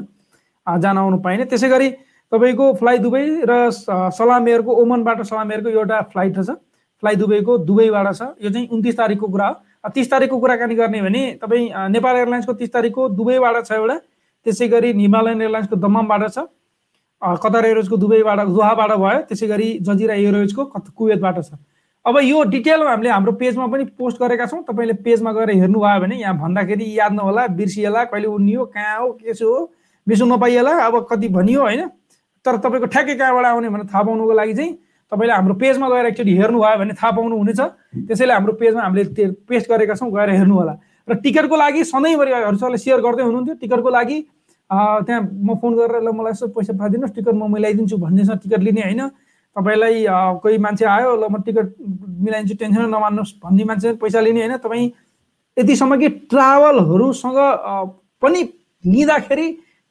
जान 0.67 0.99
आउनु 0.99 1.19
पाइने। 1.23 1.45
त्यसै 1.47 1.69
गरी 1.69 1.89
तपाईँको 2.33 2.73
फ्लाइ 2.75 2.99
दुबई 2.99 3.25
र 3.47 3.71
सलामेयरको 4.19 4.73
ओमनबाट 4.83 5.23
सलामेयरको 5.23 5.69
एउटा 5.71 6.01
फ्लाइट 6.11 6.37
छ। 6.43 6.59
फ्लाइ 7.03 7.17
दुबईको 7.17 7.59
दुबईबाट 7.69 8.07
छ। 8.15 8.23
यो 8.43 8.51
चाहिँ 8.51 8.69
उन्तिस 8.73 8.97
तारिकको 8.97 9.27
कुरा 9.29 9.47
हो। 9.47 9.91
तिस 9.95 10.11
तारिकको 10.11 10.39
कुराकानी 10.41 10.75
गर्ने 10.75 11.01
भने 11.03 11.23
तपाईँ 11.39 11.71
नेपाल 11.95 12.17
एयरलाइन्सको 12.17 12.53
तिस 12.59 12.73
तारिकको 12.73 13.09
दुबईबाट 13.15 13.65
छ 13.65 13.73
एउटा। 13.73 13.97
त्यसै 14.47 14.69
गरी 14.69 14.93
हिमालयन 14.93 15.43
एयरलाइन्सको 15.43 15.77
दममबाट 15.77 16.23
छ। 16.35 16.39
कतार 17.23 17.65
एयरवेजको 17.65 17.97
दुबईबाट 17.97 18.39
दोहाबाट 18.51 18.91
भयो। 18.99 19.21
त्यसै 19.31 19.47
गरी 19.47 19.69
जजिरा 19.87 20.15
एयरवेजको 20.15 20.65
कुवेतबाट 20.75 21.39
छ। 21.45 21.55
अब 22.05 22.19
यो 22.23 22.43
डिटेलमा 22.51 22.91
हामीले 22.91 23.11
हाम्रो 23.11 23.33
पेजमा 23.39 23.67
पनि 23.67 23.85
पोस्ट 23.99 24.19
गरेका 24.19 24.47
छौँ। 24.47 24.63
तपाईँले 24.65 24.95
पेजमा 25.03 25.31
गएर 25.33 25.51
हेर्नुभयो 25.63 26.01
भने 26.01 26.17
यहाँ 26.17 26.37
भन्दाखेरि 26.39 26.87
याद 26.99 27.13
नहोला 27.13 27.47
बिर्सिएला 27.55 28.05
कहिले 28.11 28.27
उनियो 28.27 28.65
कहाँ 28.71 28.99
हो 29.01 29.09
के 29.21 29.31
हो 29.31 29.71
बिर्सु 30.07 30.25
नपाइएला 30.27 30.73
अब 30.87 31.07
कति 31.11 31.29
भनियो 31.29 31.61
होइन 31.61 31.83
तर 32.45 32.57
तपाईँको 32.63 32.87
ठ्याक्कै 32.87 33.15
कहाँबाट 33.15 33.45
आउने 33.47 33.69
भनेर 33.69 33.87
थाहा 33.91 34.03
पाउनुको 34.03 34.33
लागि 34.33 34.55
चाहिँ 34.55 34.73
तपाईँले 35.13 35.35
हाम्रो 35.35 35.55
पेजमा 35.55 35.89
गएर 35.89 36.07
एकचोटि 36.07 36.33
हेर्नुभयो 36.37 36.79
भने 36.79 36.95
थाहा 36.95 37.11
पाउनु 37.17 37.37
हुनेछ। 37.37 37.61
त्यसैले 38.07 38.33
हाम्रो 38.33 38.53
पेजमा 38.61 38.83
हामीले 38.83 39.27
पेस्ट 39.49 39.67
गरेका 39.71 39.95
छौँ 39.95 40.11
गएर 40.11 40.31
हेर्नु 40.31 40.55
होला। 40.55 40.75
र 41.09 41.15
टिकटको 41.23 41.57
लागि 41.57 41.85
सधैँभरि 41.85 42.31
सरले 42.59 42.79
सेयर 42.79 43.01
गर्दै 43.03 43.23
हुनुहुन्थ्यो। 43.23 43.55
टिकटको 43.63 43.91
लागि 43.91 44.19
त्यहाँ 44.71 45.23
म 45.23 45.55
फोन 45.63 45.73
गरेर 45.79 46.03
ल 46.03 46.11
मलाई 46.11 46.33
यसो 46.35 46.47
पैसा 46.51 46.73
पाइदिनुहोस् 46.75 47.15
टिकट 47.15 47.35
म 47.35 47.51
मिलाइदिन्छु 47.55 47.97
भन्नेसँग 47.99 48.39
टिकट 48.43 48.61
लिने 48.67 48.83
होइन। 48.83 49.03
तपाईँलाई 49.57 49.95
कोही 50.43 50.59
मान्छे 50.59 50.85
आयो 50.85 51.11
ल 51.17 51.25
म 51.31 51.43
टिकट 51.47 51.67
मिलाइदिन्छु 52.27 52.55
टेन्सन 52.59 52.91
नमान्नुहोस् 52.91 53.33
भन्ने 53.43 53.65
मान्छे 53.65 53.93
पैसा 54.03 54.21
लिने 54.27 54.41
होइन। 54.43 54.57
तपाईँ 54.59 54.91
यतिसम्म 55.57 55.93
कि 55.99 56.09
ट्राभलहरूसँग 56.31 57.39
पनि 58.23 58.41
लिँदाखेरि 58.85 59.47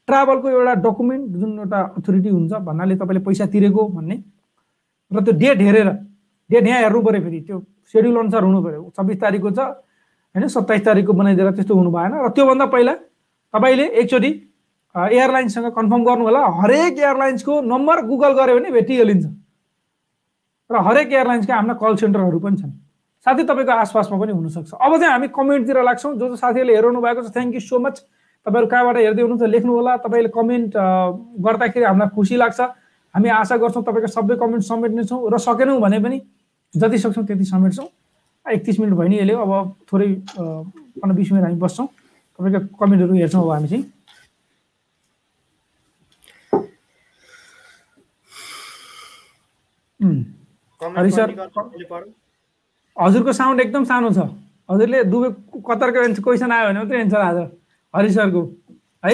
ट्राभलको 0.08 0.50
एउटा 0.50 0.74
डकुमेन्ट 0.86 1.26
जुन 1.36 1.52
एउटा 1.60 1.80
अथोरिटी 1.98 2.30
हुन्छ 2.30 2.54
भन्नाले 2.68 2.96
तपाईँले 2.96 3.22
पैसा 3.26 3.46
तिरेको 3.54 3.88
भन्ने। 3.90 4.16
र 5.12 5.24
त्यो 5.26 5.34
डेट 5.34 5.60
हेरेर 5.62 5.90
डेट 6.50 6.68
यहाँ 6.68 6.82
हेर्नु 6.82 7.02
पऱ्यो 7.02 7.22
फेरि 7.22 7.40
त्यो 7.42 7.58
सेड्युल 7.94 8.16
अनुसार 8.20 8.44
हुनु 8.44 8.62
पऱ्यो। 8.64 8.82
छब्बिस 8.98 9.18
तारिकको 9.22 9.52
छ 9.52 9.60
होइन 10.36 10.48
सत्ताइस 10.48 10.82
तारिकको 10.86 11.14
बनाइदिएर 11.14 11.52
त्यस्तो 11.58 11.74
हुनु 11.76 11.92
भएन। 11.92 12.12
र 12.22 12.30
त्योभन्दा 12.36 12.66
पहिला 12.70 12.94
तपाईँले 13.54 13.86
एकचोटि 14.02 14.32
एयरलाइन्ससँग 14.96 15.68
कन्फर्म 15.76 16.04
गर्नु 16.06 16.24
होला 16.24 16.42
हरेक 16.62 16.94
एयरलाइन्सको 17.00 17.54
नम्बर 17.62 17.98
गुगल 18.08 18.32
गऱ्यो 18.40 18.56
भने 18.56 18.70
भेटिहालिन्छ 18.72 19.26
र 20.70 20.76
हरेक 20.88 21.12
एयरलाइन्सका 21.14 21.54
आफ्ना 21.56 21.74
कल 21.82 21.96
सेन्टरहरू 22.02 22.40
पनि 22.40 22.58
छन्। 22.58 22.74
साथै 23.26 23.44
तपाईँको 23.44 23.74
आसपासमा 23.74 24.18
पनि 24.22 24.32
हुनसक्छ। 24.34 24.72
अब 24.76 24.92
चाहिँ 24.98 25.12
हामी 25.12 25.28
कमेन्टतिर 25.34 25.82
लाग्छौँ। 25.84 26.14
जो 26.16 26.26
जो 26.30 26.36
साथीहरूले 26.36 26.74
हेराउनु 26.76 27.02
भएको 27.02 27.22
छ 27.26 27.30
थ्याङ्क 27.34 27.54
यू 27.54 27.62
सो 27.62 27.80
मच 27.80 27.96
तपाईँहरू 28.46 28.68
कहाँबाट 28.70 28.98
हेर्दै 28.98 29.22
हुनुहुन्छ 29.22 29.50
लेख्नु 29.50 29.72
होला 29.74 29.98
तपाईँले 30.06 30.30
कमेन्ट 30.30 30.72
गर्दाखेरि 31.46 31.86
हामीलाई 31.86 32.10
खुसी 32.16 32.36
लाग्छ। 32.38 32.62
हामी 33.16 33.30
आशा 33.42 33.56
गर्छौँ 33.58 33.84
तपाईँको 33.84 34.08
सबै 34.14 34.36
कमेन्ट 34.38 34.64
समेट्नेछौँ 34.64 35.20
र 35.34 35.38
सकेनौँ 35.42 35.80
भने 35.82 36.00
पनि 36.00 36.18
जति 36.74 36.98
सक्छौँ 37.00 37.26
त्यति 37.26 37.46
समेट्छौँ। 37.46 37.88
एकतिस 38.46 38.80
मिनट 38.80 38.94
भयो 38.94 39.08
नि 39.10 39.18
यसले 39.18 39.34
अब 39.34 39.52
थोरै 39.90 40.08
पन्ध्र 40.38 41.16
बिस 41.18 41.32
मिनट 41.32 41.44
हामी 41.44 41.58
बस्छौँ। 41.58 41.88
तपाईँको 42.40 42.76
कमेन्टहरू 42.78 43.14
हेर्छौँ 43.16 43.42
अब 43.42 43.52
हामी 43.52 43.68
चाहिँ। 43.68 43.86
हजुरको 52.98 53.32
साउन्ड 53.34 53.62
एकदम 53.62 53.84
सानो 53.90 54.10
छ। 54.14 54.20
हजुरले 54.70 55.04
दुबई 55.10 55.30
कतारको 55.66 56.22
क्वेसन 56.22 56.52
आयो 56.52 56.68
भने 56.68 56.80
मात्रै 56.80 57.00
एन्सर 57.02 57.22
आज 57.22 57.38
हरि 57.96 58.10
सरको 58.14 58.42
है 59.06 59.14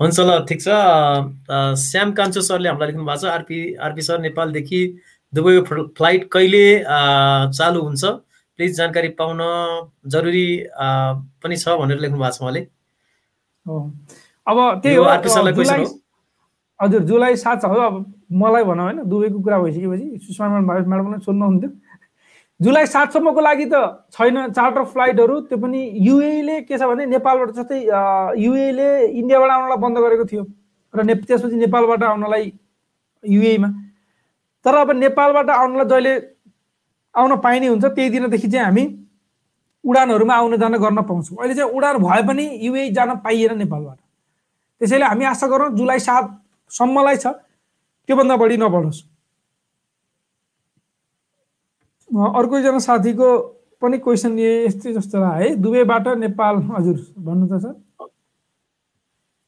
हुन्छ 0.00 0.20
ल 0.20 0.30
ठिक 0.48 0.60
छ। 0.62 0.68
श्याम 1.80 2.12
कान्छो 2.12 2.40
सरले 2.42 2.68
हामीलाई 2.68 2.88
लेख्नु 2.88 3.04
भएको 3.04 3.20
छ 3.20 3.24
आरपी 3.32 3.58
आरपी 3.86 4.02
सर 4.02 4.18
नेपालदेखि 4.20 4.80
दुबई 5.32 5.60
फ्लाइट 5.96 6.28
कहिले 6.32 6.64
चालु 7.58 7.80
हुन्छ? 7.80 8.04
प्लिज 8.58 8.76
जानकारी 8.76 9.08
पाउन 9.20 9.38
जरुरी 10.12 10.48
पनि 11.42 11.56
छ 11.56 11.76
भनेर 11.80 11.98
लेख्नु 12.00 12.18
भएको 12.18 12.36
छ 12.36 12.42
उहाँले। 12.42 12.62
अब 14.46 14.58
त्यही 14.82 14.96
हो 14.96 15.04
हजुर 16.80 17.02
जुलाई 17.04 17.36
सात 17.36 17.62
छ 17.62 17.64
हो 17.70 17.76
अब 17.86 17.94
मलाई 18.42 18.64
भनौँ 18.64 18.84
होइन 18.84 18.98
दुबईको 19.08 19.38
कुरा 19.42 19.58
भइसकेपछि 19.60 20.06
सुषमा 20.26 20.60
म्याडम 20.60 20.90
पनि 20.90 21.18
सोध्नुहुन्थ्यो। 21.24 21.70
जुलाई 22.60 22.86
सातसम्मको 22.86 23.40
लागि 23.40 23.66
त 23.72 23.74
छैन 24.12 24.52
चार्टर 24.52 24.84
फ्लाइटहरू 24.92 25.40
त्यो 25.48 25.58
पनि 25.58 25.80
युएले 26.06 26.60
के 26.68 26.78
छ 26.78 26.82
भने 26.84 27.06
नेपालबाट 27.08 27.50
जस्तै 27.56 27.78
युएले 28.36 28.88
इन्डियाबाट 29.16 29.50
आउनलाई 29.50 29.78
बन्द 29.80 29.98
गरेको 29.98 30.24
थियो। 30.28 30.44
र 30.94 31.02
ने 31.04 31.14
त्यसपछि 31.14 31.56
नेपालबाट 31.56 32.02
आउनलाई 32.04 32.52
युएमा 33.24 33.68
तर 34.64 34.74
अब 34.76 34.90
नेपालबाट 34.92 35.50
आउनलाई 35.50 35.86
जहिले 35.88 36.12
आउन 37.14 37.36
पाइने 37.40 37.66
हुन्छ 37.66 37.84
त्यही 37.84 38.08
दिनदेखि 38.10 38.48
चाहिँ 38.48 38.64
हामी 38.64 38.84
उडानहरूमा 39.84 40.34
आउन 40.34 40.56
जान 40.60 40.76
गर्न 40.76 41.02
पाउँछौँ। 41.08 41.36
अहिले 41.40 41.54
चाहिँ 41.54 41.72
उडान 41.72 41.96
भए 42.04 42.22
पनि 42.28 42.44
युए 42.60 42.88
जान 42.92 43.16
पाइएन 43.24 43.56
नेपालबाट। 43.58 43.98
त्यसैले 44.80 45.04
हामी 45.04 45.24
आशा 45.24 45.46
गरौँ 45.48 45.70
जुलाई 45.76 45.98
सातसम्मलाई 45.98 47.16
छ 47.16 47.26
त्योभन्दा 48.08 48.36
बढी 48.36 48.56
नबढोस्। 48.60 49.00
अर्को 52.10 52.58
एकजना 52.58 52.78
साथीको 52.78 53.26
पनि 53.82 53.98
क्वेसन 53.98 54.38
यस्तै 54.38 54.92
जस्तो 54.92 55.24
है 55.24 55.54
दुबईबाट 55.62 56.08
नेपाल 56.18 56.56
हजुर 56.76 56.98
भन्नु 57.26 57.46
त 57.46 57.60
सर। 57.62 57.74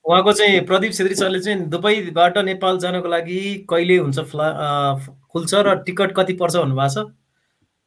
उहाँको 0.04 0.32
चाहिँ 0.32 0.60
प्रदीप 0.66 0.92
छेत्री 0.92 1.14
सरले 1.14 1.40
चाहिँ 1.40 1.68
दुबईबाट 1.70 2.38
नेपाल 2.38 2.78
जानको 2.78 3.08
लागि 3.08 3.66
कहिले 3.70 3.96
हुन्छ 3.96 4.18
फ्ला 4.30 4.46
खुल्छ 5.32 5.54
र 5.54 5.74
टिकट 5.86 6.14
कति 6.16 6.32
पर्छ 6.40 6.56
भन्नुभएको 6.56 6.88
छ? 6.94 7.06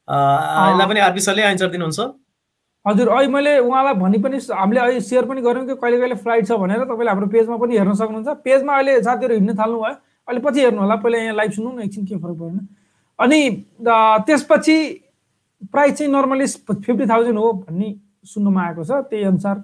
यसलाई 0.08 0.88
पनि 0.88 1.00
आरबी 1.08 1.22
सरले 1.28 1.44
एन्सर 1.44 1.70
दिनुहुन्छ। 1.72 2.00
हजुर 2.86 3.08
अहिले 3.10 3.32
मैले 3.34 3.58
उहाँलाई 3.60 3.94
भनि 4.00 4.18
पनि 4.24 4.38
हामीले 4.52 4.80
अहिले 4.80 5.02
सेयर 5.02 5.26
पनि 5.26 5.42
गऱ्यौँ 5.42 5.66
कि 5.68 5.76
कहिले 5.76 5.98
कहिले 6.00 6.16
फ्लाइट 6.24 6.48
छ 6.48 6.60
भनेर 6.62 6.84
तपाईँले 6.86 7.12
हाम्रो 7.12 7.28
पेजमा 7.34 7.58
पनि 7.58 7.78
हेर्न 7.78 7.94
सक्नुहुन्छ। 8.02 8.44
पेजमा 8.46 8.74
अहिले 8.76 9.02
साथीहरू 9.04 9.36
हिँड्न 9.36 9.58
थाल्नु 9.58 9.78
भयो 9.82 9.96
अहिले 10.28 10.42
पछि 10.46 10.60
हेर्नु 10.62 10.82
होला 10.82 10.96
पहिला 11.04 11.18
यहाँ 11.18 11.36
लाइभ 11.36 11.52
सुन्नु 11.52 11.72
न 11.72 11.82
एकछिन 11.84 12.06
के 12.06 12.16
फरक 12.16 12.38
परेन 12.40 12.68
अनि 13.20 13.40
त्यसपछि 13.86 14.78
प्राइस 15.72 15.94
चाहिँ 15.98 16.12
नर्मली 16.12 16.48
फिफ्टी 16.48 17.06
थाउजन्ड 17.10 17.38
हो 17.40 17.52
भन्ने 17.54 17.90
सुन्नुमा 18.28 18.62
आएको 18.64 18.84
छ। 18.84 18.92
त्यही 19.10 19.24
अनुसार 19.24 19.64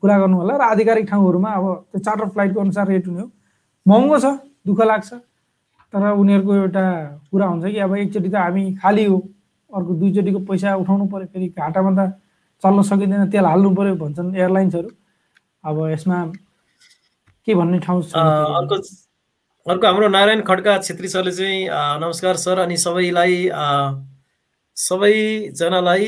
कुरा 0.00 0.18
गर्नु 0.18 0.36
होला 0.36 0.56
र 0.56 0.62
आधिकारिक 0.74 1.06
ठाउँहरूमा 1.10 1.50
अब 1.50 1.64
त्यो 1.92 2.00
चार्टर 2.00 2.28
फ्लाइटको 2.34 2.60
अनुसार 2.60 2.86
रेट 2.88 3.06
हुने 3.06 3.20
हो। 3.20 3.30
महँगो 3.86 4.18
छ 4.18 4.26
दुःख 4.66 4.80
लाग्छ। 4.86 5.12
तर 5.92 6.02
उनीहरूको 6.12 6.54
एउटा 6.54 6.84
कुरा 7.30 7.46
हुन्छ 7.46 7.64
कि 7.64 7.78
अब 7.78 7.94
एकचोटि 7.96 8.28
त 8.28 8.34
हामी 8.34 8.64
खाली 8.82 9.04
हो 9.04 9.16
अर्को 9.70 9.94
दुईचोटिको 9.94 10.38
पैसा 10.50 10.74
उठाउनु 10.82 11.06
पऱ्यो 11.10 11.26
फेरि 11.32 11.48
घाटामा 11.58 11.90
त 11.98 12.10
चल्न 12.62 12.82
सकिँदैन 12.82 13.30
तेल 13.30 13.44
हाल्नु 13.44 13.70
पऱ्यो 13.74 13.94
भन्छन् 14.02 14.34
एयरलाइन्सहरू 14.36 14.90
अब 15.64 15.76
यसमा 15.90 16.18
के 17.46 17.54
भन्ने 17.54 17.78
ठाउँ 17.86 18.02
अर्को 18.02 18.76
अर्को 19.66 19.86
हाम्रो 19.86 20.08
नारायण 20.08 20.40
खड्का 20.42 20.76
छेत्री 20.78 21.08
सरले 21.08 21.32
चाहिँ 21.32 21.68
नमस्कार 22.00 22.36
सर 22.40 22.58
अनि 22.58 22.76
सबैलाई 22.76 23.34
सबैजनालाई 24.76 26.06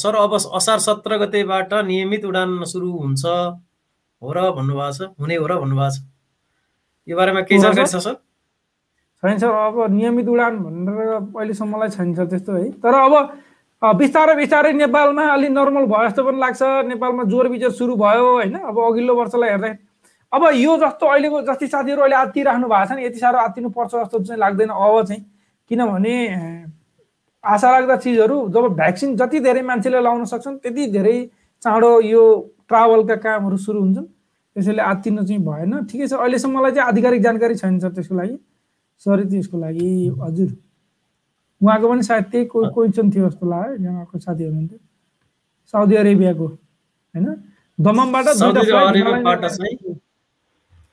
सर 0.00 0.14
अब 0.16 0.34
असार 0.34 0.78
सत्र 0.80 1.18
गतेबाट 1.18 1.74
नियमित 1.86 2.24
उडान 2.24 2.64
सुरु 2.64 2.90
हुन्छ 2.92 3.24
हो 3.26 4.32
र 4.32 4.50
भन्नुभएको 4.56 4.92
छ 4.96 5.08
हुने 5.20 5.36
हो 5.36 5.46
र 5.46 5.58
भन्नुभएको 5.60 5.90
छ। 5.92 6.00
यो 7.08 7.16
बारेमा 7.16 7.40
केही 7.44 7.60
जानकारी 7.60 7.86
छ 7.86 8.00
सर? 8.00 8.14
छैन 9.22 9.38
सर 9.38 9.52
अब 9.60 9.76
नियमित 9.92 10.28
उडान 10.28 10.56
भनेर 10.64 11.12
अहिलेसम्मलाई 11.36 11.88
छैन 11.90 12.14
सर 12.16 12.26
त्यस्तो 12.32 12.52
है। 12.52 12.64
तर 12.80 12.94
अब 12.96 13.12
बिस्तारै 14.00 14.34
बिस्तारै 14.40 14.72
नेपालमा 14.80 15.28
अलिक 15.36 15.50
नर्मल 15.52 15.84
भयो 15.92 16.08
जस्तो 16.08 16.24
पनि 16.24 16.40
लाग्छ। 16.40 16.62
नेपालमा 16.88 17.22
जोर 17.28 17.48
बिजोर 17.52 17.72
सुरु 17.76 17.96
भयो 17.96 18.24
होइन? 18.32 18.56
अब 18.56 18.76
अघिल्लो 18.88 19.14
वर्षलाई 19.20 19.50
हेर्दा 19.50 19.68
अब 20.32 20.42
यो 20.54 20.76
जस्तो 20.78 21.06
अहिलेको 21.06 21.40
जति 21.42 21.66
साथीहरू 21.66 22.02
अहिले 22.02 22.16
आत्तिराख्नु 22.16 22.66
भएको 22.68 22.86
छ 22.86 22.96
नि 22.96 23.04
यति 23.04 23.18
साह्रो 23.18 23.38
आत्तिनु 23.38 23.68
पर्छ 23.70 23.94
जस्तो 23.94 24.18
चाहिँ 24.24 24.40
लाग्दैन 24.40 24.68
अब 24.70 25.06
चाहिँ। 25.06 25.22
किनभने 25.70 26.14
आशा 27.44 27.70
लाग्दा 27.70 27.96
चिजहरू 27.96 28.36
जब 28.54 28.64
भ्याक्सिन 28.76 29.16
जति 29.16 29.40
धेरै 29.40 29.62
मान्छेले 29.62 30.00
लाउन 30.00 30.24
सक्छन् 30.30 30.58
त्यति 30.62 30.86
धेरै 30.92 31.16
चाँडो 31.62 31.90
यो 32.00 32.22
ट्राभलका 32.68 33.16
कामहरू 33.16 33.56
सुरु 33.56 33.80
हुन्छन्। 33.80 34.06
त्यसैले 34.56 34.82
आत्तिनु 34.82 35.22
चाहिँ 35.26 35.42
भएन। 35.42 35.72
ठिकै 35.90 36.06
छ 36.06 36.12
अहिलेसम्मलाई 36.14 36.72
चाहिँ 36.72 36.88
आधिकारिक 36.88 37.22
जानकारी 37.22 37.54
छैन 37.54 37.78
सर 37.80 37.90
त्यसको 37.94 38.14
लागि। 38.14 38.36
सरी 39.06 39.24
त्यसको 39.30 39.56
लागि 39.58 39.90
हजुर। 40.20 40.50
उहाँको 41.60 41.88
पनि 41.88 42.02
सायद 42.02 42.24
त्यही 42.30 42.44
कोही 42.52 42.68
क्वेसन 42.74 43.10
थियो 43.10 43.28
जस्तो 43.28 43.46
लाग्यो 43.46 43.90
उहाँको 43.90 44.18
साथी 44.18 44.44
हुनुहुन्थ्यो 44.44 44.78
साउदी 45.74 45.94
अरेबियाको 45.96 46.46
होइन? 46.46 47.26
दममबाट 47.78 48.26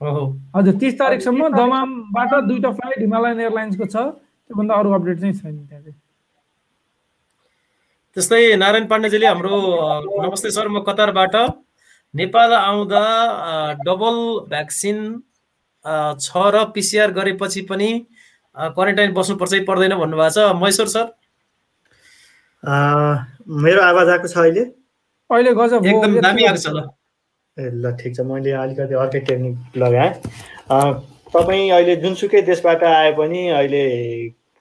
हजुर 0.01 0.73
तिस 0.81 0.93
तारिकसम्म 0.99 1.47
दमामबाट 1.57 2.31
दुईवटा 2.47 2.71
फ्लाइट 2.71 2.99
हिमालयन 3.01 3.39
एयरलाइन्सको 3.39 3.85
छ 3.85 3.95
त्योभन्दा 4.49 4.73
अरू 4.75 4.91
अपडेट 4.93 5.19
चाहिँ 5.21 5.33
छैन 5.33 5.55
त्यहाँ 5.65 5.83
चाहिँ 5.83 5.97
त्यस्तै 8.15 8.55
नारायण 8.55 8.85
पाण्डेजीले 8.87 9.27
हाम्रो 9.27 9.57
नमस्ते 10.21 10.51
सर 10.51 10.67
म 10.67 10.79
कतारबाट। 10.85 11.35
नेपाल 12.13 12.53
आउँदा 12.53 13.03
डबल 13.85 14.17
भ्याक्सिन 14.49 14.97
छ 16.19 16.29
र 16.53 16.63
पिसिआर 16.73 17.11
गरेपछि 17.17 17.61
पनि 17.69 17.89
क्वारेन्टाइन 18.55 19.13
बस्नुपर्छ 19.13 19.53
कि 19.53 19.59
पर्दैन 19.69 19.93
भन्नुभएको 19.97 20.33
छ। 20.33 20.55
महेश्वर 20.61 20.87
सर? 20.93 21.05
मेरो 23.65 23.81
आवाज 23.81 24.09
आएको 24.09 24.27
छ 24.27 24.37
अहिले? 24.37 24.63
अहिले 25.29 25.53
गजब 25.53 25.85
एकदम 25.85 26.19
दामी 26.21 26.43
आएको 26.45 26.61
छ 26.61 26.73
ल। 26.73 26.85
ल 27.57 27.91
ठिक 27.99 28.15
छ। 28.15 28.19
मैले 28.21 28.51
अलिकति 28.63 28.93
अर्कै 28.95 29.19
टेक्निक 29.29 29.77
लगाएँ। 29.77 30.11
तपाईँ 31.33 31.69
अहिले 31.71 31.95
जुनसुकै 32.01 32.41
देशबाट 32.49 32.83
आए 32.83 33.11
पनि 33.17 33.47
अहिले 33.49 33.83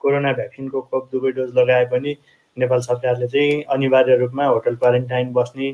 कोरोना 0.01 0.31
भ्याक्सिनको 0.33 0.81
खोप 0.81 1.09
दुवै 1.11 1.31
डोज 1.31 1.53
लगाए 1.57 1.85
पनि 1.91 2.15
नेपाल 2.57 2.79
सरकारले 2.81 3.27
चाहिँ 3.27 3.63
अनिवार्य 3.75 4.15
रूपमा 4.17 4.45
होटल 4.45 4.75
क्वारेन्टाइन 4.75 5.33
बस्ने 5.33 5.71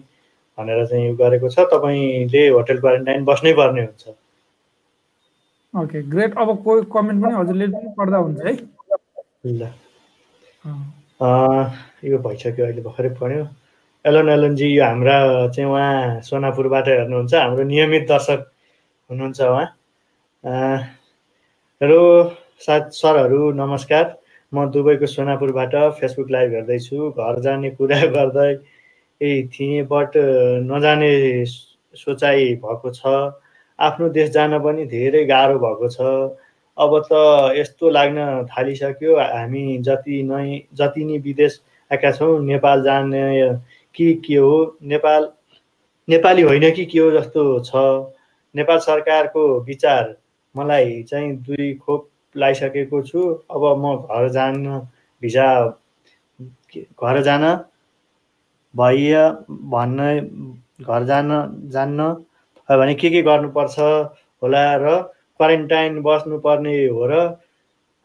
भनेर 0.58 0.86
चाहिँ 0.86 1.16
गरेको 1.18 1.50
छ। 1.50 1.66
तपाईँले 1.74 2.48
होटल 2.50 2.80
क्वारेन्टाइन 2.80 3.26
बस्नै 3.26 3.54
पर्ने 3.54 3.82
हुन्छ। 3.84 4.04
Okay 5.74 6.02
great. 6.10 6.38
अब 6.38 6.50
कोही 6.64 6.82
कमेन्ट 6.94 7.24
पनि 7.24 7.34
हजुरले 7.34 7.68
पढ्दा 7.98 8.18
हुन्छ 8.18 8.40
है। 8.46 8.54
ल। 9.46 9.72
यो 12.06 12.18
भइसक्यो 12.20 12.66
अहिले 12.66 12.82
भर्खरै 12.82 13.10
पढ्यो 13.20 13.44
एलन 14.06 14.30
एलनजी 14.30 14.68
यो 14.68 14.84
हाम्रा 14.84 15.16
चाहिँ 15.56 15.70
उहाँ 15.70 16.22
सोनापुरबाट 16.22 16.88
हेर्नुहुन्छ। 16.88 17.34
हाम्रो 17.34 17.64
नियमित 17.64 18.08
दर्शक 18.08 18.42
हुनुहुन्छ 19.10 19.42
उहाँ। 19.42 20.78
हेलो 21.82 22.00
साथ 22.62 22.90
सरहरू 22.92 23.52
नमस्कार। 23.56 24.06
म 24.54 24.66
दुबईको 24.72 25.06
सोनापुरबाट 25.08 25.76
फेसबुक 26.00 26.32
लाइभ 26.32 26.54
हेर्दैछु। 26.54 27.10
घर 27.12 27.40
जाने 27.42 27.70
कुरा 27.80 28.00
गर्दै 28.16 28.56
थिएँ 29.48 29.84
बट 29.92 30.18
नजाने 30.68 31.14
सोचाइ 31.96 32.54
भएको 32.60 32.90
छ। 32.92 33.16
आफ्नो 33.80 34.10
देश 34.10 34.30
जान 34.30 34.60
पनि 34.60 34.86
धेरै 34.86 35.26
गाह्रो 35.26 35.60
भएको 35.60 35.90
छ। 35.90 36.02
अब 36.78 37.00
त 37.08 37.56
यस्तो 37.58 37.90
लाग्न 37.90 38.28
थालिसक्यो। 38.52 39.16
हामी 39.20 39.78
जति 39.88 40.24
नै 40.24 40.48
जति 40.74 41.06
नै 41.06 41.18
विदेश 41.30 41.62
आएका 41.92 42.12
छौँ 42.12 42.40
नेपाल 42.46 42.84
जाने 42.84 43.24
कि 43.96 44.14
के 44.26 44.36
हो? 44.36 44.78
नेपाल 44.84 45.32
नेपाली 46.08 46.42
होइन 46.42 46.72
कि 46.76 46.86
के 46.86 47.00
हो 47.00 47.12
जस्तो 47.12 47.60
छ। 47.62 47.72
नेपाल 48.56 48.80
सरकारको 48.80 49.44
विचार 49.64 50.16
मलाई 50.56 51.02
चाहिँ 51.04 51.36
दुई 51.38 51.74
खोप 51.76 52.10
लगाइसकेको 52.36 53.02
छु। 53.02 53.22
अब 53.52 53.64
म 53.78 53.96
घर 53.98 54.30
जान 54.30 54.66
भिजा 55.22 55.48
घर 56.74 57.22
जान 57.24 57.44
भइया 58.74 59.30
भन्न 59.50 60.00
घर 60.82 61.04
जान 61.06 61.30
जान्न 61.74 62.14
भने 62.70 62.94
के 62.96 63.10
के 63.10 63.22
गर्नुपर्छ 63.22 63.80
होला 63.80 64.64
र 64.76 64.98
क्वारेन्टाइन 65.40 66.02
बस्नुपर्ने 66.02 66.76
हो 66.88 67.06
र 67.12 67.14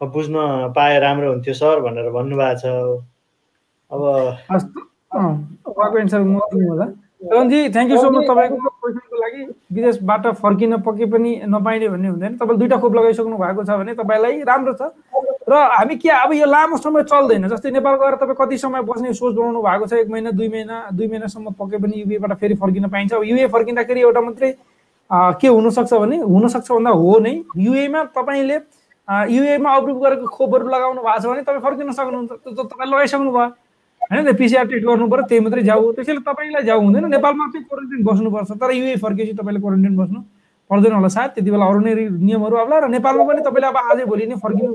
बुझ्न 0.01 0.35
पाए 0.75 0.99
राम्रो 0.99 1.31
हुन्थ्यो 1.31 1.53
सर 1.53 1.79
भनेर 1.81 2.09
भन्नुभएको 2.11 2.55
छ। 2.59 3.01
अब 3.91 4.01
उहाँको 5.11 5.97
एन्सर 5.99 6.21
म 6.21 6.39
होला। 6.39 6.85
Ranji 7.19 7.69
thank 7.69 7.91
you 7.91 7.97
so 7.99 8.09
much 8.09 8.23
तपाईँको 8.27 8.55
क्वेसनको 8.55 9.15
लागि। 9.21 9.43
विदेशबाट 9.75 10.27
फर्किन 10.39 10.77
पके 10.87 11.05
पनि 11.11 11.31
नपाइने 11.51 11.87
भन्ने 11.89 12.07
हुँदैन। 12.07 12.37
तपाईँले 12.37 12.59
दुइटा 12.59 12.77
खोप 12.79 12.95
लगाइसक्नु 12.95 13.37
भएको 13.37 13.63
छ 13.63 13.69
भने 13.75 13.93
तपाईँलाई 13.93 14.41
राम्रो 14.47 14.73
छ। 14.79 14.81
र 15.49 15.53
हामी 15.53 15.95
के 15.97 16.09
अब 16.09 16.31
यो 16.33 16.45
लामो 16.45 16.77
समय 16.77 17.03
चल्दैन। 17.03 17.47
जस्तै 17.49 17.71
नेपाल 17.75 17.95
गएर 17.99 18.15
तपाईँ 18.23 18.37
कति 18.39 18.57
समय 18.57 18.81
बस्ने 18.87 19.13
सोच 19.13 19.33
बनाउनु 19.35 19.61
भएको 19.61 19.85
छ 19.87 19.93
एक 19.99 20.09
महिना 20.09 20.31
दुई 20.31 20.47
महिना 20.47 20.75
दुई 20.95 21.07
महिनासम्म 21.07 21.51
पके 21.59 21.77
पनि 21.83 21.95
युएबाट 22.05 22.33
फेरि 22.39 22.55
फर्किन 22.55 22.87
पाइन्छ। 22.87 23.13
अब 23.13 23.23
युए 23.23 23.47
फर्किँदाखेरि 23.51 24.01
एउटा 24.01 24.21
मात्रै 24.21 24.51
के 25.09 25.47
हुनसक्छ 25.47 25.93
भने 25.93 26.17
हुनसक्छ 26.23 26.71
भन्दा 26.71 26.91
हो 26.91 27.19
नै 27.19 27.33
युएमा 27.57 28.03
तपाईँले 28.15 28.57
युएमा 29.27 29.69
अप्रुभ 29.75 29.97
गरेको 30.05 30.27
खोपहरू 30.29 30.69
लगाउनु 30.69 31.01
भएको 31.01 31.19
छ 31.19 31.25
भने 31.25 31.41
तपाईँ 31.41 31.61
फर्किन 31.65 31.91
सक्नुहुन्छ। 31.91 32.31
तपाईँ 32.47 32.89
लगाइसक्नु 32.91 33.31
भयो। 33.31 33.49
होइन 34.01 34.33
पिसिआर 34.35 34.65
टेस्ट 34.67 34.85
गर्नु 34.85 35.07
पऱ्यो 35.09 35.23
त्यही 35.29 35.41
मात्रै 35.45 35.63
जाऊ 35.63 35.91
त्यसैले 35.93 36.21
तपाईँलाई 36.25 36.63
जाऊ 36.65 36.79
हुँदैन। 36.81 37.05
नेपालमा 37.09 37.45
चाहिँ 37.53 37.65
क्वारेन्टाइन 37.67 38.03
बस्नुपर्छ 38.05 38.51
तर 38.61 38.71
युए 38.73 38.95
फर्केपछि 39.03 39.33
तपाईँले 39.39 39.59
क्वारेन्टाइन 39.59 39.95
बस्नु 39.97 40.19
पर्दैन 40.69 40.93
होला 40.93 41.07
सायद। 41.09 41.29
त्यति 41.35 41.51
बेला 41.51 41.65
अरू 41.65 41.79
नै 41.79 41.93
नियमहरू 42.09 42.55
आउला 42.57 42.77
र 42.79 42.87
नेपालमा 42.89 43.23
पनि 43.29 43.41
तपाईँले 43.45 43.67
अब 43.67 43.77
आजै 43.89 44.05
भोलि 44.05 44.25
नै 44.29 44.35
फर्किनु 44.39 44.73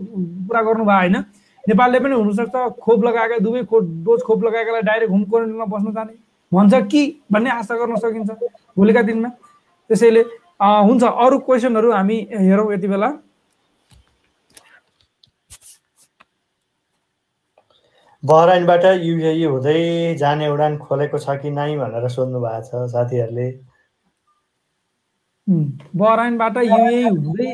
पुरा 0.49 0.61
गर्नु 0.63 0.85
भयो 0.85 0.99
होइन। 0.99 1.17
नेपालले 1.65 1.99
पनि 2.05 2.15
हुनसक्छ 2.15 2.55
खोप 2.85 3.05
लगाएका 3.05 3.39
दुवै 3.41 3.63
खोप 3.65 3.85
डोज 4.07 4.21
खोप 4.29 4.41
लगाएकालाई 4.45 4.83
डाइरेक्ट 4.91 5.13
होम 5.13 5.23
क्वारेन्टाइनमा 5.25 5.67
बस्नु 5.75 5.91
जाने। 5.97 6.15
भन्छ 6.53 6.75
कि 6.91 7.03
भन्ने 7.33 7.51
आशा 7.51 7.75
गर्न 7.75 7.97
सकिन्छ 7.97 8.31
भोलिका 8.79 9.03
दिनमा। 9.03 9.29
त्यसैले 9.91 10.23
हुन्छ 10.61 11.03
अरू 11.03 11.39
क्वेसनहरू 11.47 11.91
हामी 11.93 12.19
हेरौँ 12.31 12.73
यति 12.75 12.89
बेला। 12.89 13.09
बहराइनबाट 18.25 18.85
युए 19.05 19.33
हुँदै 19.45 19.81
जाने 20.19 20.49
उडान 20.49 20.77
खोलेको 20.81 21.19
छ 21.19 21.37
कि 21.41 21.51
नै 21.51 21.77
भनेर 21.77 22.09
सोध्नु 22.09 22.41
भएको 22.41 22.63
छ 22.69 22.91
साथीहरूले। 22.93 23.49
बहराइनबाट 26.03 26.57
युए 26.65 27.03
हुँदै 27.05 27.51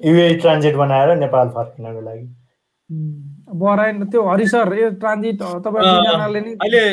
युए 0.00 0.28
ट्रान्जिट 0.42 0.74
बनाएर 0.76 1.16
नेपाल 1.18 1.48
फर्किनको 1.56 2.00
लागि। 2.00 2.24
बहराइन 3.60 4.04
त्यो 4.10 4.22
हरिसर 4.28 4.72
यो 4.78 4.90
ट्रान्जिट 5.02 5.42
अहिले 5.42 6.84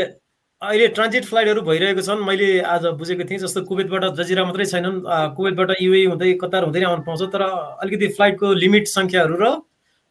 अहिले 0.61 0.87
ट्रान्जिट 0.97 1.23
फ्लाइटहरू 1.25 1.61
भइरहेको 1.61 2.01
छन्। 2.01 2.25
मैले 2.25 2.49
आज 2.73 2.85
बुझेको 2.97 3.23
थिएँ 3.29 3.39
जस्तो 3.39 3.61
कुवेतबाट 3.69 4.03
जजिरा 4.17 4.43
मात्रै 4.45 4.65
छैनन्। 4.65 4.97
कुवेतबाट 5.37 5.69
युए 5.81 6.01
हुँदै 6.05 6.33
कतार 6.41 6.63
हुँदै 6.63 6.83
आउनु 6.89 7.03
पाउँछ। 7.05 7.21
तर 7.33 7.41
अलिकति 7.83 8.07
फ्लाइटको 8.17 8.53
लिमिट 8.63 8.87
सङ्ख्याहरू 8.87 9.35
र 9.43 9.45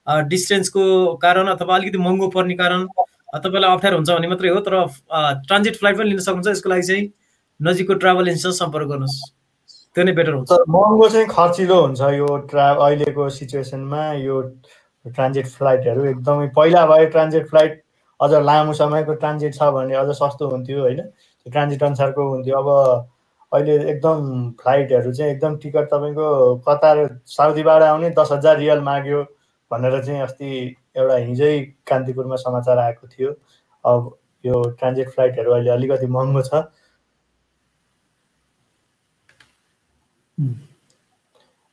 डिस्टेन्सको 0.06 0.84
कारण 1.22 1.48
अथवा 1.48 1.74
अलिकति 1.76 1.98
महँगो 1.98 2.28
पर्ने 2.28 2.54
कारण 2.54 2.86
तपाईँलाई 3.34 3.72
अप्ठ्यारो 3.72 3.96
हुन्छ 3.96 4.10
भने 4.10 4.28
मात्रै 4.28 4.50
हो 4.50 4.60
तर 4.60 4.74
ट्रान्जिट 5.46 5.76
फ्लाइट 5.78 5.98
पनि 5.98 6.08
लिन 6.10 6.18
सक्नुहुन्छ 6.18 6.48
यसको 6.48 6.68
लागि 6.70 6.82
चाहिँ 6.88 7.12
नजिकको 7.60 7.94
ट्राभल 8.02 8.28
एजेन्सीसँग 8.28 8.52
सम्पर्क 8.52 8.88
गर्नुहोस्। 8.88 9.20
त्यो 9.96 10.04
नै 10.04 10.12
बेटर 10.12 10.32
हुन्छ। 10.32 10.50
महँगो 10.68 11.08
चाहिँ 11.08 11.26
खर्चिलो 11.28 11.80
हुन्छ 11.80 12.00
यो 12.14 12.36
ट्रा 12.50 12.68
अहिलेको 12.86 13.28
सिचुएसनमा 13.38 14.02
यो 14.20 14.40
ट्रान्जिट 15.04 15.46
फ्लाइटहरू 15.56 16.04
एकदमै 16.10 16.48
पहिला 16.56 16.86
भए 16.86 17.06
ट्रान्जिट 17.14 17.48
फ्लाइट 17.48 17.82
अझ 18.20 18.30
लामो 18.46 18.72
समयको 18.78 19.14
ट्रान्जिट 19.22 19.54
छ 19.54 19.70
भने 19.76 19.94
अझ 19.94 20.08
सस्तो 20.16 20.48
हुन्थ्यो 20.48 20.80
होइन? 20.80 21.00
ट्रान्जिट 21.46 21.82
अनुसारको 21.82 22.28
हुन्थ्यो। 22.28 22.56
अब 22.58 22.68
अहिले 23.52 23.74
एकदम 23.90 24.50
फ्लाइटहरू 24.62 25.12
चाहिँ 25.12 25.32
एकदम 25.32 25.56
टिकट 25.62 25.86
तपाईँको 25.92 26.28
कतार 26.68 26.98
साउदीबाट 27.26 27.82
आउने 27.82 28.10
दस 28.18 28.28
हजार 28.32 28.58
रियल 28.58 28.80
माग्यो। 28.80 29.24
भनेर 29.72 30.02
चाहिँ 30.04 30.20
अस्ति 30.22 30.48
एउटा 30.96 31.16
हिजै 31.16 31.52
कान्तिपुरमा 31.88 32.36
समाचार 32.36 32.78
आएको 32.78 33.06
थियो। 33.08 33.30
अब 33.84 34.16
यो 34.44 34.62
ट्रान्जिट 34.78 35.08
फ्लाइटहरू 35.10 35.52
अहिले 35.52 35.70
अलिकति 35.70 36.06
महँगो 36.06 36.42
छ। 36.42 36.62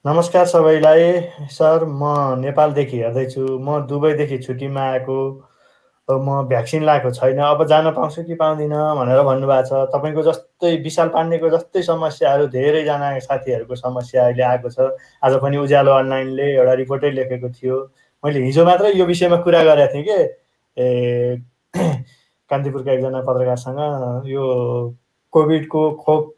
नमस्कार 0.05 0.45
सबैलाई। 0.47 1.11
सर 1.51 1.85
म 1.85 2.39
नेपालदेखि 2.39 2.97
हेर्दैछु। 2.97 3.45
म 3.59 3.79
दुबईदेखि 3.87 4.37
छुट्टीमा 4.39 4.81
आएको। 4.81 5.19
म 6.09 6.41
भ्याक्सिन 6.49 6.83
लगाएको 6.83 7.11
छैन 7.13 7.37
अब 7.37 7.65
जान 7.67 7.89
पाउँछु 7.91 8.23
कि 8.23 8.35
पाउँदिनँ 8.35 8.95
भनेर 8.97 9.21
भन्नुभएको 9.23 9.65
छ। 9.65 9.89
तपाईँको 9.93 10.21
जस्तै 10.23 10.75
विशाल 10.83 11.09
पाण्डेको 11.09 11.49
जस्तै 11.49 11.81
समस्याहरू 11.83 12.47
धेरैजना 12.49 13.09
साथीहरूको 13.19 13.75
समस्या 13.75 14.25
अहिले 14.25 14.43
आएको 14.43 14.69
छ। 14.69 14.89
आज 15.23 15.33
पनि 15.41 15.57
उज्यालो 15.57 15.91
अनलाइनले 15.93 16.45
एउटा 16.55 16.73
रिपोर्टै 16.81 17.11
लेखेको 17.11 17.49
थियो। 17.49 17.77
मैले 18.23 18.39
हिजो 18.41 18.65
मात्रै 18.65 18.91
यो 18.97 19.05
विषयमा 19.05 19.37
कुरा 19.45 19.63
गरेको 19.63 19.93
थिएँ 19.93 20.03
कि? 20.03 20.17
ए 20.77 21.41
कान्तिपुरका 22.49 22.91
एकजना 22.91 23.21
पत्रकारसँग 23.21 23.79
यो 24.27 24.43
कोभिडको 25.33 25.81
खोप 26.01 26.33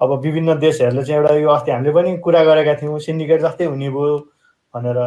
अब 0.00 0.10
विभिन्न 0.22 0.58
देशहरूले 0.58 1.02
चाहिँ 1.02 1.20
एउटा 1.20 1.34
यो 1.34 1.48
अस्ति 1.50 1.70
हामीले 1.70 1.92
पनि 1.92 2.16
कुरा 2.24 2.44
गरेका 2.44 2.74
थियौँ 2.82 2.98
सिन्डिकेट 3.00 3.40
जस्तै 3.42 3.64
हुने 3.64 3.90
भयो 3.90 4.16
भनेर। 4.74 4.98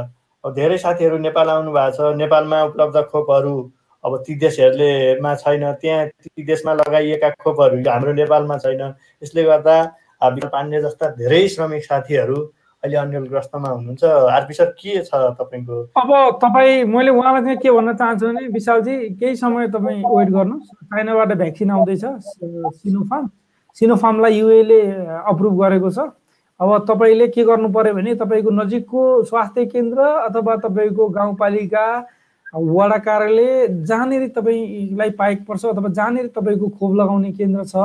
अब 0.43 0.53
धेरै 0.53 0.77
साथीहरू 0.77 1.17
नेपाल 1.17 1.49
आउनु 1.49 1.71
भएको 1.71 2.11
छ। 2.11 2.15
नेपालमा 2.19 2.63
उपलब्ध 2.63 3.01
खोपहरू 3.11 3.55
अब 4.03 4.17
ती 4.27 4.35
देशहरूलेमा 4.35 5.35
छैन 5.35 5.63
त्यहाँ 5.81 6.07
ती 6.07 6.43
देशमा 6.43 6.73
लगाइएका 6.73 7.29
खोपहरू 7.39 7.83
हाम्रो 7.89 8.13
नेपालमा 8.13 8.57
छैन। 8.57 8.81
यसले 9.23 9.43
गर्दा 9.43 9.75
पाण्डे 10.21 10.81
जस्ता 10.81 11.07
धेरै 11.19 11.47
श्रमिक 11.49 11.83
साथीहरू 11.83 12.35
अहिले 12.83 12.97
अन्यलग्रस्तमा 12.97 13.69
हुनुहुन्छ। 13.69 14.03
आरपी 14.03 14.53
सर 14.53 14.65
के 14.75 14.99
छ 15.03 15.11
तपाईँको? 15.39 15.75
अब 15.95 16.39
तपाईँ 16.43 16.83
मैले 16.83 17.11
उहाँलाई 17.11 17.41
चाहिँ 17.43 17.57
के 17.63 17.71
भन्न 17.71 17.93
चाहन्छु 17.95 18.27
भने 18.27 18.47
विशालजी 18.51 18.95
केही 19.19 19.35
समय 19.35 19.67
तपाईँ 19.71 20.03
वेट 20.03 20.29
गर्नुहोस्। 20.35 20.67
चाइनाबाट 20.91 21.31
भ्याक्सिन 21.39 21.71
आउँदैछ 21.71 22.03
सिनोफार्म। 22.03 23.29
सिनोफार्मलाई 23.77 24.33
युएले 24.39 24.81
अप्रुभ 25.31 25.53
गरेको 25.63 25.89
छ। 25.91 26.11
अब 26.59 26.85
तपाईँले 26.87 27.27
के 27.31 27.43
गर्नु 27.43 27.69
पर्यो 27.71 27.93
भने 27.93 28.15
तपाईँको 28.15 28.49
नजिकको 28.51 29.01
स्वास्थ्य 29.31 29.65
केन्द्र 29.65 29.99
अथवा 30.27 30.55
तपाईँको 30.67 31.07
गाउँपालिका 31.09 31.85
कार्यालय 32.53 33.67
जहाँनिर 33.67 34.27
तपाईँलाई 34.35 35.09
पाएको 35.09 35.43
पर्छ 35.43 35.65
अथवा 35.65 35.89
जहाँनिर 35.89 36.27
तपाईँको 36.35 36.67
खोप 36.69 36.95
लगाउने 36.95 37.31
केन्द्र 37.31 37.63
छ 37.65 37.75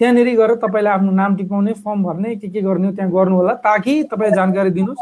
त्यहाँनिर 0.00 0.28
गएर 0.36 0.54
तपाईँले 0.58 0.90
आफ्नो 0.90 1.10
नाम 1.12 1.36
टिपाउने 1.36 1.72
फर्म 1.72 2.02
भर्ने 2.02 2.34
के 2.36 2.48
के 2.48 2.60
गर्ने 2.60 2.86
हो 2.86 2.92
त्यहाँ 2.92 3.10
गर्नु 3.12 3.36
होला 3.36 3.54
ताकि 3.62 4.02
तपाईँ 4.10 4.32
जानकारी 4.32 4.70
दिनुहोस्। 4.70 4.98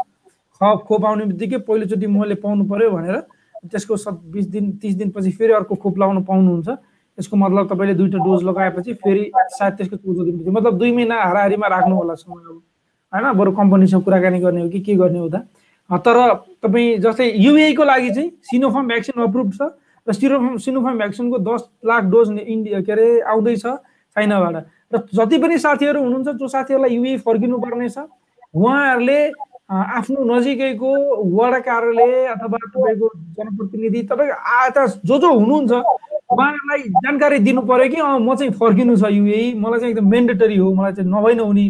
खोप 0.61 0.83
खोप 0.85 1.05
आउने 1.05 1.25
बित्तिकै 1.25 1.57
पहिलोचोटि 1.65 2.07
मैले 2.07 2.35
पाउनु 2.37 2.65
पऱ्यो 2.69 2.89
भनेर 2.91 3.19
त्यसको 3.65 3.97
सत् 3.97 4.21
बिस 4.31 4.45
दिन 4.47 4.71
तिस 4.77 4.95
दिनपछि 4.95 5.31
फेरि 5.31 5.53
अर्को 5.53 5.75
खोप 5.75 5.97
लगाउन 5.97 6.23
पाउनुहुन्छ। 6.23 6.69
यसको 7.17 7.37
मतलब 7.37 7.73
तपाईँले 7.73 7.95
दुईवटा 7.95 8.23
डोज 8.23 8.43
लगाएपछि 8.43 8.93
फेरि 9.01 9.31
सायद 9.57 9.73
त्यसको 9.73 9.95
चौध 9.97 10.25
दिनपछि 10.25 10.49
मतलब 10.49 10.77
दुई 10.77 10.91
महिना 10.95 11.15
हाराहारीमा 11.23 11.67
राख्नु 11.67 11.95
होला 11.95 12.13
समय 12.13 12.43
होइन? 12.43 13.33
बरु 13.37 13.51
कम्पनीसँग 13.51 14.03
कुराकानी 14.03 14.39
गर्ने 14.39 14.61
हो 14.61 14.69
कि 14.69 14.79
के 14.79 14.95
गर्ने 14.95 15.19
हुँदा 15.19 15.39
तर 15.91 16.17
तपाईँ 16.63 16.97
जस्तै 17.03 17.27
युएको 17.35 17.83
लागि 17.83 18.09
चाहिँ 18.15 18.29
सिनोफार्म 18.47 18.87
भ्याक्सिन 18.87 19.21
अप्रुभ 19.23 19.51
छ 19.53 19.61
र 20.07 20.13
सिरोफार्म 20.13 20.57
सिनोफार्म 20.57 20.97
भ्याक्सिनको 20.97 21.37
दस 21.43 21.61
लाख 21.85 22.03
डोज 22.11 22.29
इन्डिया 22.39 22.79
के 22.81 22.91
अरे 22.91 23.07
आउँदैछ 23.21 23.65
चाइनाबाट। 24.15 24.55
र 24.93 24.97
जति 25.13 25.37
पनि 25.37 25.57
साथीहरू 25.57 25.99
हुनुहुन्छ 26.01 26.39
जो 26.39 26.47
साथीहरूलाई 26.47 26.95
युए 26.95 27.17
फर्किनु 27.27 27.57
पर्ने 27.59 27.89
छ 27.89 28.07
उहाँहरूले 28.55 29.19
आफ्नो 29.71 30.23
नजिकैको 30.27 30.89
वडा 31.35 31.59
कार्यालय 31.59 32.25
अथवा 32.33 32.57
तपाईँको 32.65 33.07
जनप्रतिनिधि 33.37 34.01
तपाईँ 34.09 34.31
आता 34.31 34.85
जो 35.05 35.17
जो 35.19 35.29
हुनुहुन्छ 35.31 35.71
उहाँहरूलाई 35.71 36.81
जानकारी 37.03 37.37
दिनु 37.45 37.61
पऱ्यो 37.67 37.87
कि 37.91 38.01
म 38.01 38.35
चाहिँ 38.35 38.51
फर्किनु 38.59 38.95
छ 38.97 39.11
युए 39.11 39.53
मलाई 39.59 39.79
चाहिँ 39.79 39.93
एकदम 39.93 40.09
मेन्डेटरी 40.11 40.57
हो 40.57 40.73
मलाई 40.73 40.93
चाहिँ 40.93 41.11
नभइ 41.11 41.35
नहुने 41.35 41.65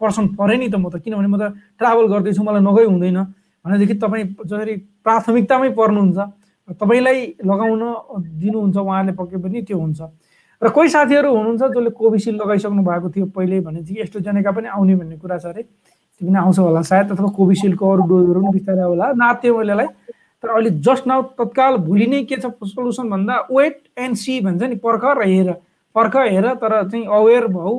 पर्सन 0.00 0.26
पऱ्यो 0.36 0.56
नि 0.58 0.68
त 0.68 0.76
म 0.76 0.90
त। 0.90 1.00
किनभने 1.00 1.28
म 1.28 1.36
त 1.40 1.54
ट्राभल 1.78 2.06
गर्दैछु 2.12 2.42
मलाई 2.42 2.60
नगइ 2.60 2.84
हुँदैन। 2.84 3.18
भनेदेखि 3.66 3.94
तपाईँ 3.98 4.24
जसरी 4.46 4.74
प्राथमिकतामै 5.02 5.70
पर्नुहुन्छ 5.74 6.18
तपाईँलाई 6.78 7.18
लगाउन 7.42 7.82
दिनुहुन्छ 8.38 8.76
उहाँले 8.78 9.12
पक्कै 9.18 9.38
पनि 9.42 9.62
त्यो 9.66 9.78
हुन्छ। 9.78 10.00
र 10.62 10.68
कोही 10.70 10.88
साथीहरू 10.88 11.28
हुनुहुन्छ 11.34 11.62
जसले 11.62 11.90
कोभिसिल्ड 11.90 12.42
लगाइसक्नु 12.42 12.82
भएको 12.82 13.08
थियो 13.10 13.26
पहिले 13.34 13.60
भनेदेखि 13.60 14.00
यस्तो 14.00 14.20
जनेका 14.22 14.50
पनि 14.54 14.68
आउने 14.70 14.94
भन्ने 14.96 15.16
कुरा 15.18 15.38
छ 15.38 15.46
अरे। 15.50 15.62
त्यो 15.62 16.26
पनि 16.26 16.38
आउँछ 16.38 16.58
होला 16.58 16.82
सायद 16.82 17.10
अथवा 17.12 17.28
कोभिसिल्डको 17.36 17.84
अरू 17.92 18.02
डोजहरू 18.08 18.40
पनि 18.40 18.52
बिस्तारै 18.56 18.82
होला। 18.82 19.06
नात्यो 19.20 19.56
मैलेलाई। 19.58 19.86
तर 20.42 20.48
अहिले 20.48 20.70
जस्ट 20.80 21.06
नाउ 21.06 21.22
तत्काल 21.36 21.76
भोलि 21.84 22.06
नै 22.06 22.22
के 22.24 22.36
छ 22.36 22.46
सल्युसन 22.48 23.10
भन्दा 23.10 23.34
वेट 23.52 23.76
एन्ड 23.98 24.16
सी 24.16 24.40
भन्छ 24.40 24.62
नि 24.62 24.76
पर्ख 24.80 25.04
र 25.04 25.22
हेर। 25.28 25.52
पर्ख 25.94 26.16
हेर 26.16 26.46
तर 26.56 26.72
चाहिँ 26.88 27.04
अवेर 27.04 27.46
भाउ 27.52 27.74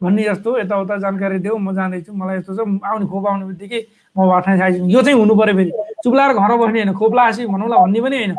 भन्ने 0.00 0.22
जस्तो 0.24 0.58
यताउता 0.58 0.96
जानकारी 0.98 1.38
देऊ। 1.46 1.56
म 1.56 1.74
जाँदैछु। 1.74 2.12
मलाई 2.12 2.36
यस्तो 2.38 2.52
छ। 2.52 2.60
आउने 2.84 3.06
खोप 3.06 3.26
आउने 3.26 3.44
बित्तिकै 3.46 3.80
म 4.16 4.28
बाठा 4.28 4.56
खाइसक्नु 4.56 4.88
यो 4.88 5.00
चाहिँ 5.02 5.18
हुनु 5.20 5.34
पऱ्यो 5.36 5.54
फेरि। 5.56 5.72
चुप्लाएर 6.02 6.32
घर 6.32 6.52
बस्ने 6.56 6.80
होइन 6.80 6.92
खोप 6.96 7.14
लासी 7.14 7.46
भनौँला 7.46 7.76
भन्ने 7.76 8.00
पनि 8.00 8.16
होइन। 8.16 8.34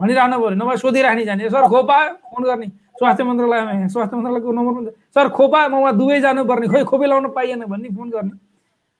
भनिरहनु 0.00 0.36
पऱ्यो। 0.40 0.56
नभए 0.60 0.76
सोधिराख्ने 0.76 1.24
जाने। 1.24 1.48
सर 1.48 1.64
खोप 1.72 1.90
फोन 2.30 2.42
गर्ने। 2.44 2.66
स्वास्थ्य 2.94 3.24
मन्त्रालयमा 3.24 3.86
स्वास्थ्य 3.88 4.16
मन्त्रालयको 4.16 4.52
नम्बर 4.52 4.90
सर 5.14 5.28
खोपा 5.28 5.60
म 5.68 5.74
उहाँ 5.82 5.96
दुवै 5.98 6.20
जानुपर्ने। 6.20 6.66
खोइ 6.68 6.84
खोपै 6.84 7.06
लाउनु 7.06 7.28
पाइएन 7.34 7.64
भन्ने 7.66 7.88
फोन 7.96 8.08
गर्ने। 8.10 8.34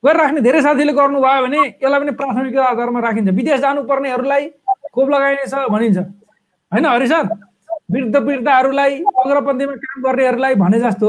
गरिराख्ने 0.04 0.40
धेरै 0.40 0.60
साथीले 0.62 0.92
गर्नुभयो 0.92 1.42
भने 1.44 1.60
यसलाई 1.78 2.00
पनि 2.00 2.12
प्राथमिकता 2.18 2.64
आधारमा 2.72 3.00
राखिन्छ। 3.00 3.30
विदेश 3.30 3.60
जानुपर्नेहरूलाई 3.60 4.44
खोप 4.94 5.08
लगाइने 5.10 5.46
छ 5.46 5.54
भनिन्छ। 5.70 5.98
होइन 6.72 6.84
हरि 6.86 7.06
सर? 7.08 7.24
वृद्ध 7.92 8.16
वृद्धहरूलाई 8.16 8.92
अग्रपन्थीमा 9.04 9.74
काम 9.76 10.02
गर्नेहरूलाई 10.02 10.54
भने 10.56 10.78
जस्तो 10.80 11.08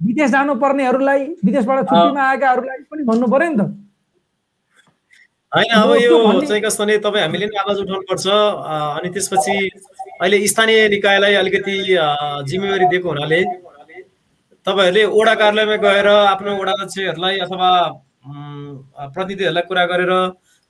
विदेश 0.00 0.30
जानुपर्नेहरूलाई 0.30 1.22
विदेशबाट 1.44 1.78
छुट्टीमा 1.88 2.22
आएकाहरूलाई 2.22 2.78
पनि 2.90 3.02
भन्नु 3.08 3.26
पर्यो 3.26 3.50
नि 3.50 3.56
त। 3.56 3.62
होइन 5.52 5.70
अब 5.74 5.90
यो 5.96 6.16
चाहिँ 6.40 6.62
कस्तो 6.62 6.84
भने 6.84 6.96
तपाईँ 7.00 7.22
हामीले 7.24 7.46
नै 7.48 7.58
आवाज 7.60 7.78
उठाउनुपर्छ 7.80 8.26
अनि 8.28 9.08
त्यसपछि 9.10 9.54
अहिले 10.20 10.36
स्थानीय 10.46 10.88
निकायलाई 10.94 11.34
अलिकति 11.40 11.74
जिम्मेवारी 12.50 12.86
दिएको 12.92 13.08
हुनाले 13.08 13.40
तपाईँहरूले 14.66 15.04
ओडा 15.08 15.34
कार्यालयमा 15.40 15.76
गएर 15.84 16.08
आफ्नो 16.08 16.50
वडा 16.60 16.72
अध्यक्षहरूलाई 16.72 17.38
अथवा 17.46 17.70
प्रतिनिधिहरूलाई 19.16 19.64
कुरा 19.70 19.84
गरेर 19.92 20.12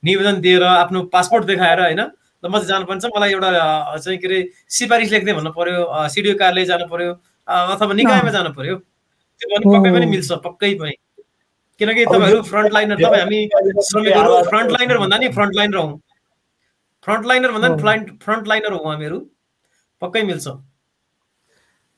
निवेदन 0.03 0.39
दिएर 0.41 0.63
आफ्नो 0.63 0.99
पासपोर्ट 1.11 1.43
देखाएर 1.51 1.79
होइन 1.81 2.01
म 2.43 2.53
चाहिँ 2.53 2.67
जानुपर्छ 2.71 3.05
मलाई 3.17 3.31
एउटा 3.35 3.49
चाहिँ 3.97 4.17
के 4.17 4.27
अरे 4.27 4.39
सिफारिस 4.77 5.11
लेख्दै 5.11 5.33
भन्नु 5.35 5.51
पर्यो 5.59 6.07
सिडिओ 6.15 6.33
कार्यालय 6.39 6.65
जानु 6.71 6.87
पर्यो 6.87 7.11
अथवा 7.47 7.93
निकायमा 7.99 8.31
जानु 8.31 8.55
पर्यो 8.55 8.75
त्यो 9.41 9.47
पनि 9.51 9.75
पक्कै 9.75 9.91
पनि 9.91 10.05
मिल्छ 10.15 10.31
पक्कै 10.47 10.73
पनि। 10.79 10.95
किनकि 11.79 12.05
तपाईँहरू 12.05 12.41
फ्रन्ट 12.43 12.71
लाइनर 12.73 12.95
तपाईँ 13.03 13.21
हामी 13.21 13.39
श्रमिकहरू 13.89 14.41
फ्रन्ट 14.49 14.71
लाइनर 14.71 14.97
भन्दा 14.97 15.17
नि 15.17 15.27
फ्रन्ट 15.35 15.55
लाइनर 15.55 15.77
हौ। 15.77 15.87
फ्रन्ट 17.03 17.25
लाइनर 17.25 17.51
भन्दा 17.51 17.67
नि 17.67 17.81
फ्रन्ट 17.81 18.09
फ्रन्ट 18.23 18.47
लाइनर 18.47 18.73
हौ 18.73 18.83
हामीहरू। 18.89 19.19
पक्कै 20.01 20.23
मिल्छ। 20.23 20.47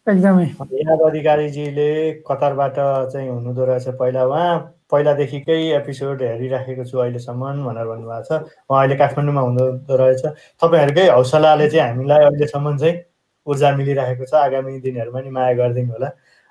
एकदमै। 0.08 0.46
याद 0.82 1.02
अधिकारीजीले 1.08 1.90
कतारबाट 2.28 2.76
चाहिँ 3.14 3.30
हुनुहुँदो 3.30 3.66
रहेछ 3.66 3.88
पहिला 4.00 4.24
उहाँ। 4.26 4.58
पहिलादेखिकै 4.92 5.58
एपिसोड 5.78 6.22
हेरिराखेको 6.22 6.84
छु 6.86 6.98
अहिलेसम्म 6.98 7.64
भनेर 7.66 7.86
भन्नुभएको 7.86 8.24
छ। 8.28 8.32
उहाँ 8.70 8.82
अहिले 8.82 8.96
काठमाडौँमा 9.02 9.42
हुनुहुँदो 9.42 9.96
रहेछ। 9.98 10.24
तपाईँहरूकै 10.62 11.08
हौसलाले 11.10 11.70
चाहिँ 11.70 11.86
हामीलाई 11.88 12.22
अहिलेसम्म 12.30 12.78
चाहिँ 12.78 12.96
ऊर्जा 13.48 13.70
मिलिरहेको 13.78 14.26
छ। 14.26 14.34
आगामी 14.42 14.80
दिनहरूमा 14.82 15.22
नि 15.22 15.30
माया 15.30 15.54
गरिदिनु 15.54 15.94
होला। 15.94 16.10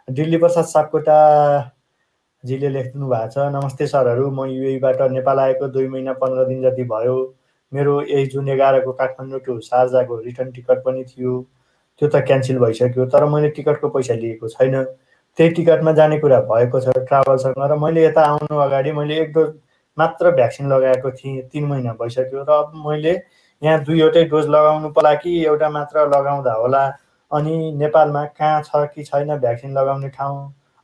दिल्ली 0.08 0.36
प्रसाद 0.38 0.64
सापकोटाजीले 2.44 2.68
लेख्नु 2.72 3.08
भएको 3.08 3.28
छ 3.30 3.52
नमस्ते 3.52 3.86
सरहरू 3.86 4.30
म 4.30 4.44
युएबाट 4.48 5.00
नेपाल 5.12 5.38
आएको 5.38 5.66
दुई 5.68 5.88
महिना 5.88 6.12
पन्ध्र 6.16 6.44
दिन 6.48 6.62
जति 6.62 6.84
भयो। 6.84 7.16
मेरो 7.72 8.00
यही 8.02 8.26
जुन 8.26 8.48
एघारको 8.48 8.92
काठमाडौँ 8.92 9.40
टु 9.46 9.58
सार्जाको 9.60 10.16
रिटर्न 10.20 10.50
टिकट 10.52 10.78
पनि 10.84 11.04
थियो 11.04 11.32
त्यो 12.00 12.08
त 12.08 12.22
क्यान्सल 12.26 12.58
भइसक्यो 12.58 13.06
तर 13.12 13.24
मैले 13.28 13.48
टिकटको 13.52 13.88
पैसा 13.88 14.14
लिएको 14.14 14.48
छैन। 14.48 14.84
त्यही 15.38 15.50
टिकटमा 15.52 15.92
जाने 15.92 16.18
कुरा 16.18 16.40
भएको 16.48 16.80
छ 16.80 16.96
ट्राभलसँग 17.08 17.60
र 17.60 17.76
मैले 17.76 18.04
यता 18.04 18.22
आउनु 18.24 18.56
अगाडि 18.58 18.92
मैले 18.92 19.20
एक 19.20 19.32
डोज 19.32 19.52
मात्र 19.98 20.30
भ्याक्सिन 20.32 20.72
लगाएको 20.72 21.10
थिएँ 21.12 21.42
तिन 21.52 21.64
महिना 21.66 21.92
भइसक्यो 22.00 22.44
र 22.48 22.50
अब 22.56 22.72
मैले 22.86 23.12
यहाँ 23.62 23.84
दुईवटै 23.84 24.24
डोज 24.32 24.48
लगाउनु 24.48 24.90
पर्ला 24.96 25.14
कि 25.20 25.44
एउटा 25.44 25.68
मात्र 25.70 26.06
लगाउँदा 26.16 26.52
होला 26.56 26.86
अनि 27.30 27.54
नेपालमा 27.76 28.24
कहाँ 28.40 28.62
छ 28.64 28.88
कि 28.94 29.04
छैन 29.04 29.36
भ्याक्सिन 29.36 29.76
लगाउने 29.78 30.08
ठाउँ। 30.16 30.40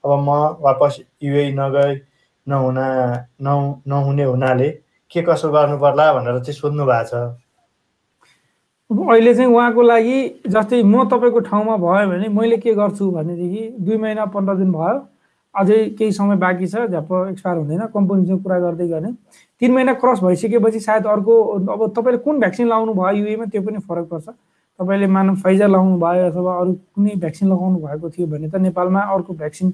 अब 0.07 0.19
म 0.23 0.31
वापस 0.63 1.01
युए 1.23 1.51
नगए 1.59 2.01
नहुना 2.47 2.87
नहुने 3.43 4.25
हुनाले 4.25 4.69
के 5.11 5.23
कसो 5.23 5.51
गर्नु 5.51 5.79
पर्ला 5.79 6.13
भनेर 6.15 6.39
चाहिँ 6.41 6.59
सोध्नु 6.61 6.85
भएको 6.87 7.09
छ। 7.11 7.35
अहिले 8.91 9.35
चाहिँ 9.35 9.51
उहाँको 9.51 9.83
लागि 9.83 10.19
जस्तै 10.47 10.83
म 10.83 11.05
तपाईँको 11.11 11.41
ठाउँमा 11.51 11.77
भयो 11.83 12.07
भने 12.11 12.29
मैले 12.31 12.57
के 12.63 12.75
गर्छु 12.75 13.11
भनेदेखि 13.11 13.63
दुई 13.83 13.97
महिना 13.99 14.25
पन्ध्र 14.31 14.55
दिन 14.57 14.73
भयो। 14.73 14.99
अझै 15.55 15.79
केही 15.99 16.13
समय 16.13 16.37
बाँकी 16.37 16.67
छ 16.67 16.87
झ्याप 16.87 17.13
एक्सपायर 17.31 17.57
हुँदैन 17.59 17.87
कम्पनीसँग 17.95 18.43
कुरा 18.43 18.59
गर्दै 18.61 18.87
गर्ने। 18.89 19.11
तिन 19.61 19.73
महिना 19.73 19.93
क्रस 19.99 20.21
भइसकेपछि 20.23 20.81
सायद 20.81 21.07
अर्को 21.07 21.35
अब 21.67 21.81
तपाईँले 21.97 22.19
कुन 22.23 22.39
भ्याक्सिन 22.41 22.67
लगाउनु 22.69 22.95
भयो 22.95 23.25
युएमा 23.27 23.45
त्यो 23.51 23.63
पनि 23.63 23.79
फरक 23.89 24.07
पर्छ। 24.11 24.29
तपाईँले 24.79 25.07
मानव 25.07 25.35
फाइजर 25.43 25.69
लगाउनु 25.69 25.99
भयो 25.99 26.31
अथवा 26.31 26.53
अरू 26.61 26.73
कुनै 26.95 27.15
भ्याक्सिन 27.17 27.49
लगाउनु 27.49 27.79
भएको 27.87 28.11
थियो 28.11 28.27
भने 28.29 28.49
त 28.49 28.57
नेपालमा 28.69 29.01
अर्को 29.01 29.33
भ्याक्सिन 29.35 29.71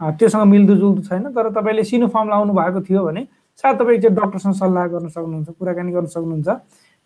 त्योसँग 0.00 0.44
मिल्दोजुल्दो 0.52 1.02
छैन 1.08 1.24
तर 1.32 1.50
तपाईँले 1.56 1.84
सिनोफार्म 1.84 2.28
लगाउनु 2.28 2.52
भएको 2.52 2.80
थियो 2.84 3.04
भने 3.04 3.22
सायद 3.58 3.76
तपाईँ 3.80 3.98
चाहिँ 4.00 4.16
डक्टरसँग 4.16 4.54
सल्लाह 4.54 4.86
गर्न 4.92 5.08
सक्नुहुन्छ 5.08 5.48
कुराकानी 5.58 5.92
गर्न 5.92 6.06
सक्नुहुन्छ। 6.12 6.48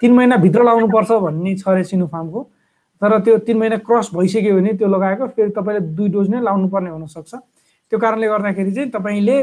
तिन 0.01 0.13
महिनाभित्र 0.15 0.61
लगाउनुपर्छ 0.63 1.11
भन्ने 1.23 1.55
छ 1.57 1.69
अरे 1.69 1.85
सिनोफार्मको 1.87 2.41
तर 3.03 3.19
त्यो 3.25 3.37
तिन 3.47 3.57
महिना 3.59 3.77
क्रस 3.87 4.11
भइसक्यो 4.15 4.55
भने 4.57 4.73
त्यो 4.75 4.89
लगाएको 4.89 5.27
फेरि 5.39 5.51
तपाईँले 5.55 5.81
दुई 5.95 6.09
डोज 6.09 6.29
नै 6.31 6.41
लाउनु 6.43 6.69
पर्ने 6.69 6.91
हुनसक्छ। 6.91 7.35
त्यो 7.93 7.99
कारणले 7.99 8.27
गर्दाखेरि 8.29 8.73
चाहिँ 8.73 8.91
तपाईँले 8.91 9.37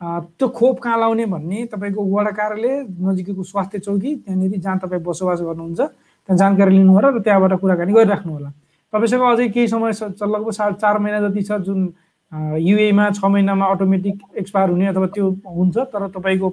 त्यो 0.00 0.48
खोप 0.48 0.80
कहाँ 0.80 0.98
लाउने 1.00 1.24
भन्ने 1.26 1.64
तपाईँको 1.72 2.00
वडा 2.04 2.30
कार्यालय 2.32 2.74
नजिकैको 3.00 3.42
स्वास्थ्य 3.42 3.78
चौकी 3.78 4.14
त्यहाँनिर 4.24 4.60
जहाँ 4.60 4.78
तपाईँ 4.78 5.02
बसोबास 5.04 5.40
गर्नुहुन्छ 5.40 5.80
त्यहाँ 5.80 6.36
जानकारी 6.36 6.76
लिनु 6.76 6.92
होला 6.92 7.08
र 7.12 7.20
त्यहाँबाट 7.20 7.52
कुराकानी 7.60 7.92
गरिराख्नु 7.92 8.32
होला 8.32 8.50
तपाईँसँग 8.92 9.22
अझै 9.22 9.48
केही 9.52 9.68
समय 9.68 9.92
लगभग 10.16 10.50
सा 10.52 10.70
चार 10.80 10.98
महिना 10.98 11.28
जति 11.28 11.42
छ 11.42 11.60
जुन 11.64 11.80
युएमा 12.32 13.10
छ 13.10 13.24
महिनामा 13.24 13.66
अटोमेटिक 13.74 14.18
एक्सपायर 14.38 14.70
हुने 14.70 14.86
अथवा 14.86 15.06
त्यो 15.14 15.30
हुन्छ 15.46 15.76
तर 15.92 16.08
तपाईँको 16.16 16.48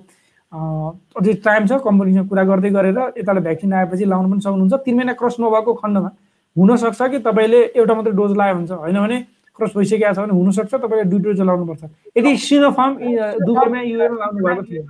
अझै 1.18 1.34
टाइम 1.46 1.66
छ 1.68 1.82
कम्पनीसँग 1.84 2.28
कुरा 2.30 2.44
गर्दै 2.46 2.70
गरेर 2.70 3.00
यताले 3.18 3.42
भ्याक्सिन 3.42 3.74
आएपछि 3.74 4.06
लाउनु 4.06 4.30
पनि 4.30 4.42
सक्नुहुन्छ। 4.42 4.74
तिन 4.86 4.96
महिना 4.96 5.14
क्रस 5.18 5.36
नभएको 5.42 5.74
खण्डमा 5.82 6.10
हुनसक्छ 6.56 7.02
कि 7.12 7.20
तपाईँले 7.26 7.60
एउटा 7.74 7.94
मात्रै 7.94 8.14
डोज 8.14 8.32
लायो 8.38 8.56
हुन्छ? 8.56 8.72
होइन 8.72 8.98
भने 9.02 9.18
क्रस 9.58 9.72
भइसकेको 9.78 10.14
छ 10.14 10.20
भने 10.20 10.34
हुनसक्छ 10.34 10.74
तपाईँले 10.76 11.06
दुई 11.10 11.20
डोज 11.26 11.42
लाउनुपर्छ। 11.42 11.84
यदि 12.18 12.38
सिनोफार्म 12.38 12.94
दुबईमा 13.46 13.82
युएमा 13.82 14.16
लाउनु 14.22 14.40
भएको 14.46 14.64
थियो 14.70 14.82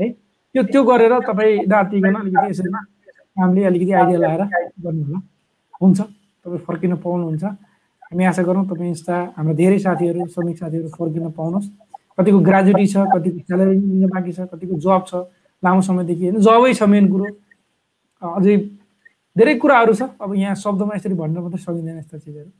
है 0.00 0.10
त्यो 0.10 0.62
त्यो 0.72 0.82
गरेर 0.90 1.12
तपाईँ 1.22 1.54
नातिकन 1.70 2.14
अलिकति 2.14 2.50
यसरी 2.50 2.70
हामीले 3.38 3.64
अलिकति 3.70 3.92
आइडिया 3.92 4.18
लगाएर 4.18 4.42
गर्नु 4.82 5.02
होला 5.06 5.20
हुन्छ 5.82 5.98
तपाईँ 6.00 6.62
फर्किन 6.66 6.94
पाउनुहुन्छ। 6.98 7.44
हामी 8.06 8.24
आशा 8.24 8.42
गरौँ 8.42 8.64
तपाईँ 8.70 8.90
यस्ता 8.90 9.14
हाम्रो 9.36 9.54
धेरै 9.54 9.78
साथीहरू 9.82 10.26
श्रमिक 10.30 10.56
साथीहरू 10.58 10.88
फर्किन 10.94 11.30
पाउनुहोस्। 11.34 11.68
कतिको 12.18 12.38
ग्रेजुएटी 12.48 12.86
छ 12.86 12.96
कतिको 13.14 13.38
स्यालेरी 13.46 13.74
लिन 13.76 14.06
बाँकी 14.08 14.32
छ 14.32 14.46
कतिको 14.52 14.74
जब 14.78 15.02
छ 15.10 15.12
लामो 15.62 15.80
समयदेखि 15.82 16.24
होइन 16.24 16.38
जबै 16.40 16.72
छ 16.78 16.82
मेन 16.86 17.04
कुरो। 17.10 17.26
अझै 18.22 18.54
धेरै 19.36 19.54
कुराहरू 19.58 19.92
छ। 19.98 20.02
अब 20.22 20.30
यहाँ 20.38 20.54
शब्दमा 20.54 20.94
यसरी 20.96 21.14
भन्न 21.18 21.36
मात्रै 21.44 21.60
सकिँदैन 21.66 21.98
यस्ता 21.98 22.16
चिजहरू। 22.18 22.50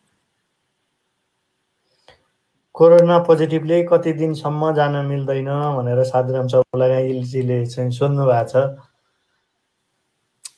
कोरोना 2.74 3.16
पोजिटिभले 3.24 3.76
कति 3.88 4.12
दिनसम्म 4.12 4.62
जान 4.76 4.94
मिल्दैन 5.07 5.49
भनेर 5.78 6.03
साधुराम 6.05 6.47
चौलाजीले 6.53 7.59
चाहिँ 7.66 7.90
सोध्नु 7.90 8.24
भएको 8.26 8.44
छ। 8.51 8.55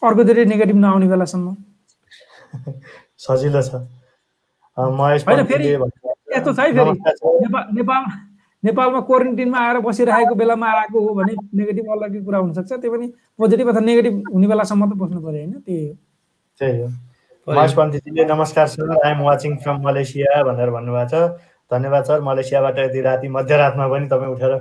अर्को 0.02 0.22
धेरै 0.24 0.44
नेगेटिभ 0.50 0.76
नआउने 0.82 1.06
बेलासम्म। 1.06 1.46
सजिलो 3.22 3.62
छ 3.62 3.70
महेश 3.74 3.74
होइन, 3.74 3.86
फेरि 3.86 3.86
पन्थीले 3.86 4.58
भन्छ, 4.58 4.67
यस्तो 4.78 6.52
छ 6.52 6.58
है 6.60 6.72
फेरि। 6.72 6.94
नेपाल 7.74 8.02
नेपालमा 8.62 9.00
क्वारेन्टिनमा 9.08 9.58
आएर 9.58 9.78
बसिरहेको 9.80 10.34
बेलामा 10.34 10.66
आएको 10.78 10.98
हो 11.00 11.14
भने 11.14 11.32
नेगेटिभ 11.54 11.90
अलग्गै 11.92 12.20
कुरा 12.22 12.38
हुनसक्छ 12.38 12.72
त्यो 12.72 12.90
पनि 12.92 13.06
पोजिटिभ 13.38 13.68
अथवा 13.68 13.80
नेगेटिभ 13.80 14.14
हुने 14.34 14.46
बेलासम्म 14.48 14.82
त 14.90 14.94
बस्नु 15.02 15.20
पऱ्यो 15.20 15.38
होइन 15.38 15.52
त्यही 15.58 15.86
हो 15.86 15.94
त्यही 16.60 16.80
हो 16.80 16.88
महेश 17.46 17.72
पन्थीजीले 17.74 18.24
नमस्कार 18.24 18.66
sir 18.68 18.90
I'm 18.98 19.20
watching 19.24 19.56
from 19.62 19.76
Malaysia 19.86 20.42
भनेर 20.44 20.70
भन्नुभएको 20.70 21.08
छ 21.10 21.14
धन्यवाद 21.70 22.04
सर 22.04 22.20
मलेसियाबाट 22.22 22.78
यति 22.78 23.00
राति 23.00 23.28
मध्यरातमा 23.36 23.86
पनि 23.88 24.06
तपाईँ 24.08 24.32
उठेर 24.34 24.52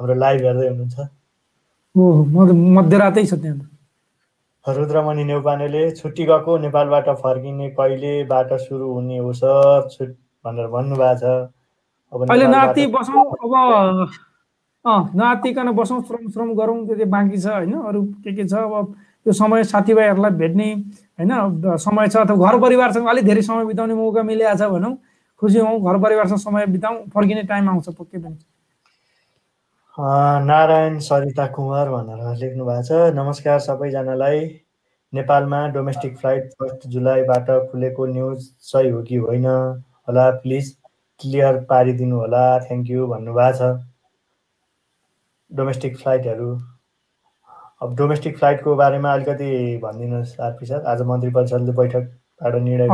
हाम्रो 0.00 0.14
लाइभ 0.14 0.44
हेर्दै 0.46 0.68
हुनुहुन्छ 0.68 0.98
हो 0.98 2.04
हो, 2.12 2.22
म 2.24 2.78
मध्यरातै 2.78 3.24
छ 3.24 3.34
त्यहाँ 3.42 3.56
रुद्रमणि 4.66 5.24
नेउपानेले 5.24 5.90
छुट्टी 5.94 6.24
गएको 6.26 6.56
नेपालबाट 6.58 7.08
फर्किने 7.22 7.68
कहिलेबाट 7.78 8.52
सुरु 8.60 8.86
हुने 8.92 9.18
हो 9.18 9.32
सर? 9.32 9.88
छुट 9.88 10.10
भनेर 10.44 10.66
भन्नुभएको 10.66 11.18
छ। 11.18 11.50
अब 12.12 12.30
अहिले 12.30 12.46
नाति 12.46 12.86
बसौँ 12.94 13.24
अब 13.44 14.08
अँ 14.84 15.10
नआत्तिकन 15.14 15.70
बसौँ 15.74 16.00
श्रम 16.02 16.28
श्रम 16.30 16.54
गरौँ 16.54 16.86
त्यो 16.86 17.06
बाँकी 17.06 17.38
छ 17.38 17.46
होइन? 17.46 17.72
अरू 17.74 18.02
के 18.24 18.32
के 18.34 18.44
छ? 18.48 18.54
अब 18.54 18.94
त्यो 19.26 19.32
समय 19.32 19.64
साथीभाइहरूलाई 19.64 20.30
भेट्ने 20.42 20.72
होइन? 21.18 21.30
समय 21.78 22.08
छ 22.08 22.16
अथवा 22.16 22.50
घर 22.50 22.60
परिवारसँग 22.60 23.08
अलिक 23.08 23.24
धेरै 23.24 23.42
समय 23.42 23.64
बिताउने 23.66 23.94
मौका 23.94 24.22
मिलेको 24.22 24.56
छ 24.58 24.70
भनौँ। 24.70 24.96
खुसी 25.42 25.58
हौँ 25.58 25.80
घर 25.82 25.98
परिवारसँग 26.02 26.38
समय 26.38 26.66
बिताउँ 26.66 26.98
फर्किने 27.14 27.42
टाइम 27.50 27.68
आउँछ 27.70 27.88
पक्कै 27.88 28.18
पनि। 28.18 28.38
नारायण 29.98 30.98
सरिता 31.00 31.46
कुमार 31.56 31.88
भनेर 31.90 32.36
लेख्नु 32.38 32.64
भएको 32.64 32.82
छ। 32.84 33.14
नमस्कार 33.16 33.58
सबैजनालाई। 33.66 34.40
नेपालमा 35.12 35.60
डोमेस्टिक 35.72 36.16
फ्लाइट 36.18 36.50
फर्स्ट 36.52 36.86
जुलाईबाट 36.86 37.46
खुलेको 37.70 38.06
न्युज 38.06 38.42
सही 38.70 38.88
हो 38.88 39.02
कि 39.02 39.16
होइन? 39.16 39.46
होला 40.08 40.26
प्लिज 40.44 40.68
क्लियर 41.20 41.60
पारिदिनु 41.70 42.16
होला। 42.16 42.44
थ्याङ्क 42.66 42.90
यू 42.90 43.06
भन्नुभएको 43.06 43.56
छ। 43.56 43.70
डोमेस्टिक 45.50 45.96
फ्लाइटहरू 45.96 46.50
अब 47.82 47.96
डोमेस्टिक 47.96 48.38
फ्लाइटको 48.38 48.76
बारेमा 48.76 49.12
अलिकति 49.12 49.50
भनिदिनुहोस् 49.82 50.40
आरपी 50.40 50.66
सर। 50.66 50.84
आज 50.92 51.02
मन्त्री 51.12 51.30
परिषदले 51.38 51.72
बैठकबाट 51.72 52.54
निर्णय 52.68 52.88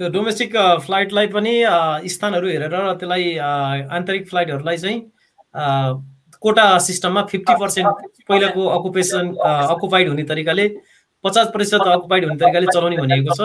यो 0.00 0.08
डोमेस्टिक 0.16 0.56
फ्लाइटलाई 0.86 1.26
पनि 1.34 1.52
अ, 1.62 1.76
स्थानहरू 2.14 2.48
हेरेर 2.48 2.74
त्यसलाई 3.00 3.24
अ, 3.36 3.50
आन्तरिक 3.98 4.28
फ्लाइटहरूलाई 4.28 4.76
चाहिँ 4.84 4.98
अ, 5.54 5.64
कोटा 6.42 6.66
सिस्टममा 6.86 7.22
फिफ्टी 7.32 7.54
पर्सेन्ट 7.60 7.88
पहिलाको 8.28 8.66
अकुपेसन 8.78 9.34
अकुपाइड 9.74 10.08
हुने 10.08 10.24
तरिकाले 10.30 10.66
पचास 11.24 11.46
प्रतिशत 11.52 11.86
अकुपाइड 11.92 12.24
हुने 12.24 12.36
तरिकाले 12.42 12.66
चलाउने 12.74 12.96
भनिएको 12.96 13.34
छ। 13.34 13.40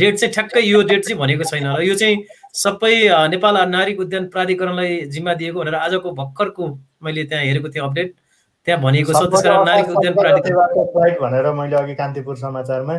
डेट 0.00 0.16
चाहिँ 0.18 0.32
ठ्याक्कै 0.34 0.60
यो 0.62 0.82
डेट 0.90 1.04
चाहिँ 1.04 1.18
भनेको 1.20 1.44
छैन 1.50 1.66
र 1.76 1.82
यो 1.82 1.94
चाहिँ 2.02 2.16
सबै 2.62 2.92
नेपाल 3.34 3.56
नागरिक 3.70 4.00
उद्यान 4.00 4.26
प्राधिकरणलाई 4.34 5.00
जिम्मा 5.14 5.34
दिएको 5.40 5.58
भनेर 5.60 5.74
आजको 5.74 6.12
भर्खरको 6.20 6.64
मैले 7.08 7.24
त्यहाँ 7.32 7.44
हेरेको 7.44 7.68
थिएँ 7.74 7.84
अपडेट 7.84 8.14
त्यहाँ 8.66 8.80
भनिएको 8.82 9.12
छ। 9.12 9.24
त्यस 9.32 9.42
कारण 9.42 9.64
नागरिक 9.66 9.96
उद्यान 9.96 10.14
प्राधिकरण 10.20 11.16
भनेर 11.24 11.50
मैले 11.60 11.76
अघि 11.82 11.94
कान्तिपुर 12.02 12.36
समाचारमा 12.44 12.96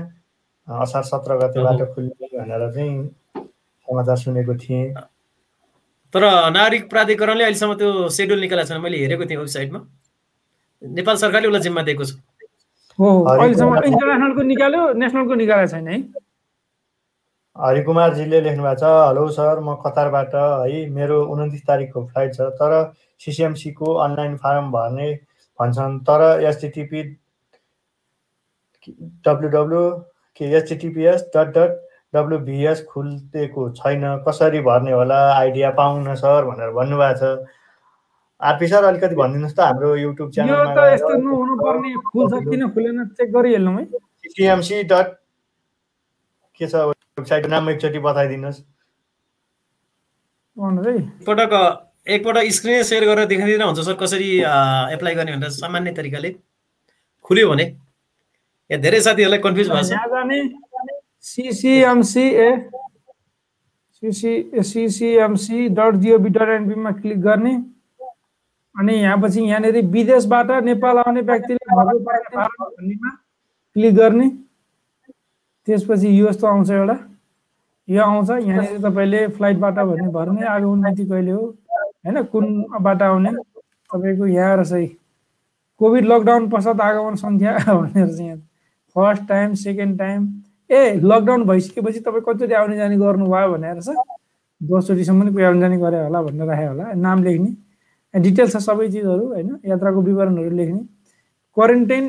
असार 0.70 1.04
सत्र 1.04 1.38
गतेबाट 1.38 1.82
खुल्ने 1.94 2.28
भनेर 2.38 2.64
चाहिँ 2.74 2.94
समाचार 3.88 4.18
सुनेको 4.18 4.54
थिएँ। 4.62 4.94
तर 6.14 6.24
नागरिक 6.54 6.90
प्राधिकरणले 6.90 7.44
अहिलेसम्म 7.44 7.74
त्यो 7.82 8.10
सेड्युल 8.10 8.40
निकालेको 8.40 8.68
छैन। 8.70 8.82
मैले 8.82 8.98
हेरेको 8.98 9.26
थिएँ 9.26 9.40
वेबसाइटमा। 9.40 9.80
नेपाल 10.82 11.16
सरकारले 11.18 11.48
उसलाई 11.48 11.62
जिम्मा 11.62 11.82
दिएको 11.90 12.04
छ। 12.06 12.12
इन्टरनेसनलको 13.00 14.42
निकाल्यो 14.42 14.82
नेसनलको 14.94 15.34
निकालेको 15.42 15.72
छैन 15.74 15.88
है। 15.88 15.98
हरिकुमारजीले 17.56 18.40
लेख्नु 18.42 18.64
भएको 18.64 18.80
छ 18.80 18.84
हेलो 19.10 19.24
सर 19.36 19.60
म 19.60 19.76
कतारबाट 19.86 20.34
है 20.36 20.80
मेरो 20.90 21.18
उन्तिस 21.34 21.64
तारिकको 21.68 22.06
फ्लाइट 22.08 22.32
छ 22.36 22.42
तर 22.62 22.72
सिसिएमसीको 23.22 23.88
अनलाइन 24.06 24.38
फारम 24.38 24.72
भर्ने 24.72 25.08
भन्छन् 25.60 26.00
तर 26.08 26.22
एचटिटिपी 26.46 27.02
डब्लु 29.26 29.50
डब्लु 29.56 29.82
के 30.40 30.46
एचटिटिपिएस 30.58 31.22
डट 31.36 31.48
डट 31.58 31.72
डब्लुबिएस 32.16 32.84
खुलेको 32.90 33.70
छैन। 33.78 34.04
कसरी 34.28 34.62
भर्ने 34.66 34.92
होला? 34.92 35.20
आइडिया 35.34 35.70
पाउन 35.78 36.16
सर 36.16 36.46
भनेर 36.46 36.72
भन्नुभएको 36.74 37.18
छ। 37.20 37.46
आरपी 38.42 38.68
सर 38.68 38.84
अलिकति 38.84 39.16
भनिदिनुहोस् 39.16 39.56
त 39.56 39.60
हाम्रो 39.60 39.96
युट्युब 39.96 40.28
यो 40.28 40.32
च्यानलमा 40.32 40.74
त 40.76 40.94
यस्तो 40.94 41.14
नहुनु 41.22 41.56
पर्ने 41.60 41.90
खुल्छ 42.08 42.34
किन? 42.50 42.62
खुलेन? 42.72 42.98
चेक 43.20 43.32
गरिहाल्नु 43.34 43.72
है। 43.78 43.86
सिसिएमसी 43.86 44.84
डट 44.90 45.08
के 46.60 46.68
छ? 46.68 46.76
वेबसाइट 47.20 47.46
नाम 47.46 47.70
एकचोटि 47.70 48.00
बताइदिनुहोस्। 48.00 48.60
एकपटक 50.58 51.54
एकपटक 52.08 52.52
स्क्रिन 52.52 52.84
सेयर 52.84 53.06
गरेर 53.06 53.26
देखाइदिँदा 53.28 53.66
हुन्छ 53.66 53.80
सर। 53.80 53.94
कसरी 54.00 54.30
एप्लाई 54.96 55.16
गर्ने 55.16 55.32
भनेर 55.36 55.50
सामान्य 55.52 55.92
तरिकाले। 56.00 56.30
खुल्यो 57.26 57.50
भने। 57.50 57.66
यहाँ 58.70 58.82
धेरै 58.82 59.00
साथीहरूलाई 59.02 59.40
कन्फ्युज 59.40 59.68
भएको 59.70 59.84
छ। 59.84 59.92
जाने 60.14 60.38
CC 61.24 61.72
CCMC 64.64 65.68
dot 65.78 65.94
gov 66.04 66.30
dot 66.30 66.50
click 67.02 67.20
गर्ने। 67.22 67.54
अनि 68.76 68.94
यहाँपछि 68.96 69.42
यहाँनिर 69.42 69.78
विदेशबाट 69.92 70.52
नेपाल 70.64 70.98
आउने 70.98 71.22
व्यक्तिले 71.22 71.64
भन्नेमा 71.76 73.10
क्लिक 73.76 73.94
गर्ने। 73.96 74.28
त्यसपछि 75.68 76.08
यो 76.20 76.30
यस्तो 76.30 76.48
आउँछ 76.48 76.70
एउटा। 76.72 76.98
यो 77.88 78.02
आउँछ 78.04 78.30
यहाँनिर 78.30 78.80
तपाईँले 78.82 79.28
फ्लाइटबाट 79.36 79.74
भन्ने 79.74 80.08
भर्ने 80.14 80.46
आगमन 80.48 80.80
मिति 80.86 81.06
कहिले 81.06 81.32
हो 81.32 81.46
होइन 82.06 82.24
कुनबाट 82.32 83.02
आउने 83.02 83.32
तपाईँको 83.92 84.26
यहाँ 84.28 84.56
रहेछ 84.58 84.72
है। 84.72 84.86
कोभिड 85.82 86.06
लकडाउन 86.06 86.50
पश्चात 86.50 86.82
आगमन 86.82 87.16
सङ्ख्या 87.16 87.52
भनेर 87.58 88.08
चाहिँ 88.08 88.30
यहाँ। 88.30 88.40
First 88.96 89.28
time 89.28 89.54
second 89.54 89.98
time. 90.00 90.22
ए 90.70 91.00
लकडाउन 91.04 91.44
भइसकेपछि 91.46 92.00
तपाईँ 92.00 92.24
कतिचोटि 92.28 92.54
आउने 92.54 92.76
जाने 92.78 92.98
गर्नुभयो 92.98 93.52
भनेर 93.54 93.82
छ। 93.82 93.96
दसचोटिसम्म 94.62 95.22
पनि 95.22 95.32
कोही 95.34 95.46
आउने 95.46 95.60
जाने 95.60 95.78
गरे 95.78 96.04
होला 96.04 96.22
भनेर 96.22 96.48
राख्यो 96.48 96.70
होला। 96.70 96.94
नाम 96.94 97.24
लेख्ने। 97.24 97.52
डिटेल्स 98.14 98.52
छ 98.54 98.58
सबै 98.58 98.88
चिजहरू 98.90 99.26
होइन? 99.34 99.50
यात्राको 99.66 100.02
विवरणहरू 100.02 100.56
लेख्ने। 100.56 100.82
क्वारेन्टाइन 101.58 102.06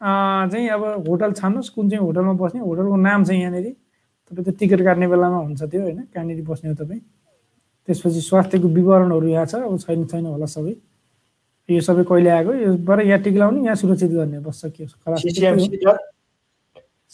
चाहिँ 0.00 0.68
अब 0.68 0.82
होटल 1.08 1.32
छान्नुहोस्। 1.32 1.68
कुन 1.70 1.88
चाहिँ 1.90 2.04
होटलमा 2.04 2.32
बस्ने 2.42 2.60
होटलको 2.60 2.96
नाम 2.96 3.24
चाहिँ 3.24 3.40
यहाँनिर। 3.42 3.66
तपाईँ 4.30 4.44
त्यो 4.44 4.54
टिकट 4.58 4.80
काट्ने 4.84 5.06
बेलामा 5.08 5.38
हुन्छ 5.46 5.62
त्यो 5.62 5.82
होइन? 5.82 5.98
कहाँनिर 6.14 6.42
बस्ने 6.42 6.70
हो 6.70 6.76
तपाईँ? 6.76 7.00
त्यसपछि 7.88 8.20
स्वास्थ्यको 8.20 8.68
विवरणहरू 8.68 9.26
यहाँ 9.28 9.46
छ। 9.46 9.54
अब 9.62 9.78
छैन 9.78 10.04
छैन 10.06 10.26
होला 10.26 10.46
सबै। 10.46 10.74
यो 11.68 11.80
सबै 11.80 12.02
कहिले 12.04 12.30
आएको 12.30 12.52
योबाट 12.52 13.00
यहाँ 13.06 13.20
टिक 13.22 13.36
लाउने 13.36 13.60
यहाँ 13.64 13.76
सुरक्षित 13.78 14.10
गर्ने। 14.10 14.38
बस 14.42 14.60
सकियो। 14.60 14.86
खलास 15.06 15.22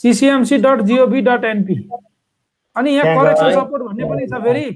CCMC 0.02 0.56
dot 0.58 0.80
gov 0.88 1.20
dot 1.22 1.44
NP 1.44 1.74
अनि 2.76 2.90
यहाँ 2.90 3.16
करेक्सन 3.16 3.52
सपोर्ट 3.52 3.82
भन्ने 3.82 4.04
पनि 4.08 4.26
छ 4.26 4.42
फेरि। 4.42 4.66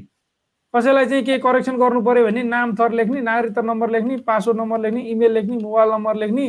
कसैलाई 0.75 1.07
चाहिँ 1.07 1.25
केही 1.25 1.39
करेक्सन 1.39 1.77
गर्नु 1.79 2.01
पर्यो 2.03 2.25
भने 2.27 2.43
नाम 2.43 2.75
थर 2.77 2.93
लेख्ने 2.93 3.21
नागरिकता 3.21 3.63
नम्बर 3.63 3.91
लेख्ने 3.91 4.17
पासवर्ड 4.27 4.59
नम्बर 4.61 4.79
लेख्ने 4.81 5.01
इमेल 5.11 5.33
लेख्ने 5.33 5.57
मोबाइल 5.57 5.91
नम्बर 5.91 6.17
लेख्ने 6.17 6.47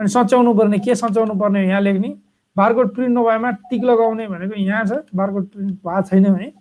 अनि 0.00 0.08
सच्याउनु 0.08 0.54
पर्ने 0.54 0.78
के 0.78 0.94
सच्याउनु 0.94 1.34
पर्ने 1.38 1.66
यहाँ 1.66 1.80
लेख्ने। 1.80 2.08
बारकोड 2.56 2.94
प्रिन्ट 2.94 3.18
नभएमा 3.18 3.50
टिक 3.70 3.84
लगाउने 3.84 4.26
भनेको 4.28 4.54
यहाँ 4.60 4.84
छ। 4.86 4.92
बारकोड 5.14 5.46
प्रिन्ट 5.50 5.72
भएको 5.84 6.02
छैन 6.08 6.24
भने 6.24 6.52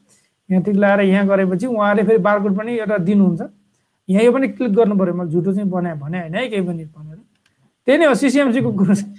यहाँ 0.50 0.64
टिक 0.64 0.76
लगाएर 0.76 1.02
यहाँ 1.02 1.26
गरेपछि 1.28 1.66
उहाँले 1.66 2.04
फेरि 2.04 2.18
बारकोड 2.28 2.58
पनि 2.58 2.78
एउटा 2.78 2.98
दिनुहुन्छ। 3.08 3.42
यहाँ 4.10 4.24
यो 4.24 4.32
पनि 4.32 4.48
क्लिक 4.48 4.74
गर्नु 4.74 4.96
पर्यो। 4.98 5.14
मैले 5.14 5.32
झुटो 5.32 5.54
चाहिँ 5.54 5.70
बनाएँ 5.70 5.98
भने 5.98 6.20
होइन 6.20 6.36
है 6.36 6.48
केही 6.48 6.62
पनि 6.68 6.86
भनेर। 6.86 7.18
त्यही 7.88 7.98
नै 7.98 8.06
हो 8.06 8.14
सिसिएमसीको 8.16 8.72
कुरो। 8.72 8.94
चाहिँ 8.94 9.14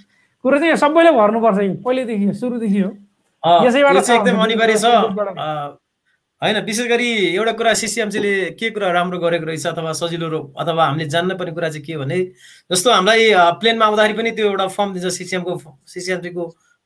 कुरो 0.45 0.57
चाहिँ 0.59 0.71
यहाँ 0.71 0.79
सबैले 0.79 1.11
भर्नुपर्छ 1.19 1.59
यो। 1.59 1.75
पहिलेदेखि 1.85 2.25
हो, 2.25 2.33
सुरुदेखि 2.33 2.81
हो। 2.81 2.91
यसैबाट 3.67 3.97
एकदम 3.97 4.43
अनिवार्य 4.43 4.77
छ। 4.79 4.87
होइन 6.43 6.57
विशेष 6.65 6.87
गरी 6.87 7.11
एउटा 7.35 7.53
कुरा 7.59 7.73
सिसिएमसीले 7.75 8.33
के 8.55 8.71
कुरा 8.71 8.91
राम्रो 8.95 9.19
गरेको 9.19 9.47
रहेछ 9.47 9.67
अथवा 9.67 9.93
सजिलो 9.99 10.39
अथवा 10.55 10.85
हामीले 10.87 11.09
जान्न 11.11 11.35
पर्ने 11.35 11.53
कुरा 11.53 11.69
चाहिँ 11.69 11.83
के 11.83 11.97
भने 11.99 12.19
जस्तो 12.71 12.93
हामीलाई 12.93 13.35
प्लेनमा 13.59 13.87
आउँदाखेरि 13.87 14.15
पनि 14.15 14.31
त्यो 14.39 14.47
एउटा 14.47 14.67
फर्म 14.71 14.93
दिन्छ 14.95 15.11
सिसिएमको 15.19 15.53
सिसिएमसीको 15.91 16.45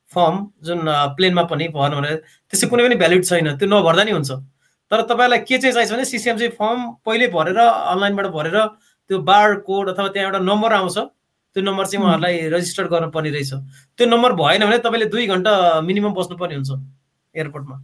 फर्म 0.09 0.35
जुन 0.65 0.79
प्लेनमा 1.17 1.43
पनि 1.53 1.67
भर्नु 1.69 1.95
भने 2.01 2.15
त्यसको 2.49 2.69
कुनै 2.73 2.83
पनि 2.83 2.95
भ्यालिड 2.97 3.23
छैन 3.25 3.53
त्यो 3.61 3.67
नभर्दा 3.69 4.03
नि 4.03 4.11
हुन्छ। 4.17 4.31
तर 4.91 5.01
तपाईँलाई 5.13 5.39
के 5.45 5.57
चाहिँ 5.57 5.73
चाहिन्छ 5.73 5.93
भने 5.93 6.05
सिसिएमसी 6.05 6.47
फर्म 6.57 6.79
पहिले 7.05 7.27
भरेर 7.29 7.57
अनलाइनबाट 7.57 8.27
भरेर 8.33 8.57
त्यो 9.09 9.17
बार 9.21 9.55
कोड 9.69 9.89
अथवा 9.93 10.07
त्यहाँ 10.09 10.25
एउटा 10.27 10.39
नम्बर 10.49 10.73
आउँछ। 10.73 10.97
त्यो 11.53 11.63
नम्बर 11.63 11.85
चाहिँ 11.85 12.03
उहाँहरूलाई 12.03 12.35
रेजिस्टर 12.49 12.87
गर्नुपर्ने 12.93 13.29
रहेछ। 13.29 13.51
त्यो 13.97 14.05
नम्बर 14.09 14.31
भएन 14.41 14.65
भने 14.65 14.77
तपाईँले 14.81 15.07
दुई 15.13 15.25
घन्टा 15.27 15.53
मिनिमम 15.81 16.13
बस्नुपर्ने 16.13 16.55
हुन्छ 16.55 16.71
एयरपोर्टमा 17.35 17.77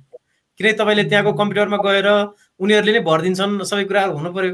किनकि 0.60 0.74
तपाईँले 0.80 1.04
त्यहाँको 1.10 1.32
कम्प्युटरमा 1.40 1.78
गएर 1.86 2.08
उनीहरूले 2.60 2.92
नै 2.98 3.02
भरिदिन्छन् 3.06 3.54
सबै 3.70 3.84
कुरा 3.90 4.02
हुनु 4.18 4.30
पर्यो। 4.34 4.54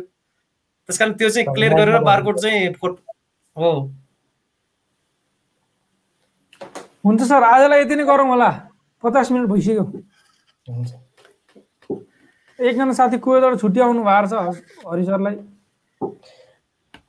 त्यस 0.90 0.98
कारण 1.00 1.14
त्यो 1.18 1.30
चाहिँ 1.30 1.48
क्लियर 1.54 1.74
गरेर 1.74 1.98
बारकोड 2.04 2.36
चाहिँ 2.40 2.74
फोटो 2.78 3.00
हो। 3.58 3.72
हुन्छ 7.06 7.22
सर 7.24 7.44
आजलाई 7.44 7.82
यति 7.82 7.96
नै 7.96 8.04
गरौँ 8.06 8.28
होला। 8.28 8.50
पचास 9.04 9.32
मिनट 9.32 9.48
भइसक्यो। 9.50 9.84
एकजना 12.60 12.94
साथी 12.94 13.18
कुवेतबाट 13.18 13.60
छुट्टी 13.62 13.80
आउनु 13.80 14.04
भएको 14.04 14.28
छ 14.30 14.34
हरि 14.86 15.04
सरलाई। 15.06 15.36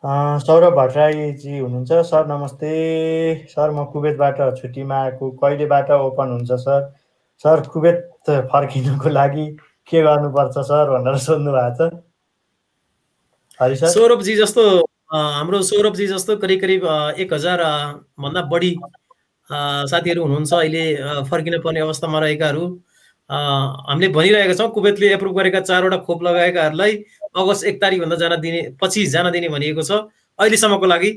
सौरभ 0.07 0.75
भट्टराईजी 0.75 1.59
हुनुहुन्छ। 1.59 1.93
सर 2.07 2.27
नमस्ते। 2.27 2.71
सर 3.51 3.71
म 3.71 3.85
कुवेतबाट 3.93 4.39
छुट्टीमा 4.59 4.97
आएको। 5.03 5.31
कहिलेबाट 5.43 5.91
ओपन 5.91 6.29
हुन्छ 6.33 6.53
सर? 6.63 6.83
सर 7.45 7.61
कुवेत 7.73 8.31
फर्किनुको 8.53 9.09
लागि 9.11 9.47
के 9.89 10.03
गर्नुपर्छ 10.03 10.59
सर 10.71 10.91
भनेर 10.91 11.17
सोध्नु 11.27 11.53
भएको 11.53 11.89
छ। 11.91 11.99
हरि 13.61 13.77
सर। 13.77 13.89
सौरभजी 13.91 14.37
जस्तो 14.37 14.63
हाम्रो 15.11 15.63
सौरभजी 15.75 16.07
जस्तो 16.07 16.37
करिब 16.39 16.61
करिब 16.61 16.87
एक 17.19 17.33
हजार 17.33 17.63
भन्दा 18.21 18.43
बढी 18.47 18.75
साथीहरू 19.51 20.23
हुनुहुन्छ 20.23 20.53
अहिले 20.55 20.85
फर्किन 21.31 21.59
पर्ने 21.67 21.81
अवस्थामा 21.81 22.19
रहेकाहरू। 22.21 22.65
हामीले 23.31 24.09
भनिरहेका 24.15 24.55
छौँ 24.55 24.71
कुवेतले 24.71 25.07
एप्रुभ 25.15 25.35
गरेका 25.39 25.61
चारवटा 25.61 25.97
खोप 26.07 26.23
लगाएकाहरूलाई 26.23 26.95
अगस्त 27.37 27.65
एक 27.65 27.81
तारिकभन्दा 27.81 28.17
जान 28.17 28.41
दिने 28.41 28.61
पछि 28.83 29.07
जान 29.15 29.31
दिने 29.31 29.49
भनिएको 29.49 29.83
छ 29.83 29.93
अहिलेसम्मको 30.39 30.87
लागि। 30.87 31.11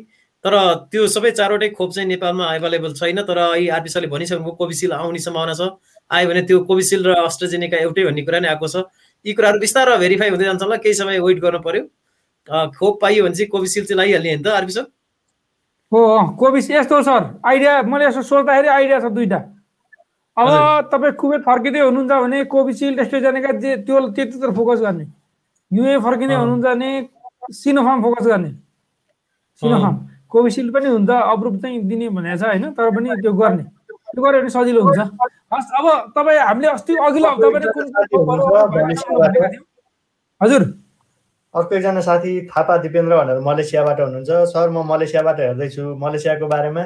तर 0.45 0.53
त्यो 0.91 1.07
सबै 1.07 1.31
चारवटै 1.35 1.69
खोप 1.75 1.91
चाहिँ 1.93 2.07
नेपालमा 2.09 2.45
एभाइलेबल 2.55 2.93
छैन 2.95 3.21
तर 3.27 3.37
अहिले 3.37 3.69
आरपी 3.75 3.89
सरले 3.89 4.07
भनिसक्नुभयो 4.07 4.55
कोभिसिल्ड 4.55 4.93
आउने 4.93 5.19
सम्भावना 5.19 5.53
छ। 5.53 5.75
आयो 6.11 6.27
भने 6.29 6.41
त्यो 6.47 6.59
कोभिसिल्ड 6.63 7.07
र 7.07 7.11
अस्ट्राजेनेका 7.27 7.77
एउटै 7.77 8.03
भन्ने 8.07 8.21
कुरा 8.23 8.39
नै 8.39 8.47
आएको 8.55 8.67
छ। 8.67 8.87
यी 9.25 9.33
कुराहरू 9.35 9.59
बिस्तारै 9.59 9.97
भेरिफाई 9.99 10.29
हुँदै 10.29 10.45
जान्छ 10.47 10.63
होला 10.63 10.77
केही 10.79 10.93
समय 10.95 11.19
वेट 11.19 11.39
गर्नु 11.43 11.59
पर्यो। 11.59 11.83
खोप 12.71 12.93
पाइयो 13.01 13.23
भने 13.23 13.35
चाहिँ 13.35 13.49
कोभिसिल्ड 13.51 13.87
चाहिँ 13.87 13.99
लगाइहाल्ने 13.99 14.29
होइन 14.29 14.43
त 14.43 14.47
आरपी 14.47 14.73
सर? 14.79 14.85
हो 15.91 15.99
अँ, 15.99 16.35
कोभिड 16.39 16.71
यस्तो 16.71 17.01
सर 17.03 17.21
आइडिया 17.45 17.81
मैले 17.83 18.05
यसो 18.05 18.21
सोच्दाखेरि 18.23 18.67
आइडिया 18.67 18.99
छ 18.99 19.11
दुइटा 19.11 19.39
अब 20.37 20.47
तपाईँ 20.87 21.13
कुवेत 21.19 21.41
फर्किँदै 21.43 21.79
हुनुहुन्छ 21.79 22.11
भने 22.23 22.43
कोभिसिल्ड 22.47 22.99
एस्ट्रोजेनेका 22.99 23.51
जे 23.59 23.75
त्यो 23.83 24.07
त्यतितिर 24.15 24.51
फोकस 24.55 24.79
गर्ने। 24.81 25.05
युए 25.71 25.97
फर्किँदै 25.99 26.35
अँ। 26.35 26.39
हुनुहुन्छ 26.39 26.65
भने 26.65 26.89
सिनोफार्म 27.53 28.01
फोकस 28.03 28.25
गर्ने 28.25 28.51
सिनोफार्म 29.61 29.95
कोभिसिल्ड 30.31 30.73
पनि 30.73 30.85
हुन्छ 30.87 31.09
अप्रुभ 31.09 31.55
चाहिँ 31.61 31.81
दिने 31.87 32.09
भनेको 32.11 32.37
छ 32.37 32.43
होइन 32.45 32.65
तर 32.73 32.89
पनि 32.91 33.09
त्यो 33.21 33.33
गर्ने 33.35 33.63
त्यो 34.09 34.21
गऱ्यो 34.23 34.39
भने 34.39 34.49
सजिलो 34.49 34.81
हुन्छ 34.83 34.99
हस् 35.53 35.71
अब 35.79 35.85
तपाईँ 36.15 36.39
हामीले 36.41 36.67
अस्ति 36.69 36.93
अघिल्लो 36.99 37.29
हप्ता 37.29 37.47
हजुर 40.41 40.61
अर्को 41.55 41.75
एकजना 41.75 42.01
साथी 42.01 42.31
थापा 42.47 42.77
दिपेन्द्र 42.79 43.15
भनेर 43.17 43.39
मलेसियाबाट 43.41 43.99
हुनुहुन्छ 43.99 44.29
सर 44.51 44.69
म 44.69 44.83
मलेसियाबाट 44.87 45.39
हेर्दैछु 45.39 45.83
मलेसियाको 45.97 46.47
बारेमा 46.47 46.83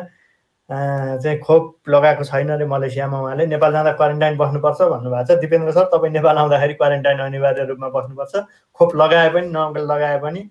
चाहिँ 0.74 1.38
खोप 1.39 1.89
लगाएको 1.89 2.24
छैन 2.24 2.49
अरे 2.49 2.65
मलेसियामा 2.65 3.19
उहाँले 3.21 3.45
नेपाल 3.45 3.71
जाँदा 3.74 3.91
क्वारेन्टाइन 3.99 4.38
बस्नुपर्छ 4.38 4.82
भन्नुभएको 4.82 5.26
छ 5.30 5.39
दिपेन्द्र 5.41 5.71
सर 5.71 5.86
तपाईँ 5.93 6.13
नेपाल 6.13 6.38
आउँदाखेरि 6.38 6.74
क्वारेन्टाइन 6.82 7.19
अनिवार्य 7.19 7.63
रूपमा 7.69 7.89
बस्नुपर्छ 7.97 8.34
खोप 8.80 8.95
लगाए 8.95 9.30
पनि 9.34 9.47
नलगाए 9.53 10.17
पनि 10.24 10.41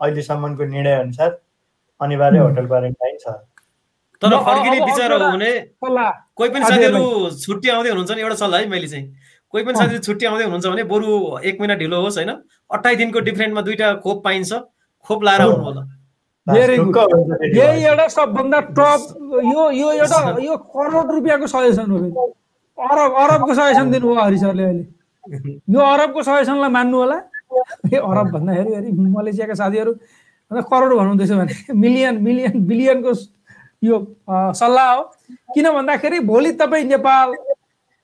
अहिलेसम्मको 0.00 0.64
निर्णय 0.64 0.94
अनुसार 1.00 1.30
अनिवार्य। 2.00 2.38
होटल 2.38 2.66
क्वारेन्टाइन 2.66 3.16
छ 3.20 3.26
तर 4.22 4.28
म- 4.28 4.44
फर्किने 4.44 4.78
विचार 4.80 5.12
हो 5.12 5.18
भने 5.18 5.50
कोही 6.36 6.50
पनि। 6.50 6.64
साथीहरू 6.64 7.02
छुट्टी 7.44 7.68
आउँदै 7.68 7.90
हुनुहुन्छ 7.90 8.12
नि 8.16 8.20
एउटा 8.20 8.34
सल्लाह 8.36 8.60
है 8.60 8.68
मैले 8.68 8.88
चाहिँ 8.88 9.06
कोही 9.54 9.64
पनि। 9.64 9.78
साथीहरू 9.78 10.02
छुट्टी 10.06 10.26
आउँदै 10.26 10.44
हुनुहुन्छ 10.44 10.66
भने 10.66 10.84
बरु 10.92 11.10
एक 11.48 11.60
महिना 11.60 11.74
ढिलो 11.82 12.00
होस् 12.02 12.18
होइन 12.18 12.32
अठाइस 12.70 12.98
दिनको 12.98 13.20
डिफ्रेन्टमा 13.28 13.60
दुइटा 13.68 13.92
खोप 14.04 14.24
पाइन्छ 14.24 14.52
खोप 15.06 15.24
लाएर। 15.24 15.40
आउनु 15.40 15.64
होला 15.64 15.82
यही। 16.48 17.84
एउटा 17.84 18.06
सबभन्दा 18.08 18.60
टप 18.78 19.00
यो 19.44 19.70
यो 19.70 19.88
एउटा 19.92 20.18
यो 20.42 20.56
करोड 20.56 21.10
रुपियाँको 21.14 21.46
सजेसन 21.46 21.90
हो 21.90 21.98
अरब 22.78 23.10
अरबको 23.22 23.54
सजेसन 23.54 23.90
दिनुभयो 23.90 24.20
हरि 24.20 24.38
सरले 24.38 24.64
अहिले। 24.64 24.84
यो 25.74 25.80
अरबको 25.80 26.22
सजेसनलाई 26.22 26.70
मान्नु 26.70 26.96
होला। 26.98 27.18
ए 27.92 27.96
अरब 27.96 28.26
भन्दाखेरि 28.32 28.70
फेरि 28.70 28.90
मलेसियाका 28.92 29.54
साथीहरू 29.54 29.92
करोड 30.70 30.90
भन्नुहुँदैछ 30.98 31.32
भने 31.32 31.54
मिलियन 31.74 32.22
मिलियन 32.22 32.54
बिलियनको 32.66 33.12
यो 33.82 33.96
सल्लाह 34.30 34.92
हो। 34.94 35.02
किन 35.54 35.66
भन्दाखेरि 35.72 36.20
भोलि 36.30 36.52
तपाईँ 36.60 36.84
नेपाल 36.94 37.28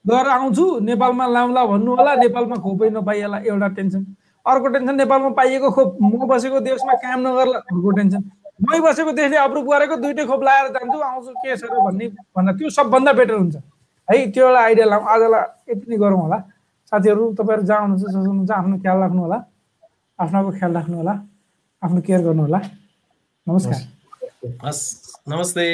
गएर 0.05 0.27
आउँछु। 0.27 0.65
नेपालमा 0.83 1.25
लाउँला 1.27 1.65
भन्नु 1.65 1.95
होला। 1.95 2.15
नेपालमा 2.15 2.55
खोपै 2.59 2.89
नपाइएला। 2.91 3.37
एउटा 3.47 3.67
टेन्सन। 3.79 4.03
अर्को 4.45 4.67
टेन्सन 4.67 4.95
नेपालमा 4.95 5.29
पाइएको 5.39 5.69
खोप। 5.71 5.89
म 6.01 6.27
बसेको 6.27 6.59
देशमा 6.59 6.93
काम 7.03 7.19
नगर्ला। 7.27 7.59
अर्को 7.59 7.91
टेन्सन। 7.97 8.21
मै 8.69 8.79
बसेको 8.79 9.11
देशले 9.11 9.37
अप्रुभ 9.37 9.65
गरेको 9.71 9.95
दुइटै 10.03 10.25
खोप 10.25 10.41
लगाएर 10.43 10.67
जान्छु 10.75 10.97
आउँछु 10.99 11.31
के 11.43 11.55
छ 11.57 11.63
र 11.63 11.79
भन्ने 11.85 12.05
भन्दा 12.35 12.51
त्यो 12.59 12.69
सबभन्दा 12.69 13.11
बेटर 13.19 13.35
हुन्छ। 13.39 13.55
है 14.07 14.15
त्यो 14.31 14.43
एउटा 14.47 14.61
आइडिया 14.61 14.85
लाउँ। 14.91 15.03
आजलाई 15.13 15.43
यति 15.71 15.85
नै 15.89 15.97
गरौँ 15.97 16.19
होला। 16.21 16.37
साथीहरू 16.91 17.23
तपाईँहरू 17.39 17.63
जहाँ 17.65 17.81
हुनुहुन्छ 17.81 18.03
जसो 18.03 18.19
हुनुहुन्छ 18.19 18.51
आफ्नो 18.51 18.75
ख्याल 18.83 18.97
राख्नु 19.03 19.21
होला 19.25 19.39
आफ्नोको 20.19 20.51
ख्याल 20.59 20.71
राख्नु 20.77 20.95
होला 20.97 21.13
आफ्नो 21.81 21.99
केयर 22.07 22.21
गर्नु 22.27 22.41
होला 22.43 22.59
नमस्कार। 23.47 23.79
हस् 24.65 24.83
नमस्ते। 25.31 25.65